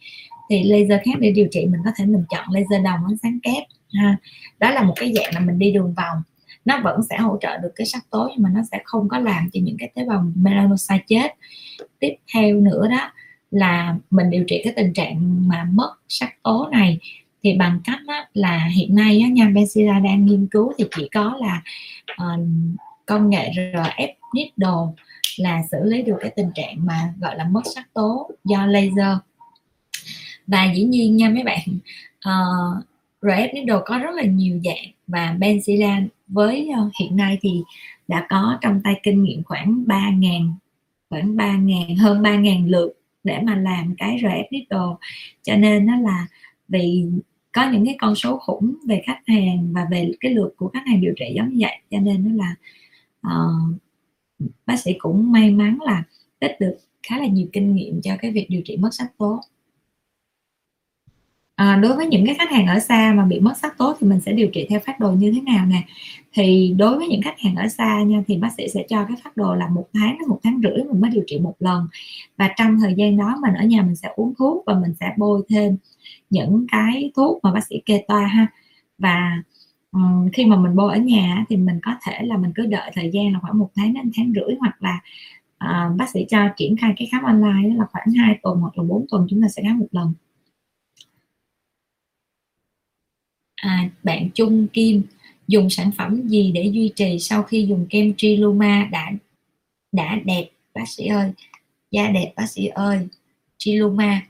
[0.51, 3.39] Thì laser khác để điều trị, mình có thể mình chọn laser đồng ánh sáng
[3.43, 3.63] kép,
[3.93, 4.17] ha.
[4.59, 6.23] Đó là một cái dạng là mình đi đường vòng.
[6.65, 9.19] Nó vẫn sẽ hỗ trợ được cái sắc tố nhưng mà nó sẽ không có
[9.19, 11.31] làm cho những cái tế bào melanocyte chết.
[11.99, 13.13] Tiếp theo nữa đó
[13.51, 16.99] là mình điều trị cái tình trạng mà mất sắc tố này
[17.47, 21.09] thì bằng cách á, là hiện nay á, nha Benzilla đang nghiên cứu thì chỉ
[21.15, 21.63] có là
[22.13, 22.41] uh,
[23.07, 25.03] công nghệ RF needle
[25.39, 29.19] là xử lý được cái tình trạng mà gọi là mất sắc tố do laser.
[30.47, 31.69] Và dĩ nhiên nha mấy bạn
[32.21, 32.33] ờ,
[32.79, 32.85] uh,
[33.23, 37.63] RF needle có rất là nhiều dạng và Benzilla với uh, hiện nay thì
[38.09, 40.53] đã có trong tay kinh nghiệm khoảng 3.000
[41.11, 42.93] khoảng 3.000 hơn 3.000 lượt
[43.25, 44.97] để mà làm cái RF needle.
[45.43, 46.27] Cho nên nó là
[46.69, 47.05] vì
[47.57, 50.87] có những cái con số khủng về khách hàng và về cái lượt của khách
[50.87, 51.79] hàng điều trị giống như vậy.
[51.91, 52.55] Cho nên nó là
[53.27, 53.77] uh,
[54.67, 56.03] bác sĩ cũng may mắn là
[56.39, 59.41] tích được khá là nhiều kinh nghiệm cho cái việc điều trị mất sắc tố.
[61.55, 64.07] À, đối với những cái khách hàng ở xa mà bị mất sắc tố thì
[64.07, 65.83] mình sẽ điều trị theo phát đồ như thế nào nè?
[66.33, 69.17] Thì đối với những khách hàng ở xa nha thì bác sĩ sẽ cho cái
[69.25, 71.87] phát đồ là một tháng đến một tháng rưỡi mình mới điều trị một lần.
[72.37, 75.07] Và trong thời gian đó mình ở nhà mình sẽ uống thuốc và mình sẽ
[75.17, 75.77] bôi thêm
[76.31, 78.47] những cái thuốc mà bác sĩ kê toa ha.
[78.99, 79.43] Và
[79.93, 82.91] um, khi mà mình bôi ở nhà thì mình có thể là mình cứ đợi
[82.95, 85.01] thời gian là khoảng một tháng đến tháng rưỡi hoặc là
[85.65, 88.79] uh, bác sĩ cho triển khai cái khám online đó là khoảng 2 tuần hoặc
[88.79, 90.15] là 4 tuần chúng ta sẽ khám một lần.
[93.57, 95.03] À, bạn Trung Kim
[95.49, 99.13] dùng sản phẩm gì để duy trì sau khi dùng kem Triluma đã
[99.93, 100.49] đã đẹp?
[100.75, 101.33] Bác sĩ ơi
[101.91, 103.09] da đẹp bác sĩ ơi
[103.59, 104.21] Triluma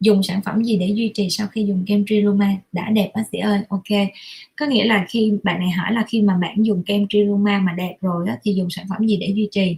[0.00, 2.56] dùng sản phẩm gì để duy trì sau khi dùng kem Triluma?
[2.72, 4.08] Đã đẹp bác sĩ ơi ok.
[4.56, 7.72] Có nghĩa là khi bạn này hỏi là khi mà bạn dùng kem Triluma mà
[7.72, 9.76] đẹp rồi đó, thì dùng sản phẩm gì để duy trì?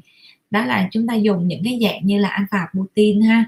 [0.50, 3.44] Đó là chúng ta dùng những cái dạng như là alpha protein ha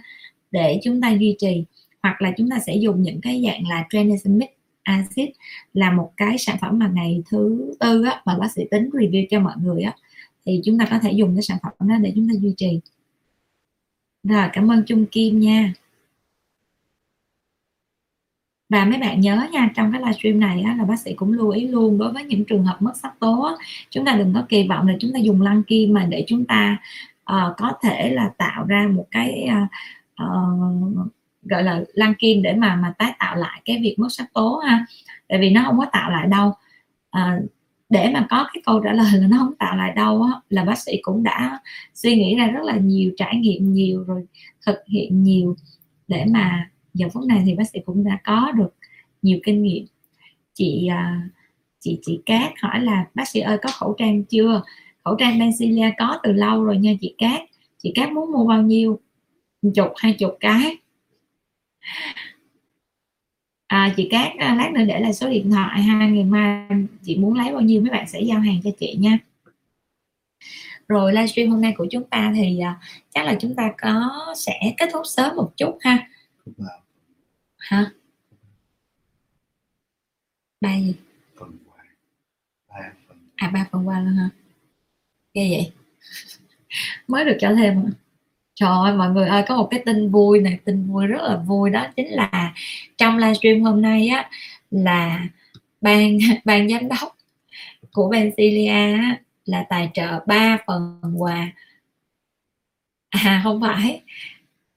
[0.50, 1.64] để chúng ta duy trì.
[2.02, 4.50] Hoặc là chúng ta sẽ dùng những cái dạng là tranexamic
[4.82, 5.28] acid
[5.74, 9.26] là một cái sản phẩm mà ngày thứ tư á, mà bác sĩ tính review
[9.30, 9.94] cho mọi người á.
[10.46, 12.80] Thì chúng ta có thể dùng cái sản phẩm đó để chúng ta duy trì.
[14.22, 15.72] Rồi cảm ơn Trung Kim nha
[18.70, 21.50] và mấy bạn nhớ nha trong cái livestream này á, là bác sĩ cũng lưu
[21.50, 23.52] ý luôn đối với những trường hợp mất sắc tố á,
[23.90, 26.44] chúng ta đừng có kỳ vọng là chúng ta dùng lăng kim mà để chúng
[26.44, 26.76] ta
[27.32, 29.68] uh, có thể là tạo ra một cái uh,
[30.22, 31.06] uh,
[31.42, 34.56] gọi là lăng kim để mà mà tái tạo lại cái việc mất sắc tố
[34.56, 34.86] ha.
[35.28, 36.54] Tại vì nó không có tạo lại đâu.
[37.16, 37.50] Uh,
[37.88, 40.64] để mà có cái câu trả lời là nó không tạo lại đâu á là
[40.64, 41.60] bác sĩ cũng đã
[41.94, 44.26] suy nghĩ ra rất là nhiều trải nghiệm nhiều rồi
[44.66, 45.56] thực hiện nhiều
[46.08, 48.74] để mà giờ phút này thì bác sĩ cũng đã có được
[49.22, 49.86] nhiều kinh nghiệm.
[50.54, 51.28] Chị à,
[51.80, 54.62] chị chị Cát hỏi là bác sĩ ơi có khẩu trang chưa?
[55.04, 57.40] Khẩu trang Benzilia có từ lâu rồi nha chị Cát.
[57.78, 59.00] Chị Cát muốn mua bao nhiêu?
[59.74, 60.76] Chục hai chục cái.
[63.66, 66.08] À, chị Cát à, lát nữa để lại số điện thoại ha.
[66.08, 66.68] Ngày mai
[67.02, 69.18] chị muốn lấy bao nhiêu mấy bạn sẽ giao hàng cho chị nha.
[70.88, 72.80] Rồi livestream hôm nay của chúng ta thì à,
[73.14, 76.08] chắc là chúng ta có sẽ kết thúc sớm một chút ha.
[76.46, 76.79] Vâng
[77.60, 77.90] hả
[80.60, 80.94] ba gì?
[81.38, 81.84] Phần quà.
[82.68, 83.18] Ba phần.
[83.36, 84.28] À ba phần quà luôn hả?
[85.34, 85.72] Ghê vậy.
[87.08, 87.90] Mới được cho thêm hả?
[88.54, 91.36] Trời ơi mọi người ơi có một cái tin vui này tin vui rất là
[91.36, 92.54] vui đó chính là
[92.98, 94.30] trong livestream hôm nay á
[94.70, 95.26] là
[95.80, 97.16] ban ban giám đốc
[97.92, 99.14] của Benzilia
[99.44, 101.52] là tài trợ ba phần quà.
[103.10, 104.02] À không phải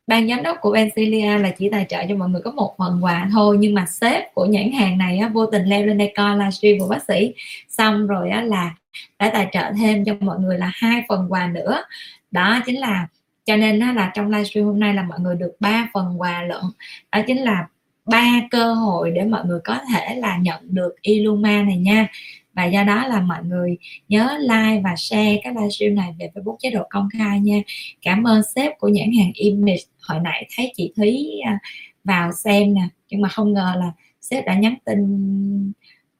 [0.07, 3.03] ban giám đốc của Benzilia là chỉ tài trợ cho mọi người có một phần
[3.03, 6.13] quà thôi nhưng mà sếp của nhãn hàng này á, vô tình leo lên đây
[6.15, 7.33] coi livestream của bác sĩ.
[7.69, 8.75] Xong rồi á, là
[9.19, 11.83] đã tài trợ thêm cho mọi người là hai phần quà nữa.
[12.31, 13.07] Đó chính là
[13.45, 16.41] cho nên á, là trong livestream hôm nay là mọi người được ba phần quà
[16.41, 16.63] lận.
[17.11, 17.67] Đó chính là
[18.05, 22.07] ba cơ hội để mọi người có thể là nhận được Iluma này nha
[22.53, 23.77] và do đó là mọi người
[24.09, 27.61] nhớ like và share cái livestream này về Facebook chế độ công khai nha.
[28.01, 29.81] Cảm ơn sếp của nhãn hàng Image.
[30.01, 31.59] Hồi nãy thấy chị Thúy à,
[32.03, 35.03] vào xem nè nhưng mà không ngờ là sếp đã nhắn tin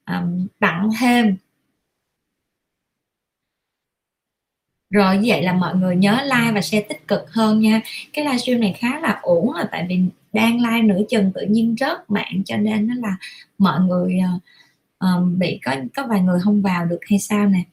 [0.06, 1.38] um, tặng thêm.
[4.90, 7.82] Rồi như vậy là mọi người nhớ like và share tích cực hơn nha.
[8.14, 10.00] Cái livestream này khá là ổn là tại vì
[10.34, 13.18] đang like nửa chừng tự nhiên rớt mạng cho nên nó là
[13.58, 14.42] mọi người uh,
[15.38, 17.64] bị có có vài người không vào được hay sao nè?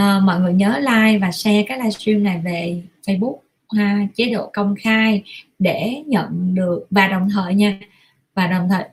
[0.00, 3.36] Uh, mọi người nhớ like và share cái livestream này về Facebook
[3.76, 5.22] ha, chế độ công khai
[5.58, 7.78] để nhận được và đồng thời nha
[8.34, 8.84] và đồng thời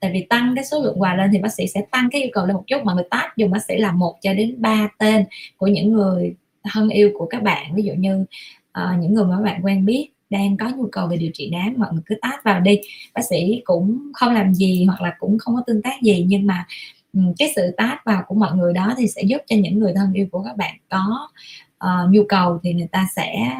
[0.00, 2.30] tại vì tăng cái số lượng quà lên thì bác sĩ sẽ tăng cái yêu
[2.32, 4.88] cầu lên một chút mà người tác dùng bác sĩ là một cho đến ba
[4.98, 5.24] tên
[5.56, 6.34] của những người
[6.72, 7.74] thân yêu của các bạn.
[7.74, 8.24] Ví dụ như
[8.78, 11.50] uh, những người mà các bạn quen biết đang có nhu cầu về điều trị
[11.50, 12.80] nám mọi người cứ tát vào đi.
[13.14, 16.46] Bác sĩ cũng không làm gì hoặc là cũng không có tương tác gì nhưng
[16.46, 16.66] mà
[17.38, 20.12] cái sự tát vào của mọi người đó thì sẽ giúp cho những người thân
[20.12, 21.28] yêu của các bạn có
[21.84, 23.56] uh, nhu cầu thì người ta sẽ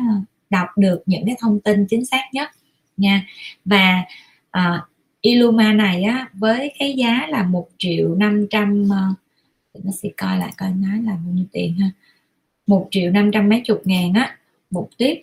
[0.51, 2.49] đọc được những cái thông tin chính xác nhất
[2.97, 3.27] nha.
[3.65, 4.05] Và
[4.51, 4.91] ờ, uh,
[5.21, 9.15] Illuma này á với cái giá là một triệu năm trăm ờ,
[9.85, 11.91] nó sẽ coi lại coi nói là bao nhiêu tiền ha?
[12.67, 14.37] Một triệu năm trăm mấy chục ngàn á
[14.71, 15.21] một tiếp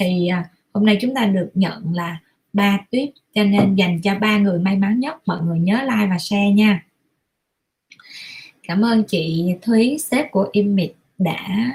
[0.00, 0.46] thì uh,
[0.78, 2.18] hôm nay chúng ta được nhận là
[2.52, 5.22] ba tuyết cho nên dành cho ba người may mắn nhất.
[5.26, 6.84] Mọi người nhớ like và share nha.
[8.62, 11.72] Cảm ơn chị Thúy sếp của Image đã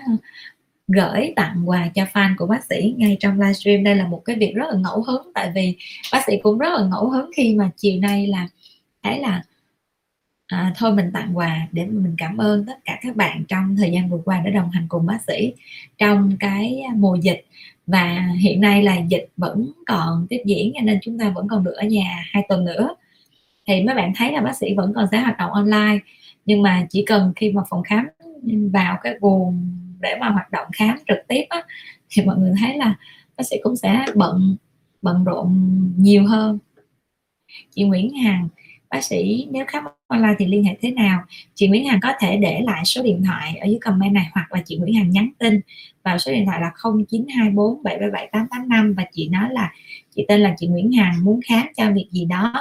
[0.88, 3.84] gửi tặng quà cho fan của bác sĩ ngay trong livestream.
[3.84, 5.76] Đây là một cái việc rất là ngẫu hứng tại vì
[6.14, 8.48] bác sĩ cũng rất là ngẫu hứng khi mà chiều nay là
[9.04, 9.44] thấy là
[10.48, 13.92] à, thôi mình tặng quà để mình cảm ơn tất cả các bạn trong thời
[13.92, 15.54] gian vừa qua đã đồng hành cùng bác sĩ
[15.98, 17.46] trong cái mùa dịch
[17.88, 21.64] và hiện nay là dịch vẫn còn tiếp diễn cho nên chúng ta vẫn còn
[21.64, 22.96] được ở nhà hai tuần nữa.
[23.68, 26.00] Thì mấy bạn thấy là bác sĩ vẫn còn sẽ hoạt động online
[26.46, 28.08] nhưng mà chỉ cần khi mà phòng khám
[28.74, 29.70] vào cái nguồn
[30.02, 31.64] để mà hoạt động khám trực tiếp á,
[32.10, 32.96] thì mọi người thấy là
[33.38, 34.58] bác sĩ cũng sẽ bận
[35.02, 35.50] bận rộn
[35.98, 36.60] nhiều hơn.
[37.76, 38.48] Chị Nguyễn Hằng
[38.90, 41.24] bác sĩ nếu khám online thì liên hệ thế nào?
[41.56, 44.54] Chị Nguyễn Hằng có thể để lại số điện thoại ở dưới comment này hoặc
[44.54, 45.60] là chị Nguyễn Hằng nhắn tin
[46.04, 46.72] vào số điện thoại là
[47.08, 49.74] 0924 777 885 và chị nói là
[50.16, 52.54] chị tên là chị Nguyễn Hằng muốn khám cho việc gì đó.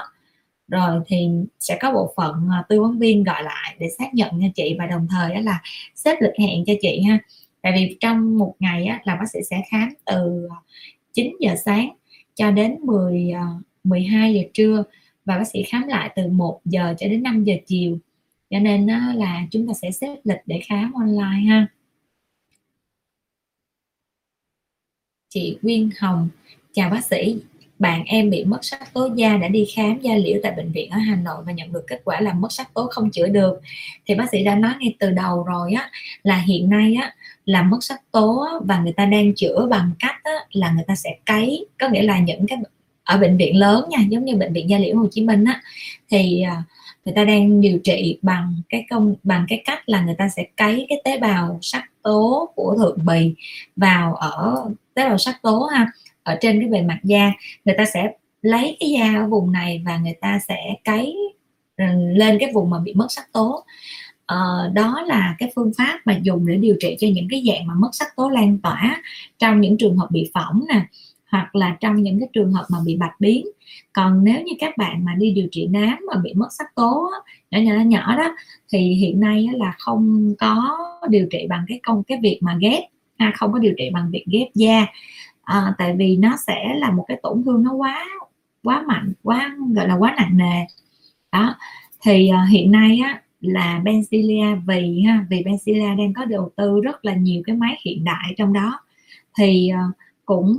[0.69, 1.29] Rồi thì
[1.61, 4.77] sẽ có bộ phận ờ, tư vấn viên gọi lại để xác nhận cho chị
[4.79, 5.61] và đồng thời đó là
[5.95, 7.19] xếp lịch hẹn cho chị ha.
[7.63, 10.57] Tại vì trong một ngày á, là bác sĩ sẽ khám từ ờ,
[11.13, 11.91] 9 giờ sáng
[12.35, 13.33] cho đến 10
[13.85, 14.85] 12 ờ, giờ trưa
[15.25, 17.99] và bác sĩ khám lại từ 1 giờ cho đến 5 giờ chiều.
[18.51, 21.67] Cho nên là chúng ta sẽ xếp lịch để khám online ha.
[25.35, 26.29] Chị Quyên Hồng.
[26.73, 27.37] Chào bác sĩ
[27.79, 30.91] bạn em bị mất sắc tố da đã đi khám da liễu tại bệnh viện
[30.91, 33.61] ở Hà Nội và nhận được kết quả là mất sắc tố không chữa được.
[34.07, 35.91] Thì bác sĩ đã nói ngay từ đầu rồi á
[36.23, 37.15] là hiện nay á
[37.45, 40.95] là mất sắc tố và người ta đang chữa bằng cách á, là người ta
[40.95, 42.59] sẽ cấy có nghĩa là những cái
[43.05, 45.63] ở bệnh viện lớn nha giống như bệnh viện da liễu Hồ Chí Minh á.
[46.11, 46.63] Thì à,
[47.05, 50.47] người ta đang điều trị bằng cái công bằng cái cách là người ta sẽ
[50.57, 53.35] cấy cái tế bào sắc tố của thượng bì
[53.77, 54.65] vào ở
[54.95, 55.87] tế bào sắc tố ha
[56.23, 57.33] ở trên cái bề mặt da.
[57.65, 58.13] Người ta sẽ
[58.43, 61.17] lấy cái da ở vùng này và người ta sẽ cấy
[61.77, 61.85] ừ,
[62.15, 63.65] lên cái vùng mà bị mất sắc tố.
[64.27, 67.67] Ờ, đó là cái phương pháp mà dùng để điều trị cho những cái dạng
[67.67, 69.03] mà mất sắc tố lan tỏa
[69.39, 70.87] trong những trường hợp bị phỏng nè
[71.27, 73.47] hoặc là trong những cái trường hợp mà bị bạch biến
[73.93, 77.11] còn nếu như các bạn mà đi điều trị nám mà bị mất sắc tố
[77.51, 78.37] nhỏ nhỏ nhỏ đó
[78.73, 80.79] thì hiện nay là không có
[81.09, 82.83] điều trị bằng cái công cái việc mà ghép
[83.19, 84.87] ha, không có điều trị bằng việc ghép da.
[85.43, 88.05] À, tại vì nó sẽ là một cái tổn thương nó quá
[88.63, 90.65] quá mạnh quá gọi là quá nặng nề.
[91.33, 91.57] Đó
[92.03, 96.81] thì uh, hiện nay á là Benzilia vì ha vì Benzilia đang có đầu tư
[96.81, 98.81] rất là nhiều cái máy hiện đại trong đó.
[99.39, 100.57] Thì uh, cũng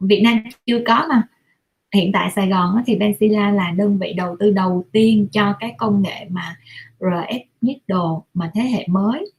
[0.00, 1.22] Việt Nam chưa có mà
[1.94, 5.74] hiện tại Sài Gòn thì Benzilla là đơn vị đầu tư đầu tiên cho cái
[5.78, 6.56] công nghệ mà
[7.00, 9.32] RF needle mà thế hệ mới.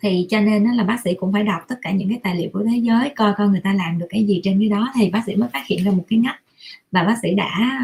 [0.00, 2.50] Thì cho nên là bác sĩ cũng phải đọc tất cả những cái tài liệu
[2.52, 5.10] của thế giới coi coi người ta làm được cái gì trên cái đó thì
[5.10, 6.40] bác sĩ mới phát hiện ra một cái ngách.
[6.92, 7.80] Và bác sĩ đã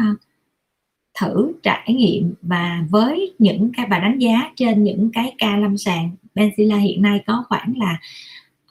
[1.19, 5.77] thử trải nghiệm và với những cái và đánh giá trên những cái ca lâm
[5.77, 7.99] sàng Benzilla hiện nay có khoảng là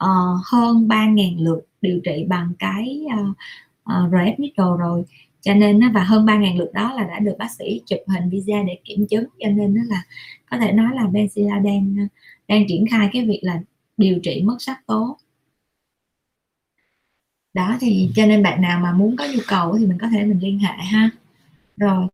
[0.03, 3.37] uh, hơn 3.000 lượt điều trị bằng cái uh,
[3.89, 5.03] Ờ, uh, RF needle rồi.
[5.41, 8.63] Cho nên và hơn 3.000 lượt đó là đã được bác sĩ chụp hình visa
[8.67, 9.25] để kiểm chứng.
[9.39, 10.03] Cho nên nó là
[10.51, 12.07] có thể nói là Benzilla đang
[12.47, 13.61] đang triển khai cái việc là
[13.97, 15.17] điều trị mất sắc tố.
[17.53, 20.25] Đó thì cho nên bạn nào mà muốn có nhu cầu thì mình có thể
[20.25, 21.09] mình liên hệ ha.
[21.77, 22.07] Rồi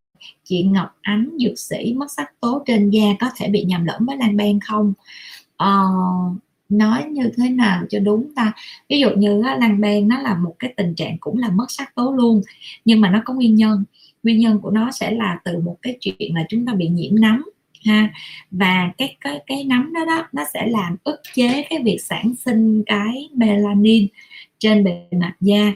[0.43, 4.06] chị Ngọc Ánh dược sĩ mất sắc tố trên da có thể bị nhầm lẫn
[4.06, 4.93] với lan ban không?
[5.64, 6.38] Uh,
[6.77, 8.53] nói như thế nào cho đúng ta.
[8.89, 11.95] Ví dụ như á, lăng nó là một cái tình trạng cũng là mất sắc
[11.95, 12.41] tố luôn
[12.85, 13.84] nhưng mà nó có nguyên nhân.
[14.23, 17.19] Nguyên nhân của nó sẽ là từ một cái chuyện là chúng ta bị nhiễm
[17.19, 17.43] nấm
[17.85, 18.10] ha.
[18.52, 22.34] Và cái cái cái nấm đó đó nó sẽ làm ức chế cái việc sản
[22.45, 24.07] sinh cái melanin
[24.60, 25.72] trên bề mặt da.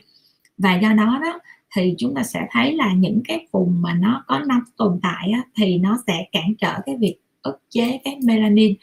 [0.57, 1.39] Và do đó đó
[1.76, 5.31] thì chúng ta sẽ thấy là những cái vùng mà nó có nấm tồn tại
[5.34, 8.73] á, thì nó sẽ cản trở cái việc ức chế cái melanin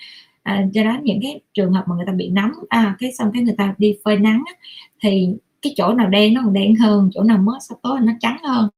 [0.47, 3.31] à, do đó những cái trường hợp mà người ta bị nóng à, cái xong
[3.35, 4.53] cái người ta đi phơi nắng á,
[5.01, 5.29] thì
[5.63, 8.37] cái chỗ nào đen nó còn đen hơn chỗ nào mất sắc tố nó trắng
[8.45, 8.69] hơn.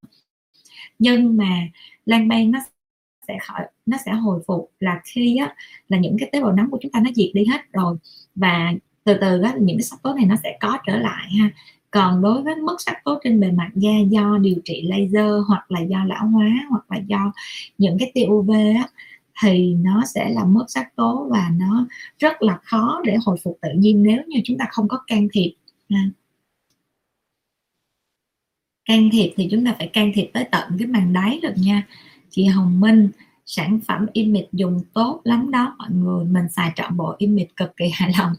[0.99, 1.69] Nhưng mà
[2.07, 2.59] lan ban nó
[3.29, 5.55] sẽ khỏi nó sẽ hồi phục là khi á,
[5.89, 7.97] là những cái tế bào nấm của chúng ta nó diệt đi hết rồi.
[8.35, 8.73] Và
[9.05, 11.51] từ từ á, những cái sắc tố này nó sẽ có trở lại ha.
[11.91, 15.71] Còn đối với mất sắc tố trên bề mặt da do điều trị laser hoặc
[15.71, 17.33] là do lão hóa hoặc là do
[17.79, 18.89] những cái tia UV á,
[19.43, 21.87] thì nó sẽ làm mất sắc tố và nó
[22.19, 25.29] rất là khó để hồi phục tự nhiên nếu như chúng ta không có can
[25.33, 25.53] thiệp
[28.89, 31.87] can thiệp thì chúng ta phải can thiệp tới tận cái màng đáy được nha.
[32.31, 33.09] Chị Hồng Minh,
[33.47, 36.25] sản phẩm image dùng tốt lắm đó, mọi người.
[36.25, 38.33] Mình xài trọn bộ image cực kỳ hài lòng.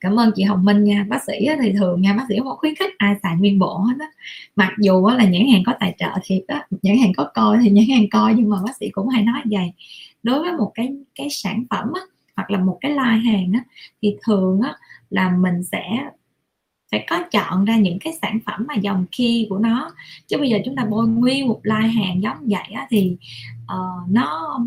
[0.00, 1.06] Cảm ơn chị Hồng Minh nha.
[1.08, 3.94] Bác sĩ thì thường nha, bác sĩ không khuyến khích ai xài nguyên bộ hết
[4.00, 4.06] á.
[4.56, 7.70] Mặc dù là nhãn hàng có tài trợ thiệt á, nhãn hàng có coi thì
[7.70, 9.72] nhãn hàng coi nhưng mà bác sĩ cũng hay nói vậy
[10.24, 12.00] đối với một cái cái sản phẩm á,
[12.36, 13.64] hoặc là một cái line hàng á,
[14.02, 14.76] thì thường á,
[15.10, 16.10] là mình sẽ
[16.90, 19.94] phải có chọn ra những cái sản phẩm mà dòng khi của nó.
[20.26, 23.16] Chứ bây giờ chúng ta bôi nguyên một line hàng giống vậy á, thì
[23.64, 24.58] uh, nó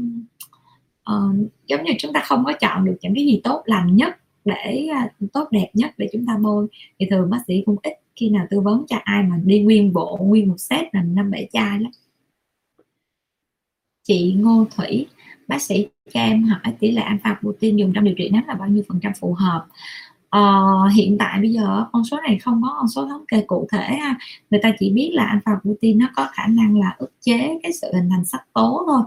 [1.12, 1.36] uh,
[1.68, 4.88] giống như chúng ta không có chọn được những cái gì tốt lành nhất để
[5.06, 6.68] uh, tốt đẹp nhất để chúng ta bôi.
[7.00, 9.94] Thì thường bác sĩ cũng ít khi nào tư vấn cho ai mà đi nguyên
[9.94, 11.92] bộ nguyên một set là năm bảy chai lắm.
[14.04, 15.08] Chị Ngô Thủy
[15.48, 18.54] bác sĩ cho em hỏi tỷ lệ alpha protein dùng trong điều trị nám là
[18.54, 19.66] bao nhiêu phần trăm phù hợp?
[20.30, 20.42] Ờ,
[20.96, 23.96] hiện tại bây giờ con số này không có con số thống kê cụ thể
[24.02, 24.18] ha.
[24.50, 27.74] Người ta chỉ biết là alpha protein nó có khả năng là ức chế cái
[27.82, 29.02] sự hình thành sắc tố thôi.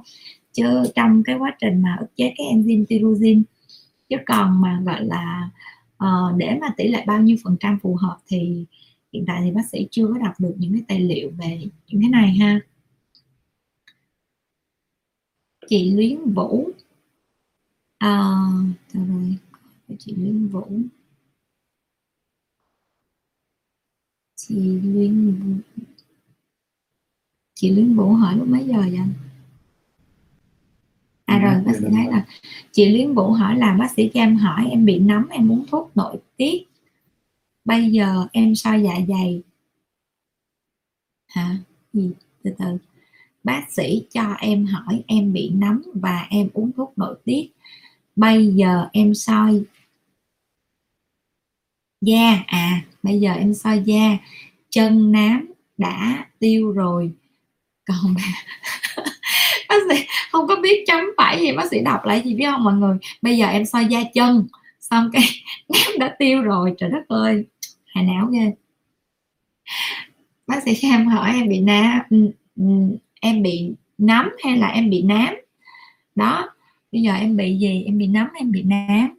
[0.52, 3.42] Chứ trong cái quá trình mà ức chế cái enzyme tyrosine
[4.08, 5.50] chứ còn mà gọi là
[6.04, 8.66] uh, để mà tỷ lệ bao nhiêu phần trăm phù hợp thì
[9.12, 12.00] hiện tại thì bác sĩ chưa có đọc được những cái tài liệu về những
[12.00, 12.60] cái này ha
[15.66, 16.70] chị Luyến Vũ.
[17.98, 18.34] À,
[18.92, 19.36] rồi
[19.98, 20.66] chị Luyến Vũ.
[24.36, 25.82] Chị Luyến Vũ.
[27.54, 28.98] Chị Luyến Vũ hỏi lúc mấy giờ vậy
[31.24, 32.26] à rồi bác sĩ thấy là
[32.72, 35.64] chị Luyến Vũ hỏi là bác sĩ cho em hỏi em bị nấm em muốn
[35.70, 36.62] thuốc nội tiết.
[37.64, 39.42] Bây giờ em soi dạ dày?
[41.26, 41.56] Hả?
[41.92, 42.10] Gì?
[42.42, 42.78] Từ từ
[43.44, 47.50] bác sĩ cho em hỏi em bị nấm và em uống thuốc nội tiết.
[48.16, 49.62] Bây giờ em soi
[52.00, 52.44] da.
[52.46, 54.18] À bây giờ em soi da.
[54.70, 57.12] Chân nám đã tiêu rồi.
[57.86, 58.14] Còn
[59.68, 62.64] bác sĩ không có biết chấm phải gì bác sĩ đọc lại gì biết không
[62.64, 62.98] mọi người?
[63.22, 64.46] Bây giờ em soi da chân,
[64.80, 65.22] xong cái
[65.68, 66.74] nám đã tiêu rồi.
[66.78, 67.44] Trời đất ơi
[67.86, 68.52] hài não ghê.
[70.46, 72.00] Bác sĩ cho em hỏi em bị nám.
[72.10, 75.34] Ừ, ừ em bị nấm hay là em bị nám?
[76.14, 76.50] Đó,
[76.92, 77.82] bây giờ em bị gì?
[77.86, 79.18] Em bị nấm em bị nám?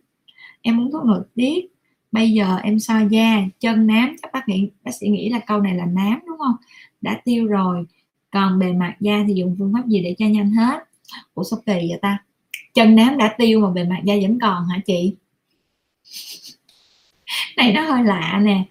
[0.61, 1.65] Em muốn thuốc nội tiết.
[2.11, 4.15] Bây giờ em soi da, chân nám.
[4.21, 6.55] Các bác nghĩ, bác sĩ nghĩ là câu này là nám, đúng không?
[7.01, 7.85] Đã tiêu rồi.
[8.31, 10.83] Còn bề mặt da thì dùng phương pháp gì để cho nhanh hết?
[11.33, 12.17] Ủa, sao kỳ vậy ta?
[12.73, 15.15] Chân nám đã tiêu mà bề mặt da vẫn còn hả chị?
[17.57, 18.63] Này, nó hơi lạ nè.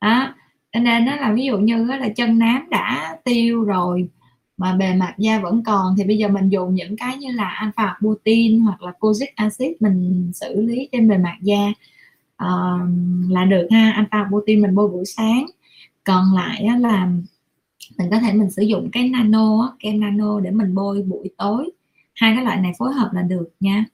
[0.00, 0.34] Đó,
[0.80, 4.08] nên nó là ví dụ như là chân nám đã tiêu rồi
[4.56, 7.48] mà bề mặt da vẫn còn thì bây giờ mình dùng những cái như là
[7.48, 11.72] alpha butin hoặc là kojic acid mình xử lý trên bề mặt da.
[12.44, 12.80] Uh,
[13.30, 15.46] là được ha alpha butin mình bôi buổi sáng.
[16.04, 17.08] Còn lại là
[17.98, 21.70] mình có thể mình sử dụng cái nano kem nano để mình bôi buổi tối.
[22.14, 23.84] Hai cái loại này phối hợp là được nha.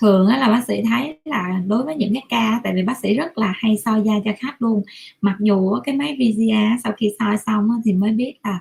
[0.00, 3.14] Thường là bác sĩ thấy là đối với những cái ca tại vì bác sĩ
[3.14, 4.82] rất là hay soi da cho khách luôn.
[5.20, 8.60] Mặc dù cái máy VGA sau khi soi xong thì mới biết là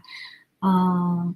[0.66, 1.36] uh,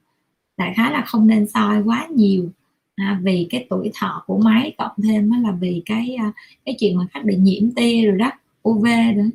[0.57, 2.49] đại khái là không nên soi quá nhiều.
[2.95, 6.31] À, vì cái tuổi thọ của máy cộng thêm là vì cái à,
[6.65, 8.31] cái chuyện mà khách bị nhiễm tia rồi đó
[8.69, 8.85] UV
[9.15, 9.29] nữa.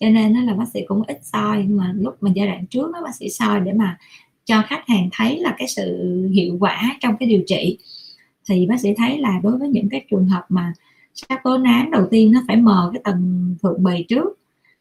[0.00, 2.66] Cho nên nó là bác sĩ cũng ít soi nhưng mà lúc mà giai đoạn
[2.66, 3.98] trước đó bác sĩ soi để mà
[4.44, 7.78] cho khách hàng thấy là cái sự hiệu quả trong cái điều trị.
[8.48, 10.72] Thì bác sĩ thấy là đối với những cái trường hợp mà
[11.14, 14.39] sắc tố nám đầu tiên nó phải mờ cái tầng thượng bì trước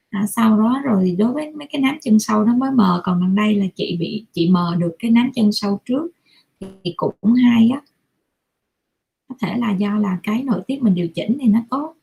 [0.09, 3.01] à, sau đó rồi đối với mấy cái nám chân sâu nó mới mờ.
[3.03, 6.11] Còn gần đây là chị bị chị mờ được cái nám chân sâu trước
[6.59, 7.81] thì cũng hay á.
[9.29, 11.95] Có thể là do là cái nội tiết mình điều chỉnh thì nó tốt.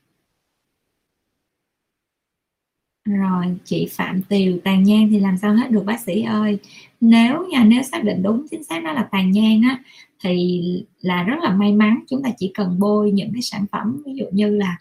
[3.04, 6.58] Rồi chị Phạm Tiều tàn nhang thì làm sao hết được bác sĩ ơi?
[7.00, 9.82] Nếu nha nếu xác định đúng chính xác đó là tàn nhang á
[10.20, 10.62] thì
[11.00, 12.00] là rất là may mắn.
[12.08, 14.78] Chúng ta chỉ cần bôi những cái sản phẩm ví dụ như là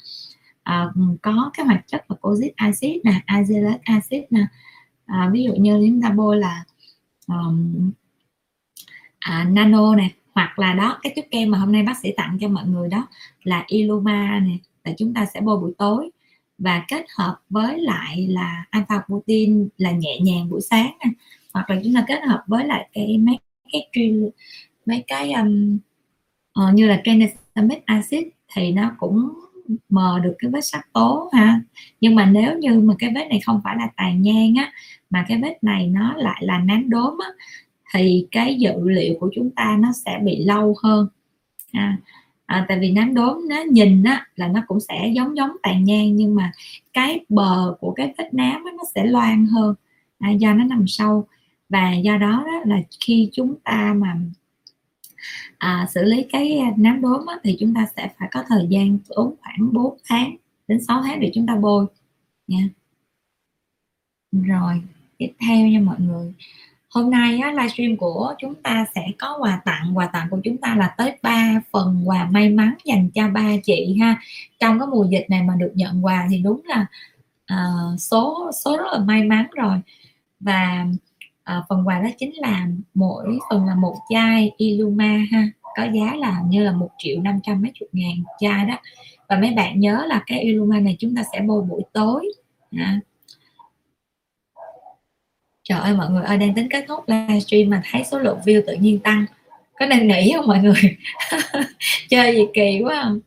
[0.66, 4.46] À, ừ, có cái hoạt chất là cozic acid nè azelaic acid nè.
[5.06, 6.64] À, ví dụ như chúng ta bôi là
[7.28, 7.92] um,
[9.20, 12.38] à, nano nè hoặc là đó cái chất kem mà hôm nay bác sĩ tặng
[12.42, 13.08] cho mọi người đó
[13.44, 16.10] là Iluma nè là chúng ta sẽ bôi buổi tối.
[16.58, 21.12] Và kết hợp với lại là alpha protein là nhẹ nhàng buổi sáng nè
[21.54, 23.38] hoặc là chúng ta kết hợp với lại cái mấy
[23.94, 24.14] cái
[24.86, 25.78] mấy cái um,
[26.60, 28.24] uh, như là tranexamic acid
[28.54, 29.45] thì nó cũng
[29.90, 31.62] mờ được cái vết sắc tố ha.
[32.02, 34.72] Nhưng mà nếu như mà cái vết này không phải là tàn nhang á
[35.10, 37.30] mà cái vết này nó lại là nám đốm á
[37.94, 41.08] thì cái dự liệu của chúng ta nó sẽ bị lâu hơn.
[41.72, 41.98] À,
[42.46, 45.84] à, tại vì nám đốm nó nhìn á là nó cũng sẽ giống giống tàn
[45.84, 46.52] nhang nhưng mà
[46.94, 49.76] cái bờ của cái vết nám á, nó sẽ loang hơn.
[50.20, 51.28] À, do nó nằm sâu.
[51.70, 54.16] Và do đó, đó là khi chúng ta mà
[55.58, 58.68] à, xử lý cái à, nám đốm á, thì chúng ta sẽ phải có thời
[58.70, 60.36] gian tốn khoảng 4 tháng
[60.68, 61.86] đến 6 tháng để chúng ta bôi.
[62.48, 62.70] Nha.
[64.32, 64.82] Rồi
[65.18, 66.34] tiếp theo nha mọi người.
[66.90, 69.98] Hôm nay á, livestream của chúng ta sẽ có quà tặng.
[69.98, 73.52] Quà tặng của chúng ta là tới 3 phần quà may mắn dành cho ba
[73.64, 74.22] chị ha.
[74.60, 76.86] Trong cái mùa dịch này mà được nhận quà thì đúng là
[77.54, 79.78] uh, số số rất là may mắn rồi.
[80.40, 80.86] Và
[81.46, 86.16] à, phần quà đó chính là mỗi phần là một chai Iluma ha có giá
[86.16, 88.78] là như là một triệu năm trăm mấy chục ngàn chai đó.
[89.30, 92.32] Và mấy bạn nhớ là cái Iluma này chúng ta sẽ bôi buổi tối.
[92.72, 93.00] Ha
[95.64, 98.62] trời ơi mọi người ơi đang tính kết thúc livestream mà thấy số lượng view
[98.68, 99.26] tự nhiên tăng.
[99.80, 100.98] Có nên nghỉ không mọi người?
[102.10, 103.20] Chơi gì kỳ quá không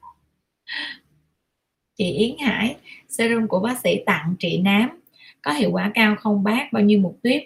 [1.98, 2.76] chị Yến Hải
[3.08, 5.00] serum của bác sĩ tặng trị nám.
[5.42, 6.72] Có hiệu quả cao không bác?
[6.72, 7.42] Bao nhiêu một tuyếp?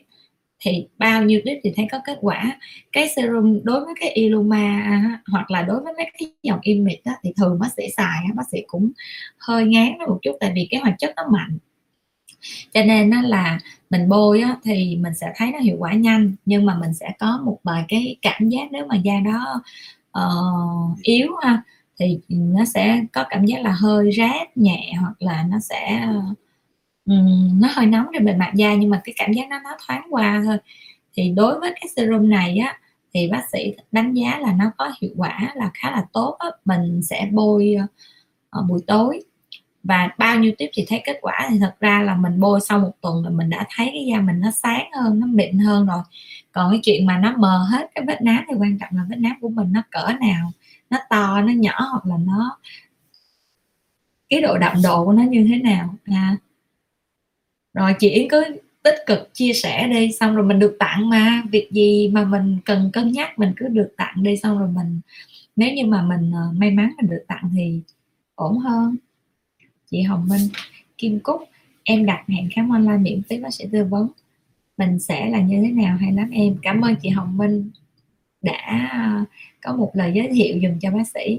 [0.63, 2.59] Thì bao nhiêu clip thì thấy có kết quả.
[2.93, 7.01] Cái serum đối với cái Iluma à, hoặc là đối với mấy cái dòng image
[7.05, 8.91] đó, thì thường bác sĩ xài bác sĩ cũng
[9.39, 11.59] hơi ngán một chút tại vì cái hoạt chất nó mạnh.
[12.75, 13.59] Cho nên nó là
[13.91, 17.13] mình bôi á, thì mình sẽ thấy nó hiệu quả nhanh nhưng mà mình sẽ
[17.19, 19.63] có một vài cái cảm giác nếu mà da đó
[20.19, 21.63] uh, yếu ha
[21.99, 26.09] thì nó sẽ có cảm giác là hơi rát nhẹ hoặc là nó sẽ
[27.07, 30.07] nó hơi nóng trên bề mặt da nhưng mà cái cảm giác nó nó thoáng
[30.11, 30.57] qua thôi
[31.15, 32.79] thì đối với cái serum này á
[33.15, 36.49] thì bác sĩ đánh giá là nó có hiệu quả là khá là tốt á.
[36.65, 37.77] mình sẽ bôi
[38.59, 39.23] uh, buổi tối
[39.83, 42.79] và bao nhiêu tiếp thì thấy kết quả thì thật ra là mình bôi sau
[42.79, 45.87] một tuần là mình đã thấy cái da mình nó sáng hơn nó mịn hơn
[45.87, 46.03] rồi
[46.53, 49.17] còn cái chuyện mà nó mờ hết cái vết nám thì quan trọng là vết
[49.17, 50.53] nám của mình nó cỡ nào
[50.91, 52.59] nó to nó nhỏ hoặc là nó
[54.29, 56.37] cái độ đậm độ của nó như thế nào à
[57.75, 58.45] rồi chị Yến cứ
[58.83, 61.43] tích cực chia sẻ đi, xong rồi mình được tặng mà.
[61.51, 65.01] Việc gì mà mình cần cân nhắc, mình cứ được tặng đi, xong rồi mình,
[65.57, 67.81] nếu như mà mình ờ, may mắn mình được tặng thì
[68.35, 68.97] ổn hơn.
[69.91, 70.49] Chị Hồng Minh,
[70.99, 71.43] Kim Cúc,
[71.85, 74.09] em đặt hẹn khám online miễn phí, bác sĩ tư vấn.
[74.77, 75.97] Mình sẽ là như thế nào?
[75.97, 76.57] Hay lắm em.
[76.63, 77.71] Cảm ơn chị Hồng Minh
[78.43, 78.91] đã
[79.63, 81.39] có một lời giới thiệu dùm cho bác sĩ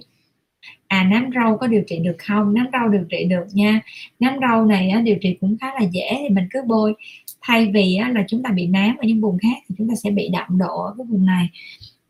[0.87, 2.53] à nám râu có điều trị được không?
[2.53, 3.81] Nám râu điều trị được nha.
[4.19, 6.93] Nám râu này á, điều trị cũng khá là dễ thì mình cứ bôi.
[7.41, 9.95] Thay vì á, là chúng ta bị nám ở những vùng khác thì chúng ta
[10.03, 11.49] sẽ bị đậm độ ở cái vùng này.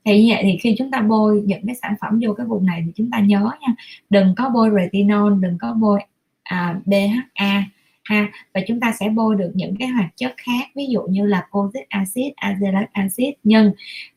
[0.05, 2.65] Thì như vậy thì khi chúng ta bôi những cái sản phẩm vô cái vùng
[2.65, 3.73] này thì chúng ta nhớ nha
[4.09, 5.99] đừng có bôi retinol đừng có bôi
[6.43, 7.63] à, DHA
[8.03, 8.31] ha.
[8.53, 11.47] Và chúng ta sẽ bôi được những cái hoạt chất khác ví dụ như là
[11.51, 13.29] cozic acid azelaic acid.
[13.43, 13.71] Nhưng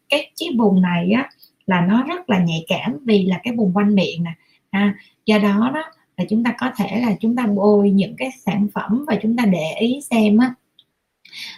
[0.08, 1.30] cái chiếc vùng này á
[1.66, 4.30] là nó rất là nhạy cảm vì là cái vùng quanh miệng nè.
[4.72, 4.94] Ha
[5.26, 5.82] do đó đó
[6.16, 9.36] là chúng ta có thể là chúng ta bôi những cái sản phẩm và chúng
[9.36, 10.54] ta để ý xem á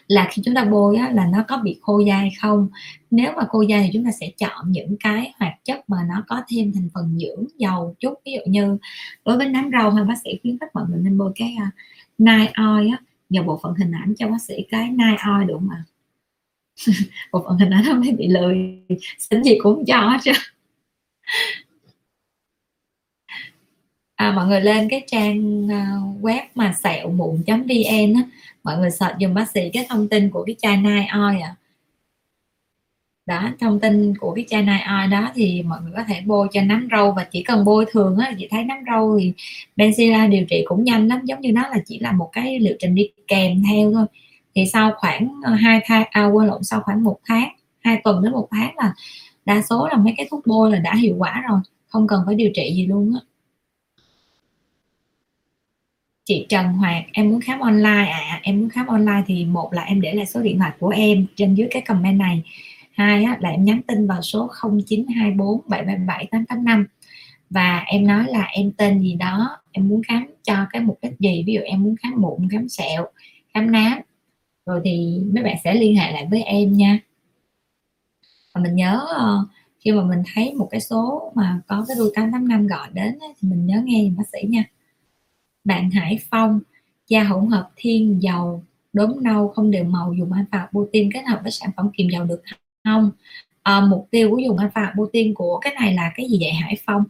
[0.07, 2.69] là khi chúng ta bôi á, là nó có bị khô da hay không.
[3.11, 6.25] Nếu mà khô da thì chúng ta sẽ chọn những cái hoạt chất mà nó
[6.29, 8.15] có thêm thành phần dưỡng dầu chút.
[8.27, 8.79] Ví dụ như
[9.25, 11.67] đối với nám rau hay bác sĩ khuyến khích mọi người nên bôi cái à,
[11.67, 11.73] uh,
[12.19, 12.99] night oil á.
[13.31, 15.98] Nhờ bộ phận hình ảnh cho bác sĩ cái night oil đúng không
[17.33, 18.79] một bộ phận hình ảnh nó mới bị lười.
[19.19, 20.33] Xin gì cũng cho hết chứ
[24.17, 28.23] à, mọi người lên cái trang à, web mà sẹo mụn vn á.
[28.65, 31.55] Mọi người search dùm bác sĩ cái thông tin của cái chai nai oi à
[33.29, 36.49] đó thông tin của cái chai nai oi đó thì mọi người có thể bôi
[36.53, 39.33] cho nấm râu và chỉ cần bôi thường á chị thấy nấm râu thì
[39.77, 42.77] benzilla điều trị cũng nhanh lắm giống như nó là chỉ là một cái liệu
[42.79, 44.07] trình đi kèm theo thôi
[44.59, 47.49] thì sau khoảng ờ, hai tháng à, quên lộn sau khoảng một tháng
[47.81, 48.93] hai tuần đến một tháng là
[49.45, 52.35] đa số là mấy cái thuốc bôi là đã hiệu quả rồi không cần phải
[52.35, 53.21] điều trị gì luôn á.
[56.25, 58.11] Chị Trần Hoạt em muốn khám online.
[58.13, 60.89] À em muốn khám online thì một là em để lại số điện thoại của
[60.89, 62.43] em trên dưới cái comment này.
[62.93, 66.87] Hai á, là em nhắn tin vào số 0924 777 885
[67.51, 71.13] và em nói là em tên gì đó em muốn khám cho cái mục đích
[71.19, 71.45] gì?
[71.47, 73.07] Ví dụ em muốn khám mụn khám sẹo
[73.55, 73.99] khám nám
[74.69, 76.99] rồi thì mấy bạn sẽ liên hệ lại với em nha.
[78.55, 79.47] Và mình nhớ ờ,
[79.81, 83.49] khi mà mình thấy một cái số mà có cái đuôi 885 gọi đến thì
[83.49, 84.65] mình nhớ nghe bác sĩ nha.
[85.65, 86.61] Bạn Hải Phong
[87.09, 88.63] da hỗn hợp thiên dầu
[88.93, 92.25] đốm nâu không đều màu dùng alpha protein kết hợp với sản phẩm kiềm dầu
[92.25, 92.43] được
[92.85, 93.11] không?
[93.63, 96.77] À, mục tiêu của dùng alpha protein của cái này là cái gì vậy Hải
[96.87, 97.05] Phong?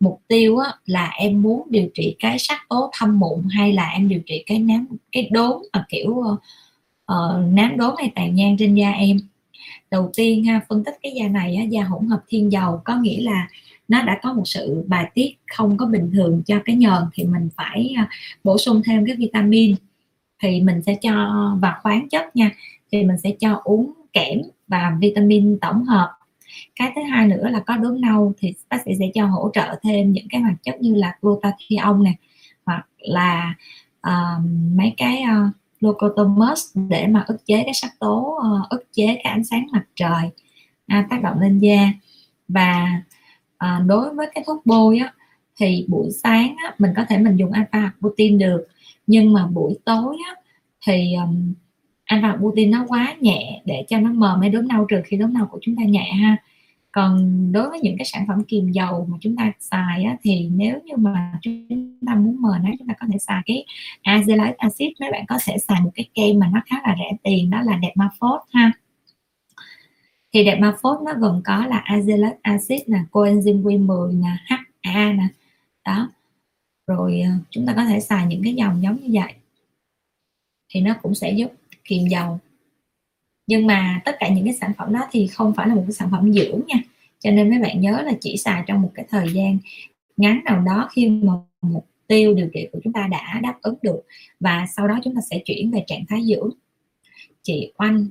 [0.00, 3.90] Mục tiêu á, là em muốn điều trị cái sắc tố thâm mụn hay là
[3.90, 6.24] em điều trị cái nám cái đốm mà kiểu
[7.12, 9.16] uh, nám đốm hay tàn nhang trên da em?
[9.90, 12.96] Đầu tiên ha phân tích cái da này á, da hỗn hợp thiên dầu có
[12.96, 13.48] nghĩa là
[13.88, 17.24] nó đã có một sự bài tiết không có bình thường cho cái nhờn thì
[17.24, 18.08] mình phải à,
[18.44, 19.76] bổ sung thêm cái vitamin.
[20.42, 21.12] Thì mình sẽ cho
[21.62, 22.50] và khoáng chất nha
[22.92, 26.12] thì mình sẽ cho uống kẽm và vitamin tổng hợp.
[26.76, 29.78] Cái thứ hai nữa là có đốm nâu thì bác sĩ sẽ cho hỗ trợ
[29.82, 32.14] thêm những cái hoạt chất như là glutathione này
[32.66, 33.54] hoặc là
[34.08, 34.44] uh,
[34.74, 39.32] mấy cái uh, glucosamine để mà ức chế cái sắc tố ờ, ức chế cái
[39.32, 40.30] ánh sáng mặt trời
[40.86, 41.92] à, tác động lên da.
[42.48, 43.02] Và
[43.58, 45.12] à, đối với cái thuốc bôi á,
[45.56, 48.66] thì buổi sáng á, mình có thể mình dùng alpha protein được.
[49.06, 50.34] Nhưng mà buổi tối á,
[50.86, 51.54] thì um,
[52.04, 55.32] alpha protein nó quá nhẹ để cho nó mờ mấy đốm nâu trừ khi đốm
[55.32, 56.36] nâu của chúng ta nhẹ ha
[56.92, 60.48] còn đối với những cái sản phẩm kiềm dầu mà chúng ta xài á, thì
[60.48, 63.64] nếu như mà chúng ta muốn mờ nó chúng ta có thể xài cái
[64.02, 64.88] azelaic acid.
[65.00, 67.62] Mấy bạn có thể xài một cái kem mà nó khá là rẻ tiền đó
[67.62, 68.72] là đẹp Dermaphos ha.
[70.32, 75.26] Thì đẹp phốt nó gồm có là azelaic acid nè coenzyme Q10 nè HA nè.
[75.84, 76.10] Đó.
[76.86, 79.32] Rồi ờ, chúng ta có thể xài những cái dòng giống như vậy.
[80.68, 81.52] Thì nó cũng sẽ giúp
[81.84, 82.38] kiềm dầu
[83.52, 85.92] nhưng mà tất cả những cái sản phẩm đó thì không phải là một cái
[85.92, 86.76] sản phẩm dưỡng nha.
[87.18, 89.58] Cho nên mấy bạn nhớ là chỉ xài trong một cái thời gian
[90.16, 93.74] ngắn nào đó khi mà mục tiêu điều trị của chúng ta đã đáp ứng
[93.82, 94.00] được.
[94.40, 96.50] Và sau đó chúng ta sẽ chuyển về trạng thái dưỡng.
[97.42, 98.06] Chị oanh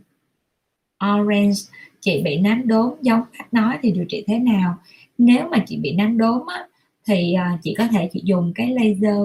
[1.13, 1.59] orange
[1.99, 4.75] chị bị nám đốm giống khách nói thì điều trị thế nào?
[5.17, 6.67] Nếu mà chị bị nám đốm á,
[7.07, 9.17] thì à, chị có thể chị dùng cái laser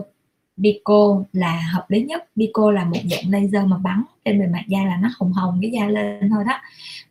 [0.56, 2.24] Bico là hợp lý nhất.
[2.34, 5.58] Bico là một dạng laser mà bắn trên bề mặt da là nó hồng hồng
[5.62, 6.60] cái da lên thôi đó.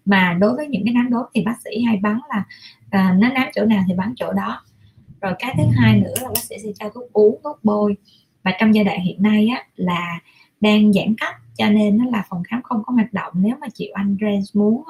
[0.06, 2.44] Mà đối với những cái nám đốm thì bác sĩ hay bắn là
[2.90, 4.62] à, nó nám chỗ nào thì bắn chỗ đó.
[5.22, 7.98] Rồi cái thứ hai nữa là bác sĩ sẽ cho thuốc uống thuốc bôi.
[8.44, 10.20] Và trong giai đoạn hiện nay á, là
[10.62, 13.34] đang giãn cách cho nên nó là phòng khám không có hoạt động.
[13.36, 14.84] Nếu mà chị Andre muốn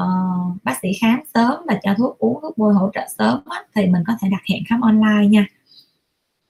[0.00, 3.62] uh, bác sĩ khám sớm và cho thuốc uống thuốc bôi hỗ trợ sớm á,
[3.74, 5.46] thì mình có thể đặt hẹn khám online nha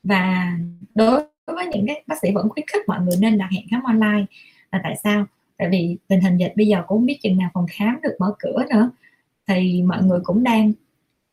[0.02, 0.52] và
[0.94, 3.82] đối với những cái bác sĩ vẫn khuyến khích mọi người nên đặt hẹn khám
[3.82, 4.24] online.
[4.72, 5.26] Là tại sao?
[5.56, 8.16] Tại vì tình hình dịch bây giờ cũng không biết chừng nào phòng khám được
[8.18, 8.90] mở cửa nữa.
[9.46, 10.72] Thì mọi người cũng đang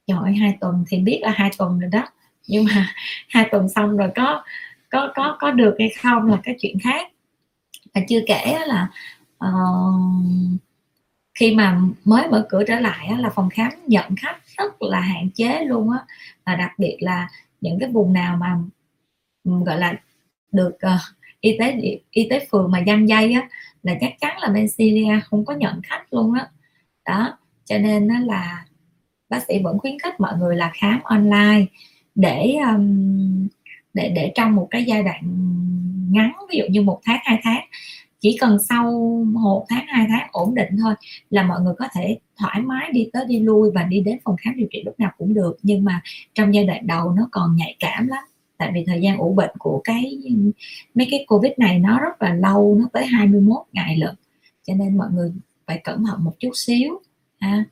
[0.08, 2.08] trời hai tuần thì biết là hai tuần rồi đó.
[2.48, 2.94] Nhưng mà
[3.30, 4.44] hai tuần xong rồi có
[4.90, 7.12] có có có được hay không là cái chuyện khác.
[7.94, 8.88] Và chưa kể là
[9.46, 10.60] uh,
[11.40, 15.30] khi mà mới mở cửa trở lại là phòng khám nhận khách rất là hạn
[15.36, 16.00] chế luôn á.
[16.46, 17.30] Và đặc biệt là
[17.62, 18.58] những cái vùng nào mà
[19.44, 19.96] ừ, gọi là
[20.52, 21.02] được uh,
[21.42, 21.76] y tế
[22.12, 23.50] y tế phường mà giăng dây á
[23.84, 26.48] là chắc chắn là bên Syria không có nhận khách luôn á
[27.06, 27.18] đó.
[27.18, 28.66] đó cho nên là
[29.30, 31.66] bác sĩ vẫn khuyến khích mọi người là khám online
[32.16, 33.48] để um,
[33.94, 35.22] để để trong một cái giai đoạn
[36.12, 37.66] ngắn ví dụ như một tháng hai tháng
[38.20, 38.92] chỉ cần sau
[39.34, 40.94] một tháng, hai tháng ổn định thôi
[41.30, 44.36] là mọi người có thể thoải mái đi tới đi lui và đi đến phòng
[44.42, 45.58] khám điều trị lúc nào cũng được.
[45.64, 46.02] Nhưng mà
[46.34, 48.24] trong giai đoạn đầu nó còn nhạy cảm lắm.
[48.58, 50.20] Tại vì thời gian ủ bệnh của cái,
[50.96, 54.16] mấy cái covid này nó rất là lâu, nó tới 21 ngày lận.
[54.64, 55.34] Cho nên mọi người
[55.68, 57.02] phải cẩn thận một chút xíu,
[57.40, 57.64] ha.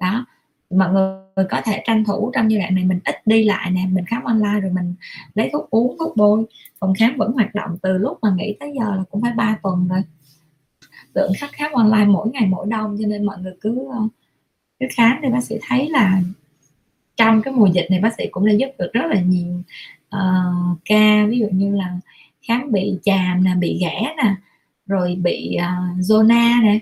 [0.00, 0.26] Đó
[0.70, 3.80] mọi người có thể tranh thủ trong giai đoạn này mình ít đi lại nè
[3.92, 4.94] mình khám online rồi mình
[5.34, 6.44] lấy thuốc uống thuốc bôi.
[6.78, 9.58] Phòng khám vẫn hoạt động từ lúc mà nghỉ tới giờ là cũng phải 3
[9.62, 10.02] tuần rồi.
[11.14, 13.88] Lượng khách khám online mỗi ngày mỗi đông cho nên mọi người cứ
[14.80, 16.20] cứ khám thì bác sĩ thấy là
[17.16, 19.62] trong cái mùa dịch này bác sĩ cũng đã giúp được rất là nhiều
[20.16, 21.26] uh, ca.
[21.26, 21.98] Ví dụ như là
[22.48, 24.34] khám bị chàm nè bị ghẻ nè
[24.86, 26.78] rồi bị uh, zona nè.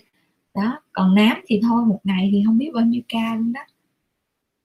[0.54, 3.60] Đó còn nám thì thôi một ngày thì không biết bao nhiêu ca luôn đó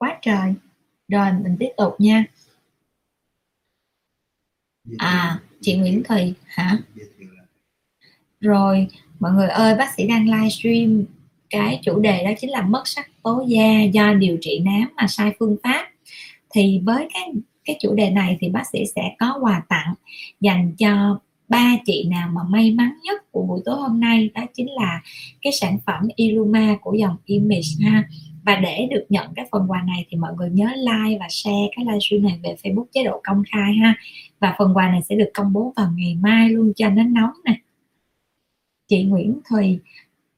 [0.01, 0.53] quá trời.
[1.07, 2.25] Rồi, mình tiếp tục nha.
[4.97, 6.77] À chị Nguyễn Thùy hả?
[8.39, 8.87] Rồi,
[9.19, 11.03] mọi người ơi, bác sĩ đang livestream
[11.49, 15.07] cái chủ đề đó chính là mất sắc tố da do điều trị nám mà
[15.07, 15.87] sai phương pháp.
[16.49, 17.33] Thì với cái
[17.65, 19.93] cái chủ đề này thì bác sĩ sẽ có quà tặng
[20.39, 24.29] dành cho ba chị nào mà may mắn nhất của buổi tối hôm nay.
[24.33, 25.01] Đó chính là
[25.41, 28.03] cái sản phẩm Illuma của dòng Image, ha
[28.43, 31.67] và để được nhận cái phần quà này thì mọi người nhớ like và share
[31.75, 33.95] cái livestream này về Facebook chế độ công khai ha.
[34.39, 37.33] Và phần quà này sẽ được công bố vào ngày mai luôn cho nó nóng
[37.45, 37.55] nè.
[38.87, 39.79] Chị Nguyễn Thùy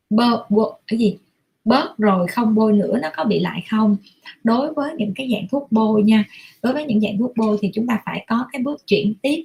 [0.10, 1.18] bơ, bơ cái gì?
[1.66, 3.98] Bớt rồi không bôi nữa nó có bị lại không?
[4.44, 6.26] Đối với những cái dạng thuốc bôi nha
[6.64, 9.44] đối với những dạng thuốc bôi thì chúng ta phải có cái bước chuyển tiếp.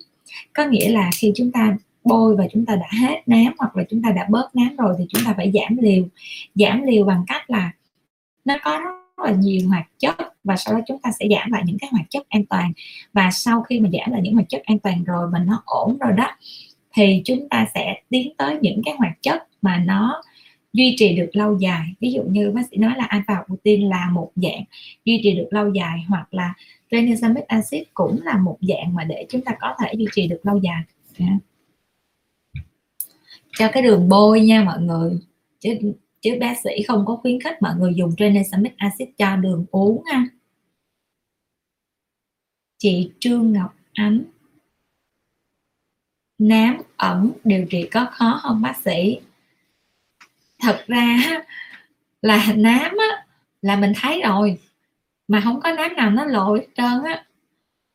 [0.52, 3.84] Có nghĩa là khi chúng ta bôi và chúng ta đã hết nám hoặc là
[3.90, 6.04] chúng ta đã bớt nám rồi thì chúng ta phải giảm liều.
[6.54, 7.72] Giảm liều bằng cách là
[8.48, 11.62] nó có rất là nhiều hoạt chất và sau đó chúng ta sẽ giảm lại
[11.66, 12.72] những cái hoạt chất an toàn.
[13.12, 15.98] Và sau khi mà giảm lại những hoạt chất an toàn rồi mình nó ổn
[15.98, 16.36] rồi đó,
[16.94, 20.22] thì chúng ta sẽ tiến tới những cái hoạt chất mà nó
[20.72, 21.94] duy trì được lâu dài.
[22.00, 24.64] Ví dụ như bác sĩ nói là alpha protein là một dạng
[25.04, 26.54] duy trì được lâu dài, hoặc là
[26.90, 30.40] tranexamic acid cũng là một dạng mà để chúng ta có thể duy trì được
[30.42, 30.82] lâu dài.
[31.18, 31.32] Yeah.
[33.58, 35.18] cho cái đường bôi nha mọi người.
[35.60, 35.78] Chứ
[36.20, 40.02] chứ bác sĩ không có khuyến khích mọi người dùng tranexamic acid cho đường uống
[40.04, 40.24] ha
[42.78, 44.24] chị Trương Ngọc Ánh.
[46.38, 49.20] Nám ẩm điều trị có khó không bác sĩ?
[50.60, 51.18] Thật ra
[52.22, 53.26] là nám á,
[53.62, 54.58] là mình thấy rồi
[55.28, 57.24] mà không có nám nào nó lộ hết trơn á.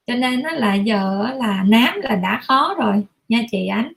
[0.08, 3.04] Cho nên nó là giờ là nám là đã khó rồi.
[3.30, 3.94] Nha chị ánh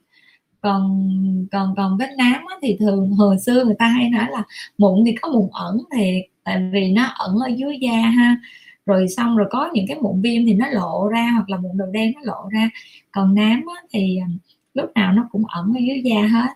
[0.61, 1.07] còn
[1.51, 4.43] còn còn vết nám á, thì thường hồi xưa người ta hay nói là
[4.77, 8.37] mụn thì có mụn ẩn thì tại vì nó ẩn ở dưới da ha.
[8.85, 11.77] Rồi xong rồi có những cái mụn viêm thì nó lộ ra hoặc là mụn
[11.77, 12.69] đầu đen nó lộ ra.
[13.11, 14.27] Còn nám á, thì à,
[14.73, 16.49] lúc nào nó cũng ẩn ở dưới da hết.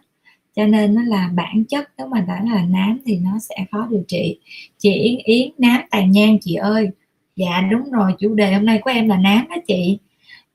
[0.55, 3.87] Cho nên nó là bản chất nếu mà đã là nám thì nó sẽ khó
[3.91, 4.39] điều trị.
[4.77, 6.89] Chị Yến Yến nám tàn nhang chị ơi.
[7.35, 9.97] Dạ đúng rồi chủ đề hôm nay của em là nám đó chị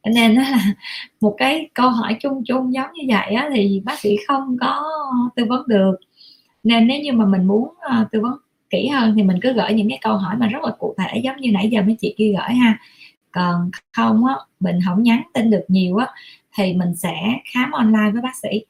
[0.07, 0.67] cho nên đó là
[1.21, 4.83] một cái câu hỏi chung chung giống như vậy á, thì bác sĩ không có
[5.37, 5.95] tư vấn được.
[6.65, 8.33] Nên nếu như mà mình muốn uh, tư vấn
[8.71, 11.21] kỹ hơn thì mình cứ gửi những cái câu hỏi mà rất là cụ thể
[11.25, 12.79] giống như nãy giờ mấy chị kia gửi ha.
[13.33, 16.07] Còn không á mình không nhắn tin được nhiều á
[16.57, 17.15] thì mình sẽ
[17.55, 18.65] khám online với bác sĩ.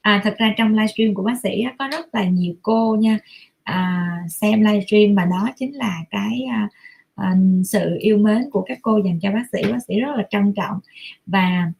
[0.00, 3.18] À, thật ra trong livestream của bác sĩ á, có rất là nhiều cô nha.
[3.62, 6.68] À, xem livestream và đó chính là cái à,
[7.16, 10.26] à, sự yêu mến của các cô dành cho bác sĩ bác sĩ rất là
[10.30, 10.80] trân trọng.
[11.26, 11.72] Và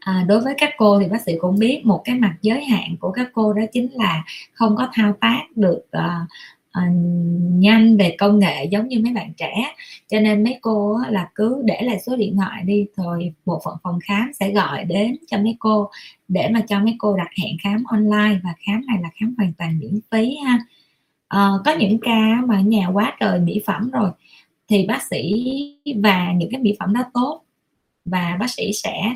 [0.00, 2.96] à, đối với các cô thì bác sĩ cũng biết một cái mặt giới hạn
[3.00, 6.28] của các cô đó chính là không có thao tác được uh,
[6.78, 6.94] uh,
[7.52, 9.74] nhanh về công nghệ giống như mấy bạn trẻ.
[10.08, 13.76] Cho nên mấy cô là cứ để lại số điện thoại đi rồi bộ phận
[13.82, 15.90] phòng khám sẽ gọi đến cho mấy cô
[16.28, 18.40] để mà cho mấy cô đặt hẹn khám online.
[18.44, 20.58] Và khám này là khám hoàn toàn miễn phí ha.
[21.36, 24.10] Uh, có những ca mà nhà quá trời mỹ phẩm rồi
[24.72, 25.44] thì bác sĩ
[26.02, 27.42] và những cái mỹ phẩm đó tốt.
[28.04, 29.14] Và bác sĩ sẽ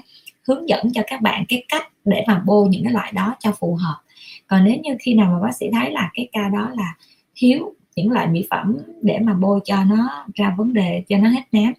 [0.49, 3.53] hướng dẫn cho các bạn cái cách để mà bôi những cái loại đó cho
[3.53, 4.01] phù hợp.
[4.47, 6.95] Còn nếu như khi nào mà bác sĩ thấy là cái ca đó là
[7.35, 11.29] thiếu những loại mỹ phẩm để mà bôi cho nó ra vấn đề, cho nó
[11.29, 11.73] hết nám,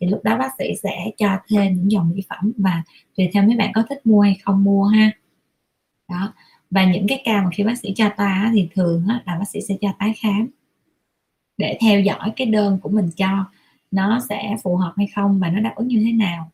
[0.00, 2.82] thì lúc đó bác sĩ sẽ cho thêm những dòng mỹ phẩm và
[3.16, 5.10] tùy theo mấy bạn có thích mua hay không mua ha.
[6.08, 6.32] Đó.
[6.70, 9.60] Và những cái ca mà khi bác sĩ cho ta thì thường là bác sĩ
[9.68, 10.48] sẽ cho tái khám
[11.60, 13.44] để theo dõi cái đơn của mình cho
[13.90, 16.50] nó sẽ phù hợp hay không và nó đáp ứng như thế nào.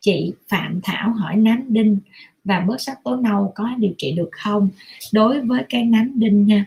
[0.00, 1.98] Chị Phạm Thảo hỏi nám đinh
[2.44, 4.68] và bớt sắc tố nâu có điều trị được không?
[5.12, 6.64] Đối với cái nám đinh nha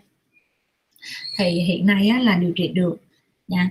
[1.38, 2.98] thì hiện nay á, là điều trị được
[3.48, 3.70] nha.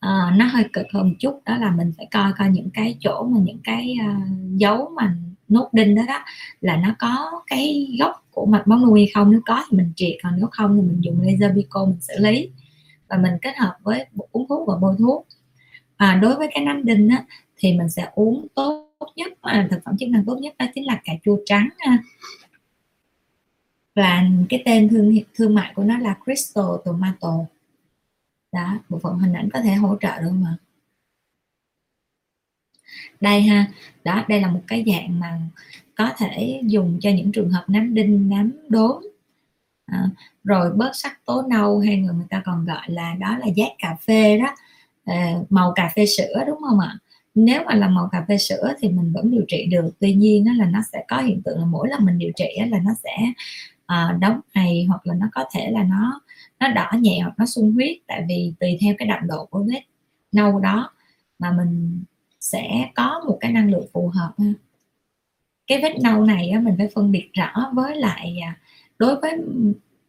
[0.00, 2.96] À, nó hơi cực hơn một chút đó là mình phải coi coi những cái
[3.00, 5.16] chỗ mà những cái uh, dấu mà
[5.48, 6.24] nốt đinh đó đó
[6.60, 9.30] là nó có cái gốc của mạch máu nuôi hay không.
[9.30, 12.14] Nếu có thì mình triệt còn nếu không thì mình dùng laser pico mình xử
[12.18, 12.50] lý
[13.12, 15.26] và mình kết hợp với uống thuốc và bôi thuốc.
[15.96, 17.24] À, đối với cái nám đinh á,
[17.56, 20.86] thì mình sẽ uống tốt nhất à, thực phẩm chức năng tốt nhất đó chính
[20.86, 21.98] là cà chua trắng ha
[23.94, 27.38] và cái tên thương thương mại của nó là Crystal Tomato.
[28.52, 30.56] Đó bộ phận hình ảnh có thể hỗ trợ được mà
[33.20, 33.66] đây ha
[34.04, 35.40] đó đây là một cái dạng mà
[35.94, 39.02] có thể dùng cho những trường hợp nám đinh nám đốm
[39.86, 40.08] à,
[40.44, 43.70] rồi bớt sắc tố nâu hay người người ta còn gọi là đó là giác
[43.78, 44.54] cà phê đó.
[45.04, 46.98] À, màu cà phê sữa đúng không ạ?
[47.34, 50.44] Nếu mà là màu cà phê sữa thì mình vẫn điều trị được tuy nhiên
[50.44, 52.90] đó là nó sẽ có hiện tượng là mỗi lần mình điều trị là nó
[53.04, 53.16] sẽ
[53.86, 56.20] à, đóng này hoặc là nó có thể là nó
[56.60, 59.64] nó đỏ nhẹ hoặc nó sung huyết tại vì tùy theo cái đậm độ của
[59.68, 59.82] vết
[60.32, 60.90] nâu đó
[61.38, 62.04] mà mình
[62.40, 64.32] sẽ có một cái năng lượng phù hợp
[65.66, 68.56] cái vết nâu này á, mình phải phân biệt rõ với lại à,
[69.02, 69.32] đối với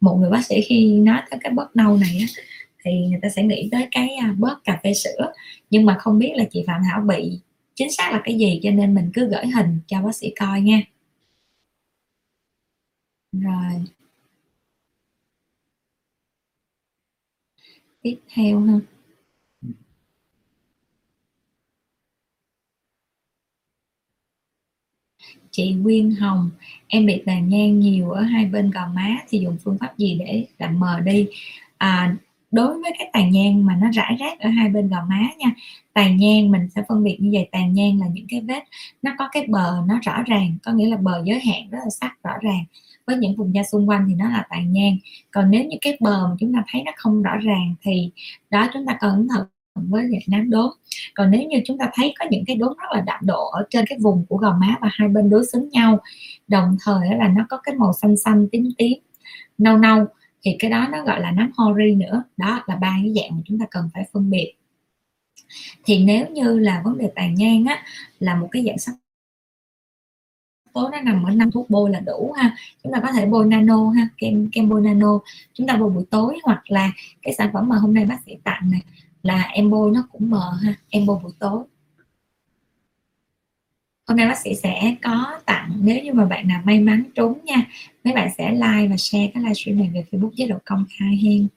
[0.00, 2.26] một người bác sĩ khi nói tới cái bớt nâu này á,
[2.84, 5.32] thì người ta sẽ nghĩ tới cái à, bớt cà phê sữa.
[5.70, 7.40] Nhưng mà không biết là chị Phạm Thảo bị
[7.74, 10.60] chính xác là cái gì cho nên mình cứ gửi hình cho bác sĩ coi
[10.60, 10.82] nha.
[13.32, 13.84] Rồi.
[18.02, 18.93] Tiếp theo ha.
[25.54, 26.50] Chị Quyên Hồng.
[26.88, 30.16] Em bị tàn nhang nhiều ở hai bên gò má thì dùng phương pháp gì
[30.18, 31.26] để làm mờ đi?
[31.78, 32.16] À,
[32.50, 35.50] đối với cái tàn nhang mà nó rải rác ở hai bên gò má nha
[35.92, 37.48] tàn nhang mình sẽ phân biệt như vậy.
[37.52, 38.64] Tàn nhang là những cái vết
[39.02, 41.90] nó có cái bờ nó rõ ràng có nghĩa là bờ giới hạn rất là
[42.00, 42.64] sắc rõ ràng.
[43.06, 44.96] Với những vùng da xung quanh thì nó là tàn nhang.
[45.30, 48.10] Còn nếu như cái bờ mà chúng ta thấy nó không rõ ràng thì
[48.50, 50.70] đó chúng ta cần thận với dạng nám đốm.
[51.14, 53.66] Còn nếu như chúng ta thấy có những cái đốm rất là đậm độ ở
[53.70, 55.98] trên cái vùng của gò má và hai bên đối xứng nhau,
[56.48, 58.98] đồng thời là nó có cái màu xanh xanh tím tím,
[59.58, 60.04] nâu nâu,
[60.42, 62.22] thì cái đó nó gọi là nám hori nữa.
[62.36, 64.54] Đó là ba cái dạng mà chúng ta cần phải phân biệt.
[65.84, 67.82] Thì nếu như là vấn đề tàn nhang á,
[68.18, 68.94] là một cái dạng sắc
[70.72, 72.56] tố nó nằm ở năm thuốc bôi là đủ ha.
[72.82, 75.18] Chúng ta có thể bôi nano ha, kem kem bôi nano.
[75.52, 76.92] Chúng ta bôi buổi tối hoặc là
[77.22, 78.80] cái sản phẩm mà hôm nay bác sĩ tặng này
[79.24, 81.64] là em bôi nó cũng mờ ha, em bôi buổi tối.
[84.06, 87.38] Hôm nay bác sĩ sẽ có tặng, nếu như mà bạn nào may mắn, trúng
[87.44, 87.66] nha,
[88.04, 91.16] mấy bạn sẽ like và share cái livestream này về facebook chế độ công khai
[91.16, 91.48] hen.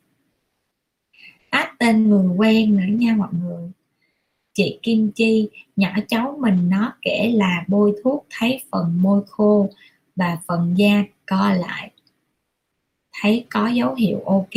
[1.52, 3.72] Tag tên người quen nữa nha mọi người.
[4.54, 9.70] Chị Kim Chi, nhỏ cháu mình nó kể là bôi thuốc thấy phần môi khô
[10.16, 11.92] và phần da co lại.
[13.22, 14.56] Thấy có dấu hiệu ok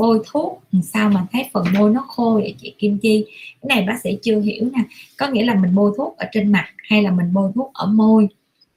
[0.00, 3.26] bôi thuốc sao mà thấy phần môi nó khô vậy chị Kim Chi?
[3.62, 4.82] Cái này bác sĩ chưa hiểu nè.
[5.18, 7.86] Có nghĩa là mình bôi thuốc ở trên mặt hay là mình bôi thuốc ở
[7.86, 8.28] môi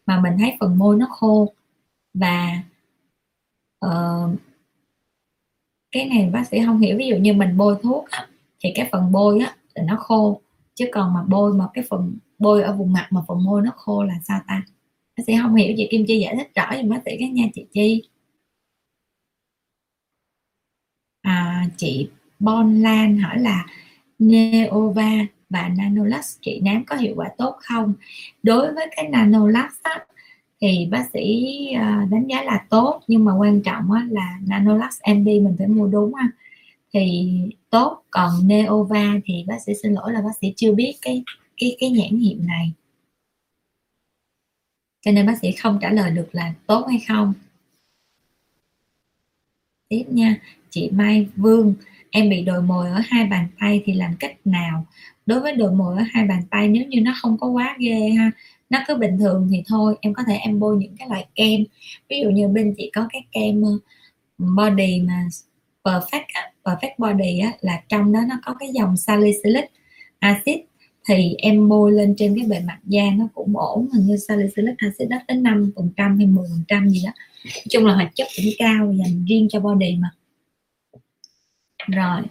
[0.05, 1.53] mà mình thấy phần môi nó khô?
[2.13, 2.61] Và
[3.85, 4.29] uh,
[5.91, 6.97] cái này bác sĩ không hiểu.
[6.97, 8.27] Ví dụ như mình bôi thuốc á,
[8.59, 10.41] thì cái phần bôi á là nó khô.
[10.75, 13.71] Chứ còn mà bôi mà cái phần bôi ở vùng mặt mà phần môi nó
[13.75, 14.63] khô là sao ta?
[15.17, 15.73] Bác sĩ không hiểu.
[15.77, 18.03] Chị Kim Chi giải thích rõ cho bác sĩ cái nha chị Chi.
[21.23, 22.09] À, chị
[22.39, 23.65] Bon Lan hỏi là
[24.19, 25.11] Neova
[25.49, 27.93] và Nanolux trị nám có hiệu quả tốt không?
[28.43, 30.05] Đối với cái Nanolux á,
[30.61, 31.45] thì bác sĩ
[31.79, 35.67] ờ, đánh giá là tốt nhưng mà quan trọng á, là Nanolux MD mình phải
[35.67, 36.27] mua đúng ha
[36.93, 37.31] thì
[37.69, 41.23] tốt còn Neova thì bác sĩ xin lỗi là bác sĩ chưa biết cái
[41.57, 42.71] cái cái nhãn hiệu này.
[45.01, 47.33] Cho nên bác sĩ không trả lời được là tốt hay không.
[49.89, 50.35] Tiếp nha
[50.73, 51.73] chị Mai Vương
[52.11, 54.85] em bị đồi mồi ở hai bàn tay thì làm cách nào?
[55.25, 58.09] Đối với đồi mồi ở hai bàn tay nếu như nó không có quá ghê
[58.09, 58.31] ha
[58.69, 61.63] nó cứ bình thường thì thôi em có thể em bôi những cái loại kem.
[62.09, 63.79] Ví dụ như bên chị có cái kem ờ,
[64.37, 65.27] body mà
[65.83, 66.23] perfect
[66.63, 69.65] perfect body á, là trong đó nó có cái dòng salicylic
[70.19, 70.55] acid.
[71.07, 74.75] Thì em bôi lên trên cái bề mặt da nó cũng ổn hình như salicylic
[74.77, 77.11] acid đó tới 5 phần trăm hay 10 phần trăm gì đó.
[77.45, 80.09] Nói chung là hoạt chất cũng cao dành riêng cho body mà
[81.87, 82.21] rồi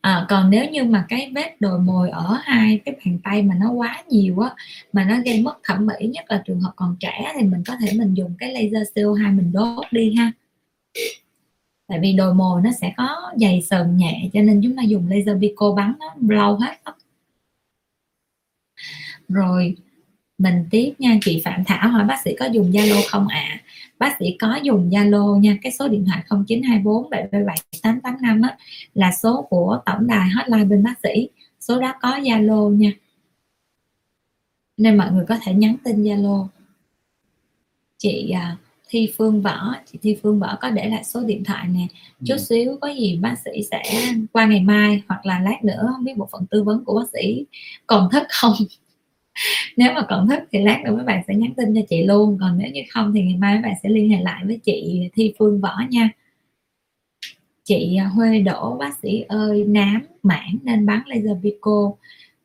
[0.00, 3.54] à, còn nếu như mà cái vết đồi mồi ở hai cái bàn tay mà
[3.60, 4.50] nó quá nhiều á
[4.92, 7.76] mà nó gây mất thẩm mỹ nhất là trường hợp còn trẻ thì mình có
[7.80, 10.32] thể mình dùng cái laser CO2 mình đốt đi ha
[11.88, 15.08] tại vì đồi mồi nó sẽ có dày sờn nhẹ cho nên chúng ta dùng
[15.10, 16.94] laser pico bắn nó lâu hết đó.
[19.28, 19.76] rồi
[20.38, 23.60] mình tiếp nha chị Phạm Thảo hỏi bác sĩ có dùng Zalo không ạ à?
[23.98, 28.56] Bác sĩ có dùng Zalo nha cái số điện thoại 0924 777 885 á,
[28.94, 31.28] là số của tổng đài hotline bên bác sĩ.
[31.60, 32.90] Số đó có Zalo nha.
[34.76, 36.46] Nên mọi người có thể nhắn tin Zalo.
[37.98, 38.56] Chị à,
[38.88, 41.86] Thi Phương Võ chị Thi Phương Võ có để lại số điện thoại nè.
[42.24, 42.38] Chút ừ.
[42.38, 43.82] xíu có gì bác sĩ sẽ
[44.32, 47.08] qua ngày mai hoặc là lát nữa không biết bộ phận tư vấn của bác
[47.12, 47.44] sĩ.
[47.86, 48.54] Còn thức không
[49.76, 52.38] nếu mà còn thức thì lát nữa mấy bạn sẽ nhắn tin cho chị luôn
[52.40, 55.08] còn nếu như không thì ngày mai mấy bạn sẽ liên hệ lại với chị
[55.14, 56.10] Thi Phương Võ nha.
[57.64, 61.92] Chị à, Huê Đỗ bác sĩ ơi nám mảng nên bắn laser pico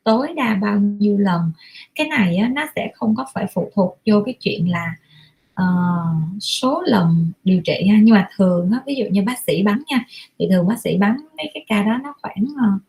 [0.04, 1.52] tối đa bao nhiêu lần?
[1.96, 4.96] Cái này á, nó sẽ không có phải phụ thuộc vô cái chuyện là
[5.62, 7.98] uh, số lần điều trị ha.
[8.02, 10.06] Nhưng mà thường á, ví dụ như bác sĩ bắn nha
[10.40, 12.82] thì thường bác sĩ bắn mấy cái ca đó nó khoảng ờ, uh,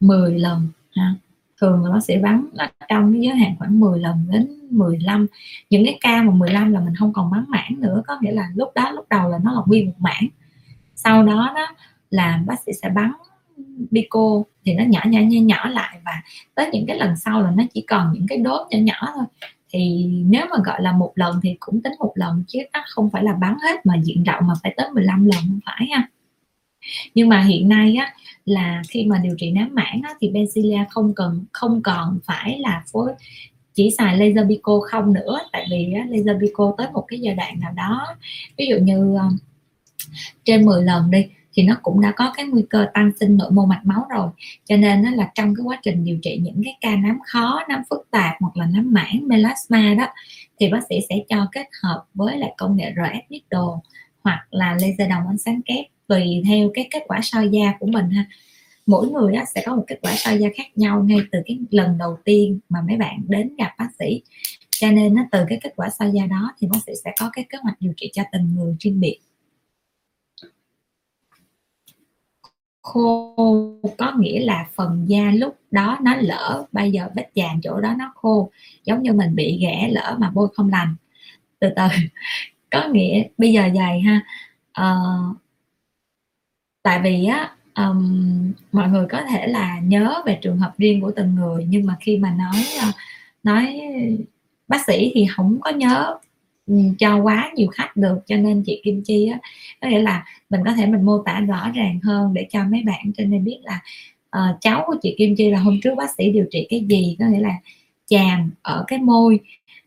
[0.00, 1.14] 10 lần ha
[1.60, 2.46] thường là nó sẽ bắn
[2.88, 5.26] trong cái giới hạn khoảng 10 lần đến 15
[5.70, 8.50] những cái ca mà 15 là mình không còn bắn mảng nữa, có nghĩa là
[8.54, 10.28] lúc đó, lúc đầu là nó là nguyên một mảng.
[10.94, 11.66] Sau đó đó
[12.10, 13.12] là bác sĩ sẽ bắn
[13.90, 16.22] bico thì nó nhỏ nhỏ nhỏ nhỏ lại và
[16.54, 19.24] tới những cái lần sau là nó chỉ còn những cái đốt nhỏ nhỏ thôi.
[19.70, 23.10] Thì nếu mà gọi là một lần thì cũng tính một lần chứ nó không
[23.10, 26.08] phải là bắn hết mà diện rộng mà phải tới 15 lần, không phải ha.
[27.14, 28.14] Nhưng mà hiện nay á
[28.46, 32.58] là khi mà điều trị nám mảng á, thì Bencilia không cần không còn phải
[32.58, 33.12] là phối
[33.74, 37.34] chỉ xài laser pico không nữa tại vì á, laser pico tới một cái giai
[37.34, 38.06] đoạn nào đó
[38.58, 39.28] ví dụ như ờ,
[40.44, 43.50] trên 10 lần đi thì nó cũng đã có cái nguy cơ tăng sinh nội
[43.50, 44.28] mô mạch máu rồi.
[44.64, 47.60] Cho nên nó là trong cái quá trình điều trị những cái ca nám khó
[47.68, 50.06] nám phức tạp hoặc là nám mảng melasma đó
[50.60, 53.80] thì bác sĩ sẽ cho kết hợp với lại công nghệ RF needle
[54.22, 57.86] hoặc là laser đồng ánh sáng kép tùy theo cái kết quả soi da của
[57.86, 58.26] mình ha.
[58.86, 61.58] Mỗi người á, sẽ có một kết quả soi da khác nhau ngay từ cái
[61.70, 64.22] lần đầu tiên mà mấy bạn đến gặp bác sĩ.
[64.70, 67.30] Cho nên nó từ cái kết quả soi da đó thì bác sĩ sẽ có
[67.32, 69.18] cái kế hoạch điều trị cho từng người riêng biệt.
[72.82, 73.34] Khô
[73.98, 77.94] có nghĩa là phần da lúc đó nó lỡ bây giờ vết chàm chỗ đó
[77.98, 78.50] nó khô
[78.84, 80.94] giống như mình bị ghẻ lỡ mà bôi không lành.
[81.58, 81.82] Từ từ.
[82.70, 84.20] Có nghĩa bây giờ dày ha
[84.80, 85.36] uh,
[86.86, 91.12] tại vì á um, mọi người có thể là nhớ về trường hợp riêng của
[91.16, 92.86] từng người nhưng mà khi mà nói ờ,
[93.42, 93.80] nói
[94.68, 96.18] bác sĩ thì không có nhớ
[96.98, 99.38] cho quá nhiều khách được cho nên chị Kim Chi á
[99.80, 102.82] có nghĩa là mình có thể mình mô tả rõ ràng hơn để cho mấy
[102.82, 103.80] bạn trên đây biết là
[104.38, 107.16] uh, cháu của chị Kim Chi là hôm trước bác sĩ điều trị cái gì
[107.18, 107.54] có nghĩa là
[108.06, 109.40] chàm ở cái môi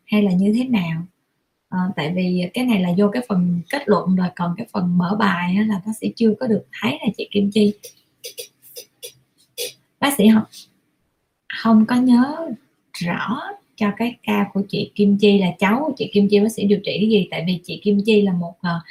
[0.06, 1.02] hay là như thế nào
[1.70, 4.98] à, tại vì cái này là vô cái phần kết luận rồi còn cái phần
[4.98, 7.74] mở bài á, là bác sĩ chưa có được thấy là chị Kim Chi.
[10.00, 10.44] Bác sĩ không
[11.64, 12.50] không có nhớ
[12.94, 13.42] rõ
[13.76, 16.64] cho cái ca của chị Kim Chi là cháu của chị Kim Chi bác sĩ
[16.64, 17.28] điều trị cái gì?
[17.32, 18.84] Tại vì chị Kim Chi là một uh,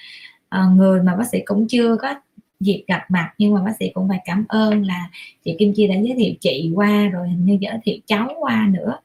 [0.56, 2.14] uh, người mà bác sĩ cũng chưa có
[2.60, 5.10] dịp gặp mặt nhưng mà bác sĩ cũng phải cảm ơn là
[5.44, 8.68] chị Kim Chi đã giới thiệu chị qua rồi hình như giới thiệu cháu qua
[8.72, 8.98] nữa.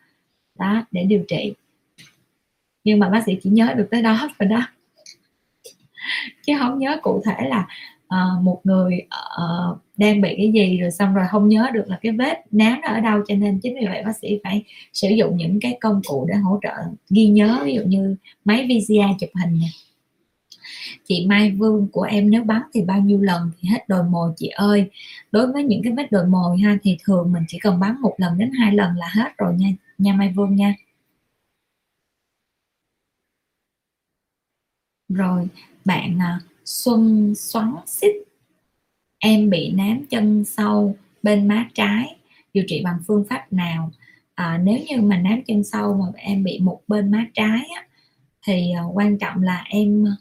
[0.59, 1.53] Đó để điều trị
[2.83, 4.61] nhưng mà bác sĩ chỉ nhớ được tới đó rồi đó.
[6.45, 7.67] Chứ không nhớ cụ thể là
[8.05, 9.01] uh, một người
[9.43, 12.81] uh, đang bị cái gì rồi xong rồi không nhớ được là cái vết nám
[12.81, 13.21] nó ở đâu.
[13.27, 16.35] Cho nên chính vì vậy bác sĩ phải sử dụng những cái công cụ để
[16.35, 16.73] hỗ trợ
[17.09, 17.61] ghi nhớ.
[17.65, 18.15] Ví dụ như
[18.45, 19.67] máy VCR chụp hình nè.
[21.07, 24.31] Chị Mai Vương của em nếu bắn thì bao nhiêu lần thì hết đồi mồi
[24.37, 24.89] chị ơi.
[25.31, 28.13] Đối với những cái vết đồi mồi ha thì thường mình chỉ cần bắn một
[28.17, 30.73] lần đến hai lần là hết rồi nha nha Mai Vương nha.
[35.09, 35.47] Rồi
[35.85, 38.15] bạn à, Xuân xoắn xích
[39.19, 42.15] em bị nám chân sâu bên má trái.
[42.53, 43.91] Điều trị bằng phương pháp nào?
[44.35, 47.87] À, nếu như mà nám chân sâu mà em bị một bên má trái á,
[48.47, 50.15] thì à, quan trọng là em à,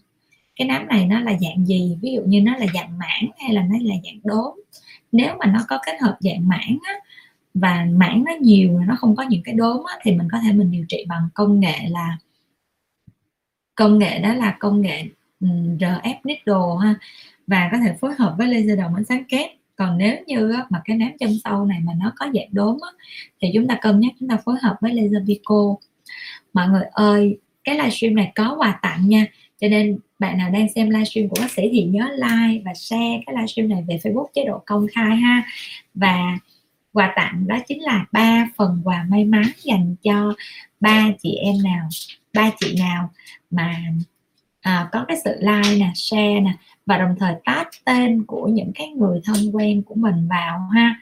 [0.57, 1.99] cái nám này nó là dạng gì?
[2.03, 4.61] Ví dụ như nó là dạng mảng hay là nó là dạng đốm?
[5.13, 6.95] Nếu mà nó có kết hợp dạng mảng á,
[7.55, 10.53] và mảng nó nhiều nó không có những cái đốm á, thì mình có thể
[10.53, 12.19] mình điều trị bằng công nghệ là
[13.75, 15.03] công nghệ đó là công nghệ
[15.41, 15.47] ừ,
[15.79, 16.95] RF needle ha,
[17.47, 19.51] và có thể phối hợp với laser đồng ánh sáng kép.
[19.77, 22.79] Còn nếu như mà cái nám chân sâu này mà nó có dạng đốm
[23.41, 25.77] thì chúng ta cân nhắc chúng ta phối hợp với laser pico
[26.53, 29.27] mọi người ơi, cái livestream này có quà tặng nha,
[29.61, 33.21] cho nên bạn nào đang xem livestream của bác sĩ thì nhớ like và share
[33.27, 35.43] cái livestream này về Facebook chế độ công khai ha.
[35.95, 36.39] Và
[36.93, 40.35] quà tặng đó chính là ba phần quà may mắn dành cho
[40.81, 41.89] ba chị em nào
[42.35, 43.11] ba chị nào
[43.51, 43.77] mà
[44.61, 46.53] à, có cái sự like nè share nè
[46.87, 51.01] và đồng thời tag tên của những cái người thân quen của mình vào ha.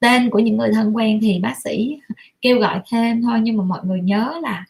[0.00, 2.00] Tên của những người thân quen thì bác sĩ
[2.40, 4.64] kêu gọi thêm thôi nhưng mà mọi người nhớ là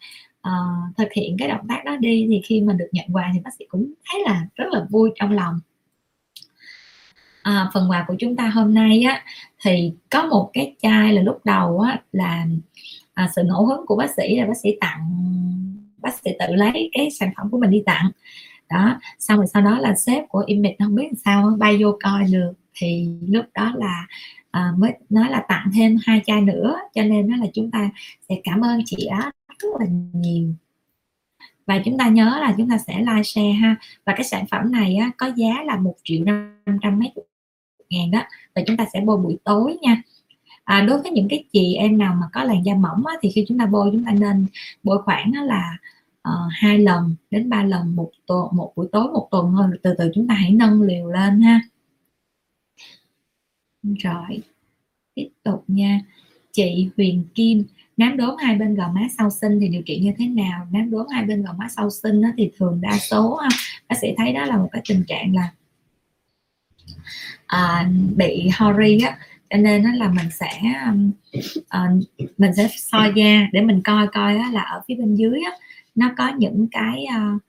[0.48, 3.40] uh, thực hiện cái động tác đó đi thì khi mà được nhận quà thì
[3.44, 5.60] bác sĩ cũng thấy là rất là vui trong lòng.
[7.42, 9.24] À, phần quà của chúng ta hôm nay á
[9.64, 12.46] thì có một cái chai là lúc đầu á là
[13.14, 15.10] à, sự ngẫu hứng của bác sĩ là bác sĩ tặng
[16.02, 18.10] bác sĩ tự lấy cái sản phẩm của mình đi tặng.
[18.70, 22.24] Đó xong rồi sau đó là sếp của image không biết sao bay vô coi
[22.24, 22.52] được.
[22.74, 24.06] Thì lúc đó là
[24.50, 27.90] à, mới nói là tặng thêm hai chai nữa cho nên đó là chúng ta
[28.28, 30.48] sẽ cảm ơn chị đó rất là nhiều.
[31.66, 33.76] Và chúng ta nhớ là chúng ta sẽ like share ha.
[34.06, 37.12] Và cái sản phẩm này á, có giá là một triệu năm trăm mấy
[37.90, 38.22] ngàn đó.
[38.54, 40.02] Và chúng ta sẽ bôi buổi tối nha.
[40.64, 43.30] À, đối với những cái chị em nào mà có làn da mỏng á, thì
[43.34, 44.46] khi chúng ta bôi chúng ta nên
[44.82, 45.76] bôi khoảng là
[46.28, 49.94] uh, hai lần đến ba lần một tuần một buổi tối một tuần thôi từ
[49.98, 51.60] từ chúng ta hãy nâng liều lên ha.
[53.82, 54.42] Rồi
[55.14, 56.00] tiếp tục nha.
[56.52, 57.64] Chị Huyền Kim
[57.96, 60.66] nám đốm hai bên gò má sau sinh thì điều trị như thế nào?
[60.70, 63.40] Nám đốm hai bên gò má sau sinh thì thường đa số
[63.88, 65.52] bác sĩ thấy đó là một cái tình trạng là
[67.46, 69.18] à, bị hori á
[69.50, 70.60] cho nên nó là mình sẽ
[71.60, 72.04] uh,
[72.38, 75.52] mình sẽ soi da để mình coi coi á, là ở phía bên dưới á,
[75.94, 77.42] nó có những cái uh,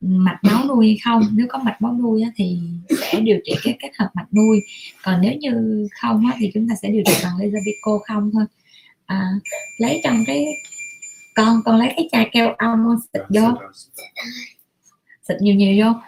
[0.00, 1.22] mạch máu nuôi hay không?
[1.32, 2.58] Nếu có mạch máu nuôi á, thì
[3.00, 4.60] sẽ điều trị cái kết hợp mạch nuôi.
[5.02, 8.30] Còn nếu như không á, thì chúng ta sẽ điều trị bằng laser pico không
[8.32, 8.44] thôi.
[9.06, 9.28] À,
[9.78, 10.46] lấy trong cái
[11.34, 13.48] con con lấy cái chai keo almond xịt vô.
[15.28, 16.00] Xịt nhiều nhiều vô.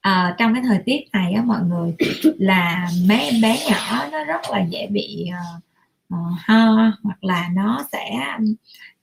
[0.00, 1.94] À, trong cái thời tiết này á mọi người
[2.38, 7.86] là mấy em bé nhỏ nó rất là dễ bị uh, ho hoặc là nó
[7.92, 8.20] sẽ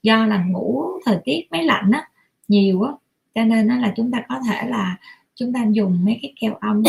[0.02, 2.08] do là ngủ thời tiết máy lạnh á
[2.48, 2.92] nhiều á
[3.34, 4.96] cho nên nó là chúng ta có thể là
[5.34, 6.82] chúng ta dùng mấy cái keo ong.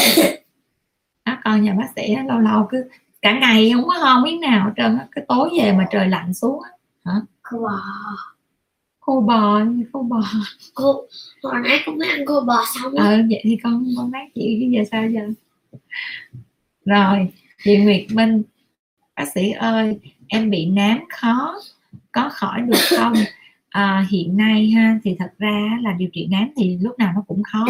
[1.26, 2.90] Đó con nhà bác sĩ lâu lâu cứ
[3.22, 6.08] cả ngày không có ho miếng nào hết trơn á cái tối về mà trời
[6.08, 6.72] lạnh xuống á
[7.06, 7.22] hả?
[7.42, 7.80] Khô bò.
[9.00, 9.62] Khô bò
[9.94, 10.22] khô bò.
[10.74, 11.02] Cô
[11.44, 14.58] hồi nãy con mới ăn khô bò xong ờ vậy thì con con bác chị
[14.62, 15.22] cái giờ sao giờ?
[16.86, 17.32] Rồi
[17.64, 18.44] chị Nguyệt Minh
[19.16, 21.56] bác sĩ ơi em bị nám khó
[22.14, 23.14] có khỏi được không?
[23.70, 27.24] À, hiện nay ha thì thật ra là điều trị nám thì lúc nào nó
[27.28, 27.66] cũng khó.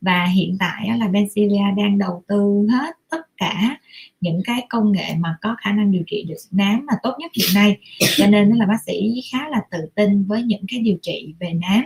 [0.00, 3.78] Và hiện tại là Bencilia đang đầu tư hết tất cả
[4.20, 7.30] những cái công nghệ mà có khả năng điều trị được nám mà tốt nhất
[7.34, 7.76] hiện nay.
[8.16, 11.52] Cho nên là bác sĩ khá là tự tin với những cái điều trị về
[11.52, 11.84] nám.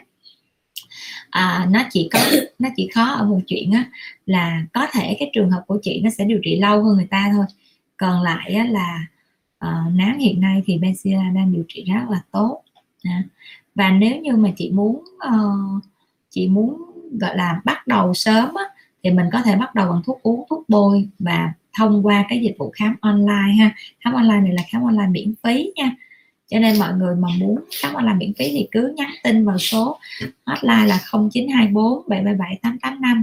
[1.31, 2.21] À, nó chỉ có
[2.59, 3.85] nó chỉ khó ở một chuyện á
[4.27, 7.09] là có thể cái trường hợp của chị nó sẽ điều trị lâu hơn người
[7.11, 7.45] ta thôi.
[7.97, 9.07] Còn lại á, là
[9.65, 12.63] uh, nám hiện nay thì Benzilla đang điều trị rất là tốt.
[13.03, 13.23] À,
[13.75, 15.85] và nếu như mà chị muốn uh,
[16.31, 16.83] chị muốn
[17.21, 18.65] gọi là bắt đầu sớm á,
[19.03, 22.41] thì mình có thể bắt đầu bằng thuốc uống thuốc bôi và thông qua cái
[22.41, 23.75] dịch vụ khám online ha.
[24.01, 25.91] Khám online này là khám online miễn phí nha.
[26.49, 29.59] Cho nên mọi người mà muốn khám online miễn phí thì cứ nhắn tin vào
[29.59, 29.99] số
[30.47, 33.23] hotline là 0924 777 885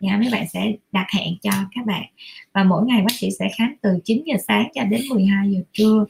[0.00, 2.04] nha mấy bạn sẽ đặt hẹn cho các bạn.
[2.52, 5.60] Và mỗi ngày bác sĩ sẽ khám từ 9 giờ sáng cho đến 12 giờ
[5.72, 6.04] trưa.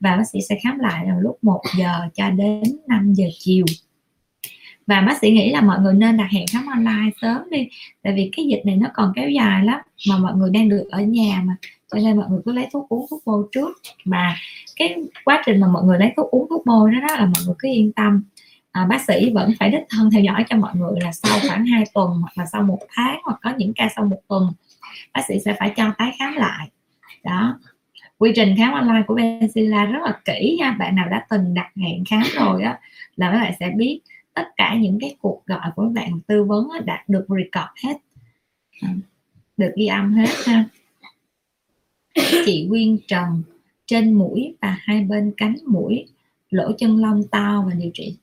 [0.00, 3.64] Và bác sĩ sẽ khám lại vào lúc 1 giờ cho đến 5 giờ chiều.
[4.86, 7.68] Và bác sĩ nghĩ là mọi người nên đặt hẹn khám online sớm đi.
[8.02, 10.88] Tại vì cái dịch này nó còn kéo dài lắm mà mọi người đang được
[10.90, 11.56] ở nhà mà.
[11.92, 13.78] Cho nên mọi người cứ lấy thuốc uống thuốc bôi trước.
[14.04, 14.36] Mà
[14.76, 17.42] cái quá trình mà mọi người lấy thuốc uống thuốc bôi đó, đó là mọi
[17.46, 18.22] người cứ yên tâm
[18.74, 21.66] à, bác sĩ vẫn phải đích thân theo dõi cho mọi người là sau khoảng
[21.66, 24.52] 2 tuần hoặc là sau một tháng hoặc có những ca sau một tuần
[25.12, 26.68] bác sĩ sẽ phải cho tái khám lại.
[27.24, 27.58] Đó.
[28.18, 31.70] Quy trình khám online của Benzilla rất là kỹ nha bạn nào đã từng đặt
[31.76, 32.78] hẹn khám rồi á
[33.16, 34.00] là các bạn sẽ biết
[34.34, 37.96] tất cả những cái cuộc gọi của bạn tư vấn đã được record hết.
[38.80, 38.88] À,
[39.56, 40.64] được ghi âm hết ha.
[42.46, 43.42] Chị Quyên Trần
[43.86, 46.06] trên mũi và hai bên cánh mũi
[46.50, 48.16] lỗ chân lông to và điều trị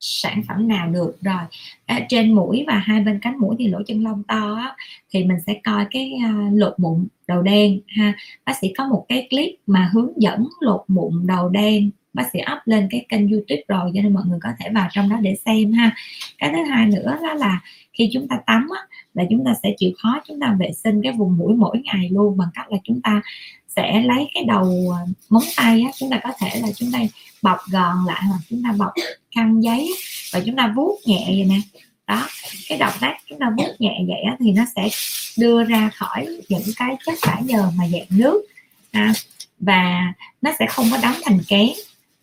[0.00, 1.42] sản phẩm nào được rồi.
[1.86, 4.76] À, trên mũi và hai bên cánh mũi thì lỗ chân lông to á,
[5.10, 8.12] thì mình sẽ coi cái à, lột mụn đầu đen ha.
[8.46, 11.90] Bác sĩ có một cái clip mà hướng dẫn lột mụn đầu đen.
[12.12, 14.88] Bác sĩ up lên cái kênh youtube rồi cho nên mọi người có thể vào
[14.92, 15.96] trong đó để xem ha.
[16.38, 17.60] Cái thứ hai nữa đó là
[17.92, 18.80] khi chúng ta tắm á,
[19.14, 22.08] là chúng ta sẽ chịu khó chúng ta vệ sinh cái vùng mũi mỗi ngày
[22.12, 23.22] luôn bằng cách là chúng ta
[23.76, 26.98] sẽ lấy cái đầu ờ, móng tay á, chúng ta có thể là chúng ta
[27.42, 28.92] bọc gòn lại hoặc chúng ta bọc
[29.34, 29.90] khăn giấy
[30.32, 31.60] và chúng ta vuốt nhẹ vậy nè.
[32.06, 32.28] Đó
[32.68, 34.88] cái động tác chúng ta vuốt nhẹ vậy á, thì nó sẽ
[35.38, 38.42] đưa ra khỏi những cái chất thải nhờ mà dạng nước
[38.90, 39.12] à,
[39.60, 41.68] và nó sẽ không có đóng thành kén.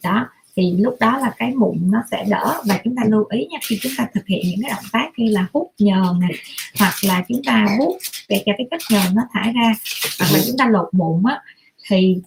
[0.03, 0.27] Đó
[0.57, 2.61] thì lúc đó là cái mụn nó sẽ đỡ.
[2.67, 5.09] Và chúng ta lưu ý nha khi chúng ta thực hiện những cái động tác
[5.17, 6.31] như là hút nhờn này
[6.79, 7.97] hoặc là chúng ta hút
[8.29, 9.75] để cho cái chất nhờn nó thải ra
[10.19, 11.41] hoặc là chúng ta lột mụn á
[11.89, 12.17] thì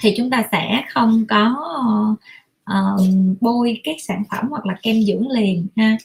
[0.00, 1.56] thì chúng ta sẽ không có
[2.70, 3.00] uh,
[3.40, 5.96] bôi các sản phẩm hoặc là kem dưỡng liền ha.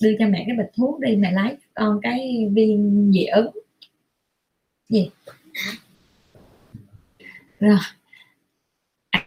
[0.00, 3.50] Đưa cho mẹ cái bịch thuốc đi mẹ lấy con cái viên dị ứng.
[4.88, 5.10] Gì?
[7.60, 7.78] Rồi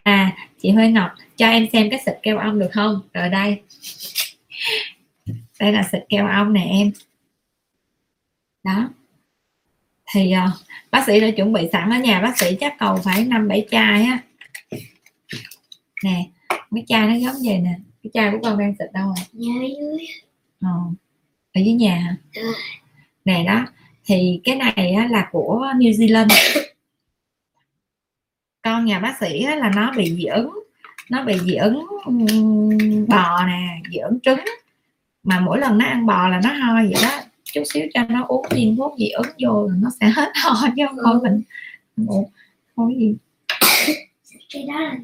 [0.04, 3.00] à chị Huê Ngọc cho em xem cái xịt keo ong được không?
[3.14, 3.62] Rồi đây.
[5.60, 6.92] Đây là xịt keo ong nè em.
[8.64, 8.88] Đó.
[10.12, 10.50] Thì uh,
[10.90, 13.66] bác sĩ đã chuẩn bị sẵn ở nhà bác sĩ chắc cầu phải năm bảy
[13.70, 14.18] chai á.
[16.04, 16.26] Nè
[16.70, 17.74] mấy chai nó giống vậy nè.
[18.02, 20.06] Cái chai của con đang xịt đâu rồi nhà dưới.
[20.60, 20.70] Ờ,
[21.52, 22.16] ở dưới nhà.
[22.34, 22.42] Hả
[23.24, 23.66] nè đó
[24.04, 26.28] thì cái này á, là của New Zealand
[28.64, 30.50] con nhà bác sĩ á, là nó bị dị ứng
[31.10, 31.86] nó bị dị ứng
[33.08, 34.38] bò nè dị ứng trứng.
[35.22, 38.24] Mà mỗi lần nó ăn bò là nó ho vậy đó chút xíu cho nó
[38.28, 41.42] uống viên thuốc dị ứng vô là nó sẽ hết ho chứ không thôi mình
[41.96, 42.30] ngủ
[42.76, 43.14] thôi gì.
[44.52, 44.94] Cái đó là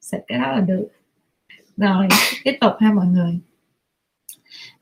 [0.00, 0.88] xịt cái đó là được.
[1.76, 2.08] Rồi
[2.44, 3.38] tiếp tục ha mọi người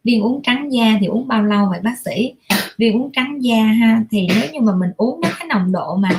[0.05, 2.35] viên uống trắng da thì uống bao lâu vậy bác sĩ?
[2.79, 5.97] Viên uống trắng da ha thì nếu như mà mình uống với cái nồng độ
[5.97, 6.11] mà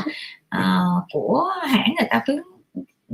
[0.57, 2.37] uh, của hãng người ta khuyến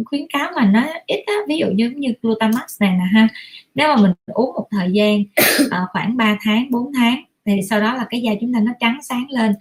[0.06, 3.28] khuyến cáo mà nó ít á, ví dụ như như Glutamax này nè ha
[3.76, 5.22] nếu mà mình uống một thời gian
[5.66, 8.72] uh, khoảng 3 tháng 4 tháng thì sau đó là cái da chúng ta nó
[8.80, 9.56] trắng sáng lên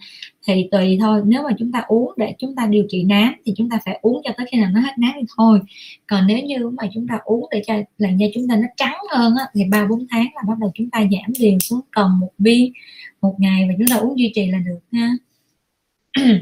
[0.46, 3.52] thì tùy thôi nếu mà chúng ta uống để chúng ta điều trị nám thì
[3.56, 5.60] chúng ta phải uống cho tới khi nào nó hết nám thì thôi.
[6.06, 8.96] Còn nếu như mà chúng ta uống để cho làn da chúng ta nó trắng
[9.10, 12.20] hơn á, thì ba bốn tháng là bắt đầu chúng ta giảm liền xuống còn
[12.20, 12.72] một viên
[13.20, 15.12] một ngày và chúng ta uống duy trì là được ha.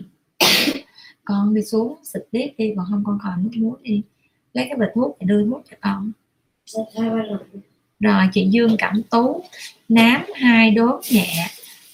[1.24, 4.02] Con đi xuống xịt tiếp đi còn không con còn nước muối đi.
[4.52, 6.12] Lấy cái bịch thuốc để đưa thuốc cho con.
[8.00, 9.42] Rồi chị Dương Cẩm Tú
[9.88, 11.46] nám hai đốm nhẹ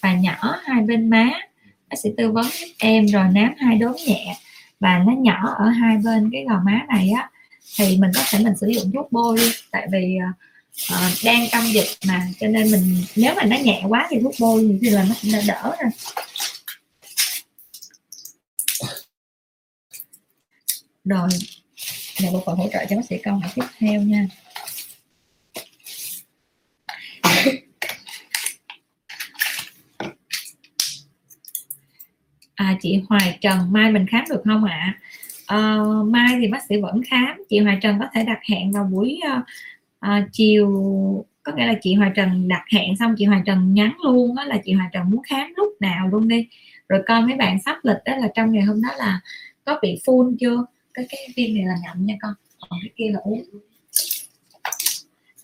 [0.02, 1.30] và nhỏ hai bên má
[1.94, 4.36] bác sĩ tư vấn giúp em rồi nám hai đốm nhẹ.
[4.80, 7.30] Và nó nhỏ ở hai bên cái gò má này á
[7.76, 10.16] thì mình có thể mình sử dụng thuốc bôi đi tại vì
[10.92, 14.34] uh, đang căng dịch mà cho nên mình nếu mà nó nhẹ quá thì thuốc
[14.40, 15.90] bôi thì là nó cũng đã đỡ rồi.
[21.04, 21.28] Rồi
[22.18, 24.26] là bộ phận hỗ trợ cho bác sĩ câu hỏi tiếp theo nha.
[32.74, 34.98] À, chị Hoài Trần mai mình khám được không ạ?
[35.46, 35.78] À?
[36.06, 37.42] mai thì bác sĩ vẫn khám.
[37.48, 39.42] Chị Hoài Trần có thể đặt hẹn vào buổi uh,
[40.06, 40.68] uh, chiều
[41.42, 44.44] có nghĩa là chị Hoài Trần đặt hẹn xong chị Hoài Trần nhắn luôn đó
[44.44, 46.48] là chị Hoài Trần muốn khám lúc nào luôn đi.
[46.88, 49.20] Rồi coi mấy bạn sắp lịch đó là trong ngày hôm đó là
[49.64, 50.64] có bị full chưa?
[50.94, 52.34] Cái cái viên này là ngậm nha con.
[52.68, 53.42] Còn cái kia là uống.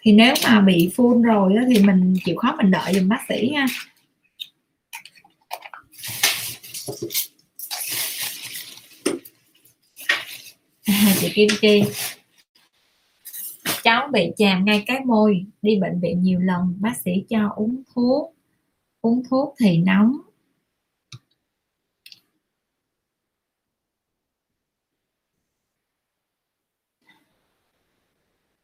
[0.03, 3.21] Thì nếu mà bị full rồi đó, thì mình chịu khó mình đợi dùm bác
[3.29, 3.67] sĩ nha
[10.87, 11.83] à, chị Kim Chi.
[13.83, 17.83] Cháu bị chàm ngay cái môi đi bệnh viện nhiều lần bác sĩ cho uống
[17.95, 18.35] thuốc
[19.01, 20.17] uống thuốc thì nóng.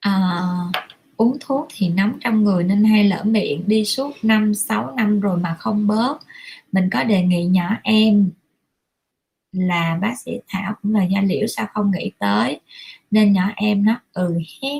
[0.01, 0.13] À,
[1.17, 5.21] uống thuốc thì nóng trong người nên hay lỡ miệng đi suốt 5 6 năm
[5.21, 6.19] rồi mà không bớt.
[6.73, 8.31] Mình có đề nghị nhỏ em
[9.57, 12.61] là bác sĩ Thảo cũng là da liễu sao không nghĩ tới?
[13.11, 14.79] Nên nhỏ em nó ừ hén,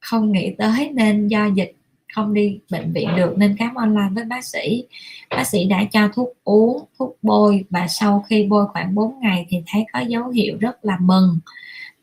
[0.00, 1.74] không nghĩ tới nên do dịch
[2.14, 4.84] không đi bệnh viện được, nên khám online với bác sĩ.
[5.30, 9.46] Bác sĩ đã cho thuốc uống, thuốc bôi và sau khi bôi khoảng 4 ngày
[9.48, 11.38] thì thấy có dấu hiệu rất là mừng.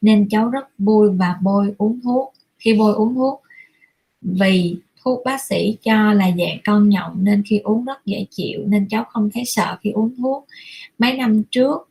[0.01, 2.33] Nên cháu rất vui và bôi uống thuốc.
[2.57, 3.41] Khi bôi uống thuốc,
[4.21, 8.59] vì thuốc bác sĩ cho là dạng con nhộng nên khi uống rất dễ chịu
[8.65, 10.45] nên cháu không thấy sợ khi uống thuốc.
[10.97, 11.89] Mấy năm trước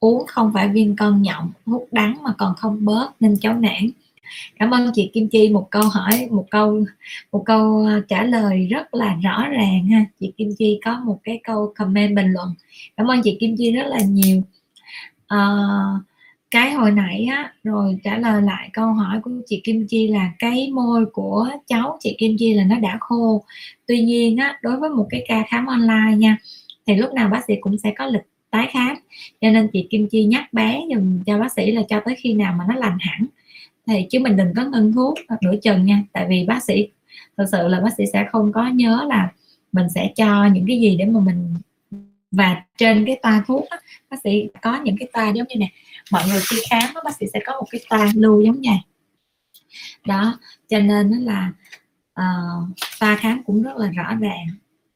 [0.00, 3.90] uống không phải viên con nhộng thuốc đắng mà còn không bớt nên cháu nản.
[4.58, 6.84] Cảm ơn chị Kim Chi một câu hỏi một câu
[7.32, 10.04] một câu à, trả lời rất là rõ ràng ha.
[10.20, 12.54] Chị Kim Chi có một cái câu comment bình luận.
[12.96, 14.42] Cảm ơn chị Kim Chi rất là nhiều.
[15.34, 16.02] Uh,
[16.56, 20.32] cái hồi nãy á rồi trả lời lại câu hỏi của chị Kim Chi là
[20.38, 23.44] cái môi của cháu chị Kim Chi là nó đã khô.
[23.86, 26.36] Tuy nhiên á đối với một cái ca khám online nha
[26.86, 28.96] thì lúc nào bác sĩ cũng sẽ có lịch tái khám.
[29.40, 32.34] Cho nên chị Kim Chi nhắc bé dùm cho bác sĩ là cho tới khi
[32.34, 33.26] nào mà nó lành hẳn.
[33.86, 36.88] Thì chứ mình đừng có ngưng thuốc nửa chừng nha tại vì bác sĩ
[37.36, 39.32] thật sự là bác sĩ sẽ không có nhớ là
[39.72, 41.54] mình sẽ cho những cái gì để mà mình
[42.30, 43.78] và trên cái toa thuốc á,
[44.10, 45.72] bác sĩ có những cái toa giống như này
[46.10, 48.78] mọi người khi khám bác sĩ sẽ có một cái toa lưu giống nhau
[50.06, 50.38] đó
[50.68, 51.52] cho nên nó là
[52.12, 52.24] ờ,
[52.62, 54.46] uh, toa khám cũng rất là rõ ràng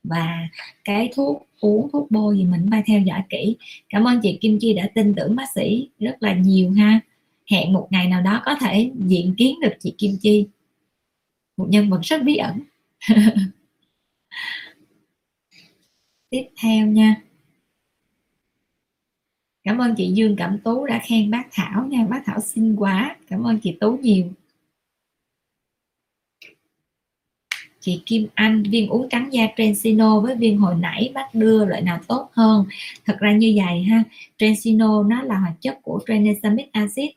[0.03, 0.49] và
[0.85, 3.57] cái thuốc uống thuốc bôi gì mình phải theo dõi kỹ.
[3.89, 7.01] Cảm ơn chị Kim Chi đã tin tưởng bác sĩ rất là nhiều ha.
[7.51, 10.47] Hẹn một ngày nào đó có thể diện kiến được chị Kim Chi.
[11.57, 12.61] Một nhân vật rất bí ẩn.
[16.31, 17.16] Tiếp theo nha
[19.65, 22.07] cảm ơn chị Dương Cẩm Tú đã khen bác Thảo nha.
[22.11, 23.16] Bác Thảo xinh quá.
[23.28, 24.24] Cảm ơn chị Tú nhiều.
[27.81, 31.82] Chị Kim Anh viên uống trắng da Trensino với viên hồi nãy bác đưa loại
[31.82, 32.65] nào tốt hơn?
[33.07, 34.03] Thật ra như vậy ha
[34.39, 37.11] Trensino nó là hoạt chất của tranexamic acid.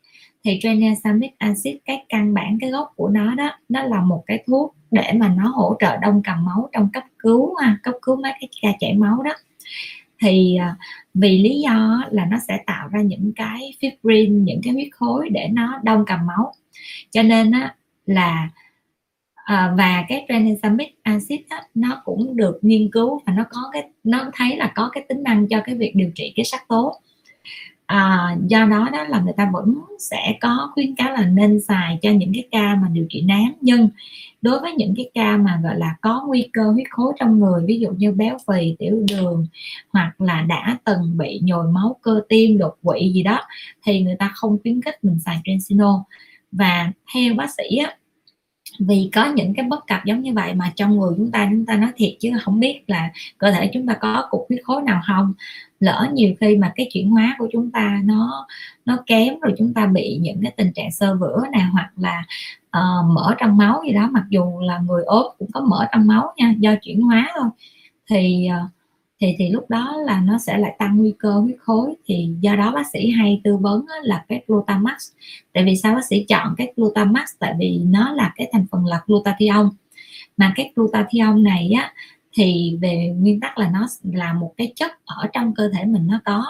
[0.44, 4.44] Thì tranexamic acid cái căn bản cái gốc của nó đó nó là một cái
[4.48, 8.22] thuốc để mà nó hỗ trợ đông cầm máu trong cấp cứu ha, cấp cứu
[8.22, 9.32] mấy cái ca chảy máu đó
[10.20, 10.76] thì à,
[11.14, 15.30] vì lý do là nó sẽ tạo ra những cái fibrin những cái huyết khối
[15.30, 16.54] để nó đông cầm máu.
[17.12, 17.76] Cho nên á,
[18.06, 18.50] là
[19.36, 23.90] à, và cái tranexamic acid á, nó cũng được nghiên cứu và nó có cái
[24.04, 27.00] nó thấy là có cái tính năng cho cái việc điều trị cái sắc tố
[27.86, 32.00] à, do đó đó là người ta vẫn sẽ có khuyến cáo là nên xài
[32.02, 33.54] cho những cái ca mà điều trị nám.
[33.62, 33.90] Nhưng
[34.42, 37.64] đối với những cái ca mà gọi là có nguy cơ huyết khối trong người
[37.66, 39.48] ví dụ như béo phì tiểu đường
[39.90, 43.40] hoặc là đã từng bị nhồi máu cơ tim đột quỵ gì đó
[43.86, 46.04] thì người ta không khuyến khích mình xài Trensino
[46.52, 47.96] và theo bác sĩ á,
[48.80, 51.66] vì có những cái bất cập giống như vậy mà trong người chúng ta chúng
[51.66, 54.82] ta nói thiệt chứ không biết là cơ thể chúng ta có cục huyết khối
[54.82, 55.34] nào không.
[55.80, 58.48] Lỡ nhiều khi mà cái chuyển hóa của chúng ta nó
[58.86, 62.24] nó kém rồi chúng ta bị những cái tình trạng sơ vữa nè hoặc là
[62.78, 66.08] uh, mỡ trong máu gì đó mặc dù là người ốm cũng có mỡ trong
[66.08, 67.50] máu nha do chuyển hóa thôi.
[68.10, 68.72] Thì uh,
[69.24, 71.96] thì thì lúc đó là nó sẽ lại tăng nguy cơ huyết khối.
[72.06, 75.12] Thì do đó bác sĩ hay tư vấn là cái glutamax.
[75.54, 77.30] Tại vì sao bác sĩ chọn cái glutamax?
[77.40, 79.70] Tại vì nó là cái thành phần là glutathione.
[80.38, 81.94] Mà cái glutathione này á,
[82.34, 86.08] thì về nguyên tắc là nó là một cái chất ở trong cơ thể mình
[86.08, 86.46] nó có.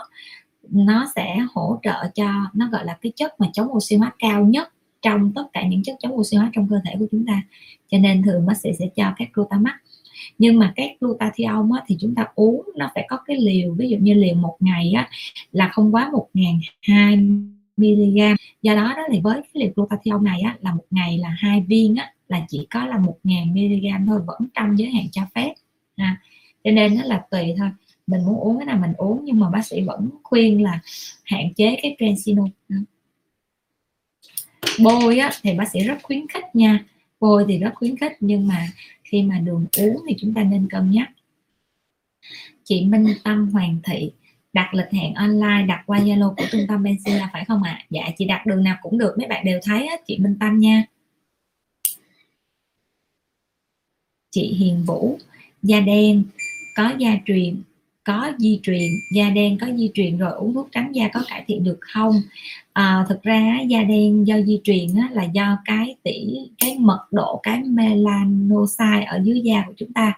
[0.70, 4.46] Nó sẽ hỗ trợ cho, nó gọi là cái chất mà chống oxy hóa cao
[4.46, 7.42] nhất trong tất cả những chất chống oxy hóa trong cơ thể của chúng ta.
[7.92, 9.74] Cho nên thường bác sĩ sẽ cho các glutamax
[10.38, 13.90] nhưng mà các glutathione á, thì chúng ta uống nó phải có cái liều ví
[13.90, 15.10] dụ như liều một ngày á,
[15.52, 17.16] là không quá một ngàn hai
[17.78, 18.18] mg
[18.62, 21.62] do đó đó thì với cái liều glutathione này á, là một ngày là hai
[21.62, 25.22] viên á, là chỉ có là một ngàn mg thôi vẫn trong giới hạn cho
[25.36, 25.54] phép.
[25.98, 26.18] Ha.
[26.64, 27.70] Cho nên nó là tùy thôi.
[28.08, 30.80] Mình muốn uống cái nào mình uống nhưng mà bác sĩ vẫn khuyên là
[31.24, 32.44] hạn chế cái transino
[34.80, 36.86] bôi á, thì bác sĩ rất khuyến khích nha.
[37.20, 38.68] Bôi thì rất khuyến khích nhưng mà
[39.14, 41.12] khi mà đường uống thì chúng ta nên cân nhắc
[42.64, 44.12] chị Minh Tâm Hoàng Thị
[44.54, 47.72] đặt lịch hẹn online đặt qua Zalo của trung tâm Benzilla phải không ạ?
[47.72, 47.86] À?
[47.90, 50.60] Dạ chị đặt đường nào cũng được mấy bạn đều thấy á, chị Minh Tâm
[50.60, 50.84] nha.
[54.32, 55.20] Chị Hiền Vũ
[55.64, 56.24] da đen
[56.76, 57.62] có da truyền
[58.04, 61.44] có di truyền da đen có di truyền rồi uống thuốc trắng da có cải
[61.48, 62.22] thiện được không?
[62.74, 67.06] À, thực ra da đen do di truyền á, là do cái tỷ cái mật
[67.12, 70.14] độ cái melanocyte ở dưới da của chúng ta.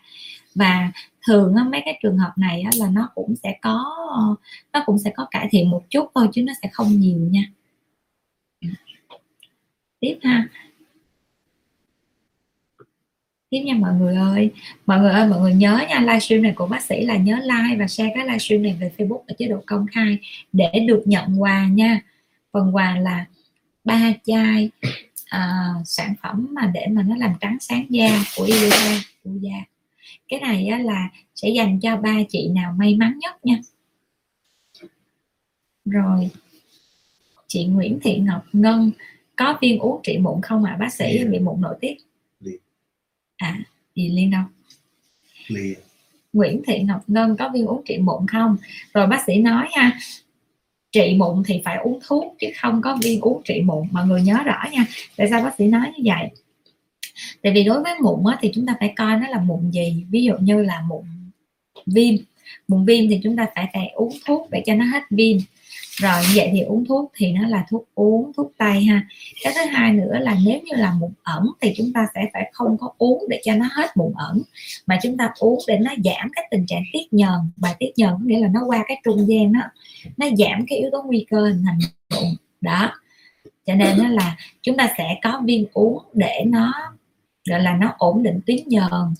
[0.56, 0.91] Và
[1.28, 3.86] thường á, mấy cái trường hợp này á, là nó cũng sẽ có
[4.74, 7.44] nó cũng sẽ có cải thiện một chút thôi chứ nó sẽ không nhiều nha.
[9.99, 10.48] Tiếp ha
[13.49, 14.51] tiếp nha mọi người ơi
[14.85, 17.76] mọi người ơi mọi người nhớ nha livestream này của bác sĩ là nhớ like
[17.80, 20.17] và share cái livestream này về Facebook ở chế độ công khai
[20.53, 22.01] để được nhận quà nha
[22.53, 23.26] phần quà là
[23.84, 24.69] ba chai
[25.26, 29.65] à, sản phẩm mà để mà nó làm trắng sáng da của Iuda da
[30.27, 33.57] cái này á, là sẽ dành cho ba chị nào may mắn nhất nha
[35.85, 36.30] rồi
[37.47, 38.91] chị Nguyễn Thị Ngọc Ngân
[39.35, 40.77] có viên uống trị mụn không ạ à?
[40.80, 41.97] bác sĩ bị mụn nội tiết
[43.38, 43.60] à
[43.95, 44.44] gì liên đâu
[45.48, 45.80] liền.
[46.34, 48.57] Nguyễn Thị Ngọc Ngân có viên uống trị mụn không?
[48.94, 49.99] Rồi bác sĩ nói ha
[50.91, 53.88] trị mụn thì phải uống thuốc chứ không có viên uống trị mụn.
[53.91, 54.86] Mọi người nhớ rõ nha.
[55.18, 56.30] Tại sao bác sĩ nói như vậy?
[57.41, 60.06] Tại vì đối với mụn á, thì chúng ta phải coi nó là mụn gì.
[60.10, 61.03] Ví dụ như là mụn
[61.86, 62.16] viêm.
[62.68, 65.38] Mụn viêm thì chúng ta phải phải uống thuốc để cho nó hết viêm
[65.95, 69.07] rồi vậy thì uống thuốc thì nó là thuốc uống thuốc tây ha.
[69.43, 72.49] Cái thứ hai nữa là nếu như là mụn ẩn thì chúng ta sẽ phải
[72.53, 74.41] không có uống để cho nó hết mụn ẩn
[74.88, 77.39] mà chúng ta uống để nó giảm cái tình trạng tiết nhờn.
[77.57, 79.61] Và tiết nhờn nghĩa là nó qua cái trung gian đó
[80.17, 82.35] nó giảm cái yếu tố nguy cơ hình thành mụn.
[82.61, 82.91] Đó.
[83.65, 86.73] Cho nên nó là chúng ta sẽ có viên uống để nó
[87.49, 89.13] gọi là nó ổn định tuyến nhờn.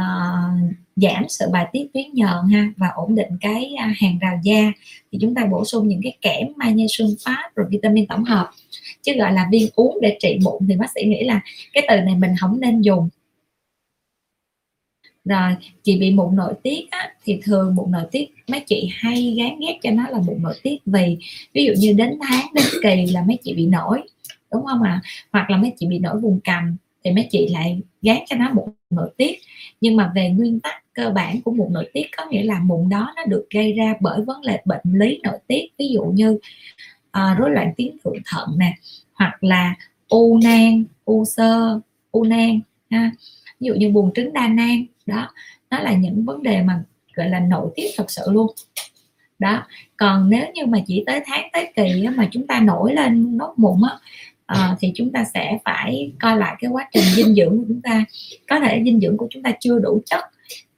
[0.00, 4.40] Uh, giảm sự bài tiết tuyến nhờn ha và ổn định cái à, hàng rào
[4.42, 4.72] da
[5.12, 8.50] thì chúng ta bổ sung những cái kẽm magnesium phát rồi vitamin tổng hợp.
[9.02, 11.40] Chứ gọi là viên uống để trị mụn thì bác sĩ nghĩ là
[11.72, 13.08] cái từ này mình không nên dùng.
[15.24, 15.52] Rồi
[15.82, 19.60] chị bị mụn nội tiết á, thì thường mụn nội tiết mấy chị hay gán
[19.60, 21.18] ghép cho nó là mụn nội tiết vì
[21.52, 24.02] ví dụ như đến tháng đến kỳ là mấy chị bị nổi
[24.52, 25.00] đúng không ạ?
[25.04, 25.08] À?
[25.32, 28.50] hoặc là mấy chị bị nổi vùng cằm thì mấy chị lại gán cho nó
[28.52, 29.38] mụn nội tiết.
[29.80, 32.88] Nhưng mà về nguyên tắc cơ bản của mụn nội tiết có nghĩa là mụn
[32.88, 35.68] đó nó được gây ra bởi vấn đề bệnh lý nội tiết.
[35.78, 36.30] Ví dụ như
[37.18, 38.74] uh, rối loạn tuyến thượng thận nè
[39.12, 39.74] hoặc là
[40.08, 42.60] u nang u sơ u nang
[42.90, 43.10] ha.
[43.60, 45.28] Ví dụ như buồng trứng đa nang đó.
[45.70, 46.82] Nó là những vấn đề mà
[47.14, 48.46] gọi là nội tiết thật sự luôn.
[49.38, 49.66] Đó.
[49.96, 53.54] Còn nếu như mà chỉ tới tháng tới kỳ mà chúng ta nổi lên nốt
[53.56, 53.98] mụn á
[54.50, 57.80] à, thì chúng ta sẽ phải coi lại cái quá trình dinh dưỡng của chúng
[57.82, 58.04] ta.
[58.48, 60.24] Có thể dinh dưỡng của chúng ta chưa đủ chất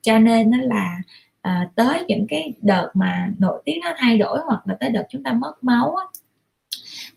[0.03, 0.97] cho nên nó là
[1.43, 5.05] à, tới những cái đợt mà nội tiết nó thay đổi hoặc là tới đợt
[5.09, 6.07] chúng ta mất máu á,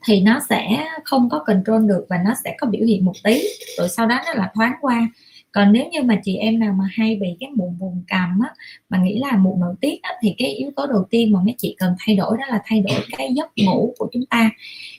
[0.05, 3.43] thì nó sẽ không có control được và nó sẽ có biểu hiện một tí
[3.77, 5.07] rồi sau đó nó là thoáng qua
[5.55, 8.49] còn nếu như mà chị em nào mà hay bị cái mụn vùng cằm á
[8.89, 11.55] mà nghĩ là mụn nội tiết á, thì cái yếu tố đầu tiên mà mấy
[11.57, 14.49] chị cần thay đổi đó là thay đổi cái giấc ngủ của chúng ta.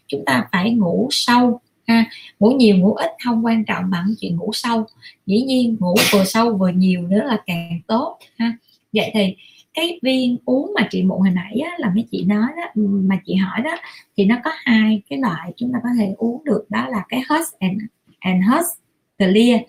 [0.07, 2.05] Chúng ta phải ngủ sâu ha.
[2.41, 4.85] Ngủ nhiều ngủ ít không quan trọng bằng chuyện ngủ sâu.
[5.26, 8.57] Dĩ nhiên ngủ vừa sâu vừa nhiều nữa là càng tốt ha.
[8.93, 9.36] Vậy thì
[9.75, 12.83] cái viên uống mà chị mụn hồi nãy á, là mấy chị nói đó ừ,
[12.83, 13.76] mà chị hỏi đó
[14.17, 17.23] thì nó có hai cái loại chúng ta có thể uống được đó là cái
[17.28, 17.81] Hus and,
[18.18, 18.67] and Hus
[19.18, 19.60] Clear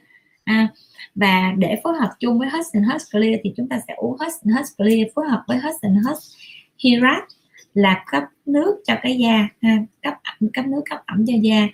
[0.48, 0.68] à,
[1.16, 4.54] và để phối hợp chung với Hudson Hus Clear thì chúng ta sẽ uống Hudson
[4.54, 6.18] Hus Clear phối hợp với Hudson Hus
[6.84, 7.24] Hirat
[7.74, 11.68] là cấp nước cho cái da ha, cấp ẩm cấp nước cấp ẩm cho da.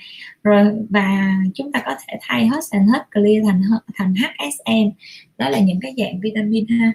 [0.43, 3.61] Rồi và chúng ta có thể thay Hudson hết Clear thành
[3.93, 4.89] thành HSN
[5.37, 6.93] đó là những cái dạng vitamin ha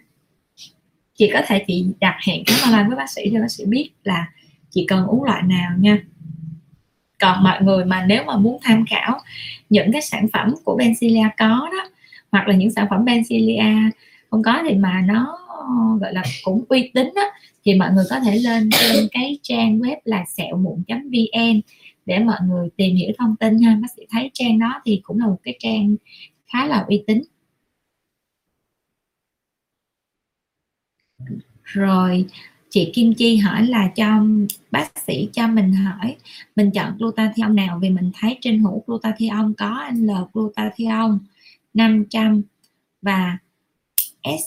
[1.14, 3.90] chị có thể chị đặt hẹn khám online với bác sĩ cho bác sĩ biết
[4.04, 4.26] là
[4.70, 5.98] chị cần uống loại nào nha
[7.20, 9.20] còn mọi người mà nếu mà muốn tham khảo
[9.70, 11.88] những cái sản phẩm của Benzilia có đó,
[12.32, 13.90] hoặc là những sản phẩm Benzilia
[14.30, 15.38] không có thì mà nó,
[16.00, 17.22] gọi là, cũng uy tín đó,
[17.64, 21.60] thì mọi người có thể lên trên cái trang web là sẹo mụn vn
[22.06, 23.76] để mọi người tìm hiểu thông tin ha.
[23.82, 25.96] Bác sĩ thấy trang đó thì cũng là một cái trang
[26.52, 27.22] khá là uy tín.
[31.62, 32.24] Rồi
[32.70, 34.22] chị Kim Chi hỏi là cho
[34.70, 36.16] bác sĩ cho mình hỏi
[36.56, 37.78] mình chọn glutathione nào?
[37.82, 41.18] Vì mình thấy trên hũ glutathione có L glutathione
[41.74, 42.42] 500
[43.02, 43.38] và
[44.24, 44.42] S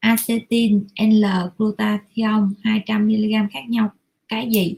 [0.00, 1.24] acetin L
[1.58, 3.92] glutathione 200 mg khác nhau.
[4.28, 4.74] Cái gì?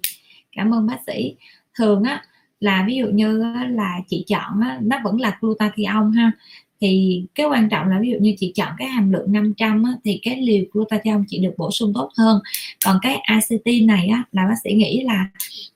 [0.52, 1.34] Cảm ơn bác sĩ.
[1.74, 2.24] Thường á
[2.60, 6.32] là ví dụ như là chị chọn á, nó vẫn là glutathione ha
[6.80, 9.92] thì cái quan trọng là ví dụ như chị chọn cái hàm lượng 500 á,
[10.04, 12.40] thì cái liều glutathione chị được bổ sung tốt hơn.
[12.84, 15.26] Còn cái acetin này á, là bác sĩ nghĩ là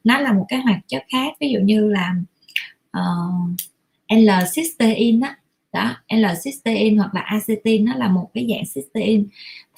[0.05, 2.15] nó là một cái hoạt chất khác ví dụ như là
[2.99, 3.51] uh,
[4.09, 5.37] L-cysteine á.
[5.73, 9.25] Đó L-cysteine hoặc là acetin nó là một cái dạng cysteine.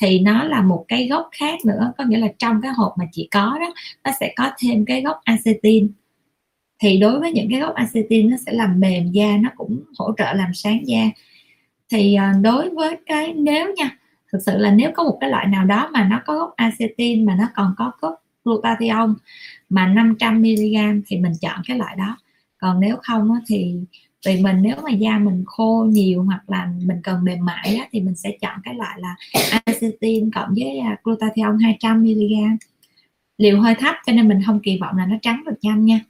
[0.00, 3.04] Thì nó là một cái gốc khác nữa có nghĩa là trong cái hộp mà
[3.12, 5.88] chị có đó nó sẽ có thêm cái gốc acetin
[6.82, 10.12] thì đối với những cái gốc acetin nó sẽ làm mềm da nó cũng hỗ
[10.18, 11.10] trợ làm sáng da.
[11.92, 13.96] Thì ờ, đối với cái nếu nha
[14.32, 17.26] thực sự là nếu có một cái loại nào đó mà nó có gốc acetin
[17.26, 19.12] mà nó còn có gốc glutathione
[19.68, 22.16] mà 500 mg thì mình chọn cái loại đó.
[22.58, 23.74] Còn nếu không thì
[24.26, 27.86] vì mình nếu mà da mình khô nhiều hoặc là mình cần mềm mại á,
[27.92, 29.16] thì mình sẽ chọn cái loại là
[29.64, 32.56] acetin cộng với à, glutathione 200 mg.
[33.38, 36.00] Liều hơi thấp cho nên mình không kỳ vọng là nó trắng được nhanh nha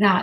[0.00, 0.22] rồi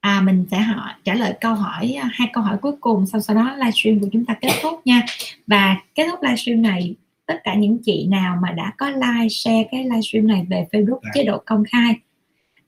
[0.00, 3.36] à, mình sẽ hỏi trả lời câu hỏi hai câu hỏi cuối cùng sau sau
[3.36, 5.02] đó livestream của chúng ta kết thúc nha
[5.46, 6.94] và kết thúc livestream này
[7.26, 11.00] tất cả những chị nào mà đã có like share cái livestream này về Facebook
[11.02, 11.10] dạ.
[11.14, 11.94] chế độ công khai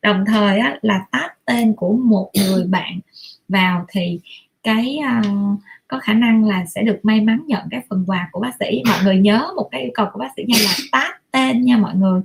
[0.03, 3.01] đồng thời á, là tag tên của một người bạn
[3.49, 4.21] vào thì
[4.63, 8.41] cái uh, có khả năng là sẽ được may mắn nhận cái phần quà của
[8.41, 8.83] bác sĩ.
[8.89, 11.77] Mọi người nhớ một cái yêu cầu của bác sĩ nha là tag tên nha
[11.77, 12.21] mọi người.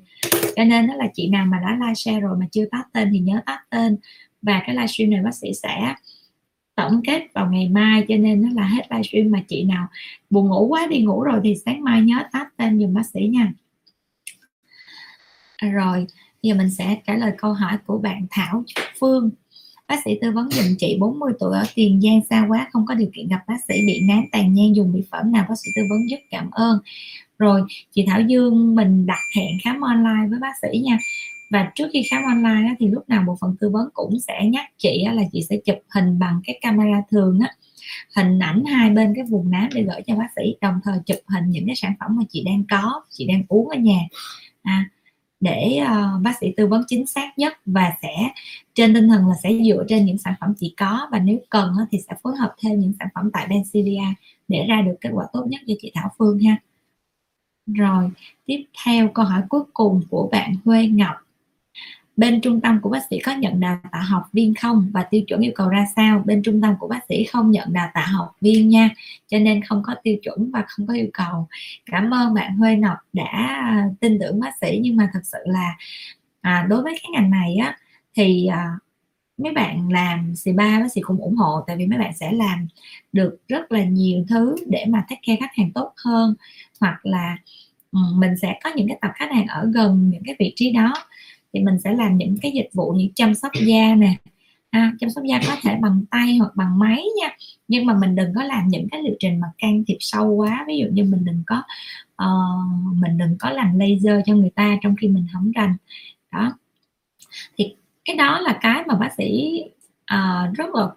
[0.56, 3.10] Cho nên đó là chị nào mà đã like share rồi mà chưa tag tên
[3.12, 3.98] thì nhớ tag tên.
[4.42, 5.96] Và cái livestream này bác sĩ sẽ
[6.76, 9.32] tổng kết vào ngày mai, cho nên nó là hết livestream.
[9.32, 9.88] Mà chị nào
[10.30, 13.28] buồn ngủ quá đi ngủ rồi thì sáng mai nhớ tag tên dùm bác sĩ
[13.28, 13.54] nha.
[15.72, 16.08] Rồi
[16.42, 18.64] giờ mình sẽ trả lời câu hỏi của bạn Thảo
[19.00, 19.30] Phương
[19.92, 22.96] bác sĩ tư vấn dùm chị 40 tuổi ở Tiền Giang xa quá không có
[22.96, 25.70] điều kiện gặp bác sĩ bị nám tàn nhang dùng mỹ phẩm nào bác sĩ
[25.76, 26.80] tư vấn giúp cảm ơn.
[27.40, 27.62] Rồi
[27.92, 31.00] chị Thảo Dương mình đặt hẹn khám online với bác sĩ nha.
[31.50, 34.46] Và trước khi khám online á, thì lúc nào bộ phận tư vấn cũng sẽ
[34.46, 37.50] nhắc chị á, là chị sẽ chụp hình bằng cái camera thường á.
[38.16, 41.20] Hình ảnh hai bên cái vùng nám để gửi cho bác sĩ đồng thời chụp
[41.28, 44.00] hình những cái sản phẩm mà chị đang có chị đang uống ở nhà.
[44.64, 44.90] À,
[45.42, 48.30] để uh, bác sĩ tư vấn chính xác nhất và sẽ
[48.74, 51.70] trên tinh thần là sẽ dựa trên những sản phẩm chị có và nếu cần
[51.82, 54.14] uh, thì sẽ phối hợp thêm những sản phẩm tại Benzilia
[54.48, 56.58] để ra được kết quả tốt nhất cho chị Thảo Phương ha.
[57.68, 58.10] Rồi
[58.46, 61.16] tiếp theo câu hỏi cuối cùng của bạn Huê Ngọc
[62.22, 65.22] bên trung tâm của bác sĩ có nhận đào tạo học viên không và tiêu
[65.28, 66.24] chuẩn yêu cầu ra sao?
[66.26, 68.90] Bên trung tâm của bác sĩ không nhận đào tạo học viên nha.
[69.28, 71.48] Cho nên không có tiêu chuẩn và không có yêu cầu.
[71.86, 73.66] Cảm ơn bạn Huê Ngọc đã
[74.00, 74.80] tin tưởng bác sĩ.
[74.82, 75.76] Nhưng mà thật sự là
[76.42, 77.78] à, đối với cái ngành này á
[78.16, 78.70] thì à,
[79.38, 81.64] mấy bạn làm xì ba bác sĩ cũng ủng hộ.
[81.68, 82.68] Tại vì mấy bạn sẽ làm
[83.14, 86.36] được rất là nhiều thứ để mà take care khách hàng tốt hơn.
[86.80, 87.38] Hoặc là
[87.92, 90.94] mình sẽ có những cái tập khách hàng ở gần những cái vị trí đó
[91.54, 94.16] thì mình sẽ làm những cái dịch vụ như chăm sóc da nè.
[94.70, 97.36] À, chăm sóc da có thể bằng tay hoặc bằng máy nha.
[97.68, 100.66] Nhưng mà mình đừng có làm những cái liệu trình mà can thiệp sâu quá.
[100.68, 101.64] Ví dụ như mình đừng có
[102.24, 105.76] uh, mình đừng có làm laser cho người ta trong khi mình không rành.
[106.32, 106.54] Đó.
[107.58, 109.62] Thì cái đó là cái mà bác sĩ
[110.14, 110.90] uh, rất là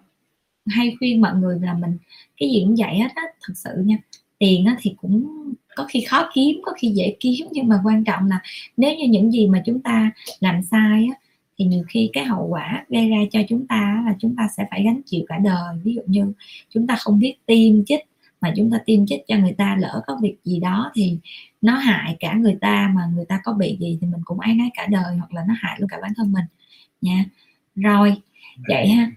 [0.67, 1.97] hay khuyên mọi người là mình
[2.37, 3.97] cái gì cũng vậy hết á thật sự nha.
[4.37, 5.27] Tiền á, thì cũng
[5.75, 8.39] có khi khó kiếm có khi dễ kiếm nhưng mà quan trọng là
[8.77, 11.19] nếu như những gì mà chúng ta làm sai á,
[11.57, 14.65] thì nhiều khi cái hậu quả gây ra cho chúng ta là chúng ta sẽ
[14.71, 15.77] phải gánh chịu cả đời.
[15.83, 16.33] Ví dụ như
[16.69, 18.01] chúng ta không biết tiêm chích
[18.41, 21.17] mà chúng ta tiêm chích cho người ta lỡ có việc gì đó thì
[21.61, 24.53] nó hại cả người ta mà người ta có bị gì thì mình cũng ái
[24.53, 26.45] náy cả đời hoặc là nó hại luôn cả bản thân mình
[27.01, 27.25] nha.
[27.75, 28.13] Rồi
[28.67, 29.11] vậy ha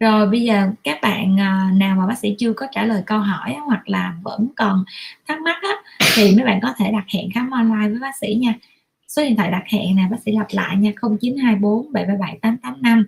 [0.00, 3.18] rồi bây giờ các bạn à, nào mà bác sĩ chưa có trả lời câu
[3.18, 4.84] hỏi hoặc là vẫn còn
[5.28, 5.74] thắc mắc á,
[6.14, 8.54] thì mấy bạn có thể đặt hẹn khám online với bác sĩ nha.
[9.08, 13.06] Số điện thoại đặt hẹn này bác sĩ lặp lại nha 0924 737 885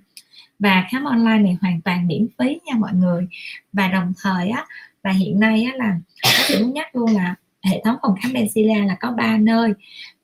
[0.58, 3.26] và khám online này hoàn toàn miễn phí nha mọi người.
[3.72, 4.66] Và đồng thời á
[5.02, 8.32] là hiện nay á là bác sĩ muốn nhắc luôn là hệ thống phòng khám
[8.32, 9.72] Benzilla là có 3 nơi.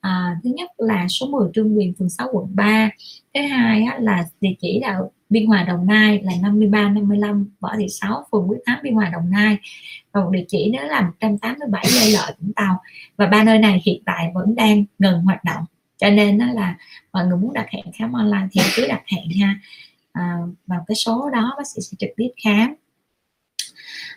[0.01, 2.91] À, thứ nhất là số 10 Trương Quyền phường 6 quận 3
[3.35, 4.99] thứ hai á, là địa chỉ là
[5.31, 9.09] Biên Hòa Đồng Nai là 53 55 Võ Thị Sáu phường Quyết Thắng Biên Hòa
[9.13, 9.57] Đồng Nai.
[10.13, 12.81] Và một địa chỉ nữa là 187 Lê Lợi Vũng Tàu.
[13.17, 15.65] Và ba nơi này hiện tại vẫn đang ngừng hoạt động.
[15.99, 16.77] Cho nên đó là
[17.13, 19.55] mọi người muốn đặt hẹn khám online thì cứ đặt hẹn ha.
[20.13, 22.75] À, vào cái số đó bác sĩ sẽ trực tiếp khám.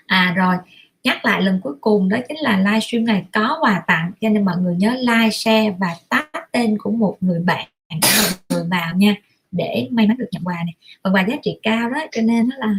[0.07, 0.55] À rồi
[1.03, 4.11] nhắc lại lần cuối cùng đó chính là livestream này có quà tặng.
[4.21, 8.55] Cho nên mọi người nhớ like share và tag tên của một người bạn của
[8.55, 9.15] người vào nha
[9.51, 10.75] để may mắn được nhận quà này.
[11.03, 12.75] Phần quà giá trị cao đó, cho nên nó là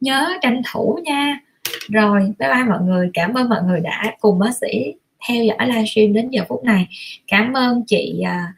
[0.00, 1.40] nhớ tranh thủ nha.
[1.88, 3.10] Rồi, bye bye mọi người.
[3.14, 4.94] Cảm ơn mọi người đã cùng bác sĩ
[5.28, 6.88] theo dõi livestream đến giờ phút này.
[7.26, 8.52] Cảm ơn chị à,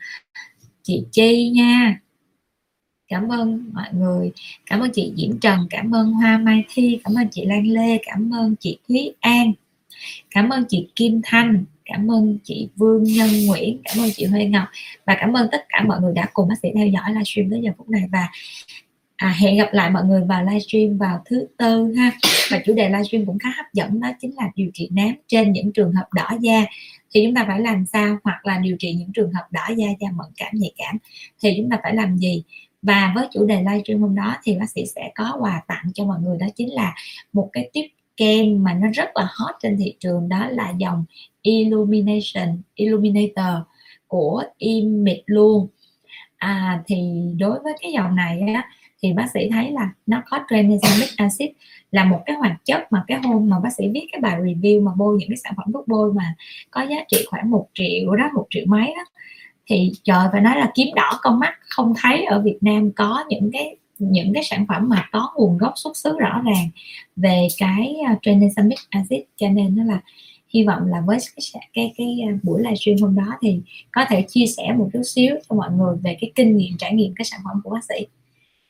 [0.83, 2.01] chị chi nha.
[3.09, 4.33] Cảm ơn mọi người.
[4.67, 5.67] Cảm ơn chị Diễm Trần.
[5.71, 7.01] Cảm ơn Hoa Mai Thi.
[7.05, 7.99] Cảm ơn chị Lan Lê.
[8.07, 9.53] Cảm ơn chị Thúy An.
[10.31, 14.45] Cảm ơn chị Kim Thanh cảm ơn chị Vương Nhân Nguyễn cảm ơn chị Huê
[14.45, 14.69] Ngọc
[15.07, 17.61] và cảm ơn tất cả mọi người đã cùng bác sĩ theo dõi livestream tới
[17.63, 18.03] giờ phút này.
[18.13, 18.29] Và
[19.17, 22.13] à, hẹn gặp lại mọi người vào livestream vào thứ tư ha.
[22.51, 25.53] Và chủ đề livestream cũng khá hấp dẫn đó chính là điều trị nám trên
[25.53, 26.65] những trường hợp đỏ da.
[27.15, 29.87] Thì chúng ta phải làm sao hoặc là điều trị những trường hợp đỏ da
[30.01, 30.99] da mẫn cảm nhạy cảm.
[31.43, 32.43] Thì chúng ta phải làm gì?
[32.83, 36.05] Và với chủ đề livestream hôm đó thì bác sĩ sẽ có quà tặng cho
[36.05, 36.95] mọi người đó chính là
[37.33, 41.05] một cái tiếp kem mà nó rất là hot trên thị trường đó là dòng
[41.45, 43.55] Illumination Illuminator
[44.07, 45.69] của Image luôn.
[46.37, 46.97] À, thì
[47.39, 48.69] đối với cái dòng này á,
[49.03, 51.49] thì bác sĩ thấy là nó có tranexamic acid
[51.91, 54.83] là một cái hoạt chất mà cái hôm mà bác sĩ viết cái bài review
[54.83, 56.35] mà bôi những cái sản phẩm thuốc bôi mà
[56.71, 59.05] có giá trị khoảng một triệu đó một triệu mấy đó.
[59.67, 63.25] Thì trời phải nói là kiếm đỏ con mắt không thấy ở Việt Nam có
[63.29, 66.69] những cái những cái sản phẩm mà có nguồn gốc xuất xứ rõ ràng
[67.17, 69.21] về cái uh, tranexamic acid.
[69.37, 70.01] Cho nên nó là
[70.55, 73.61] hy vọng là với cái cái, cái à, buổi livestream hôm đó thì
[73.93, 76.95] có thể chia sẻ một chút xíu cho mọi người về cái kinh nghiệm trải
[76.95, 78.07] nghiệm cái sản phẩm của bác sĩ.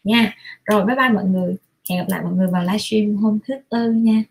[0.05, 0.35] Nha.
[0.65, 1.57] Rồi bye bye mọi người.
[1.91, 4.23] Hẹn gặp lại mọi người vào livestream hôm thứ tư nha.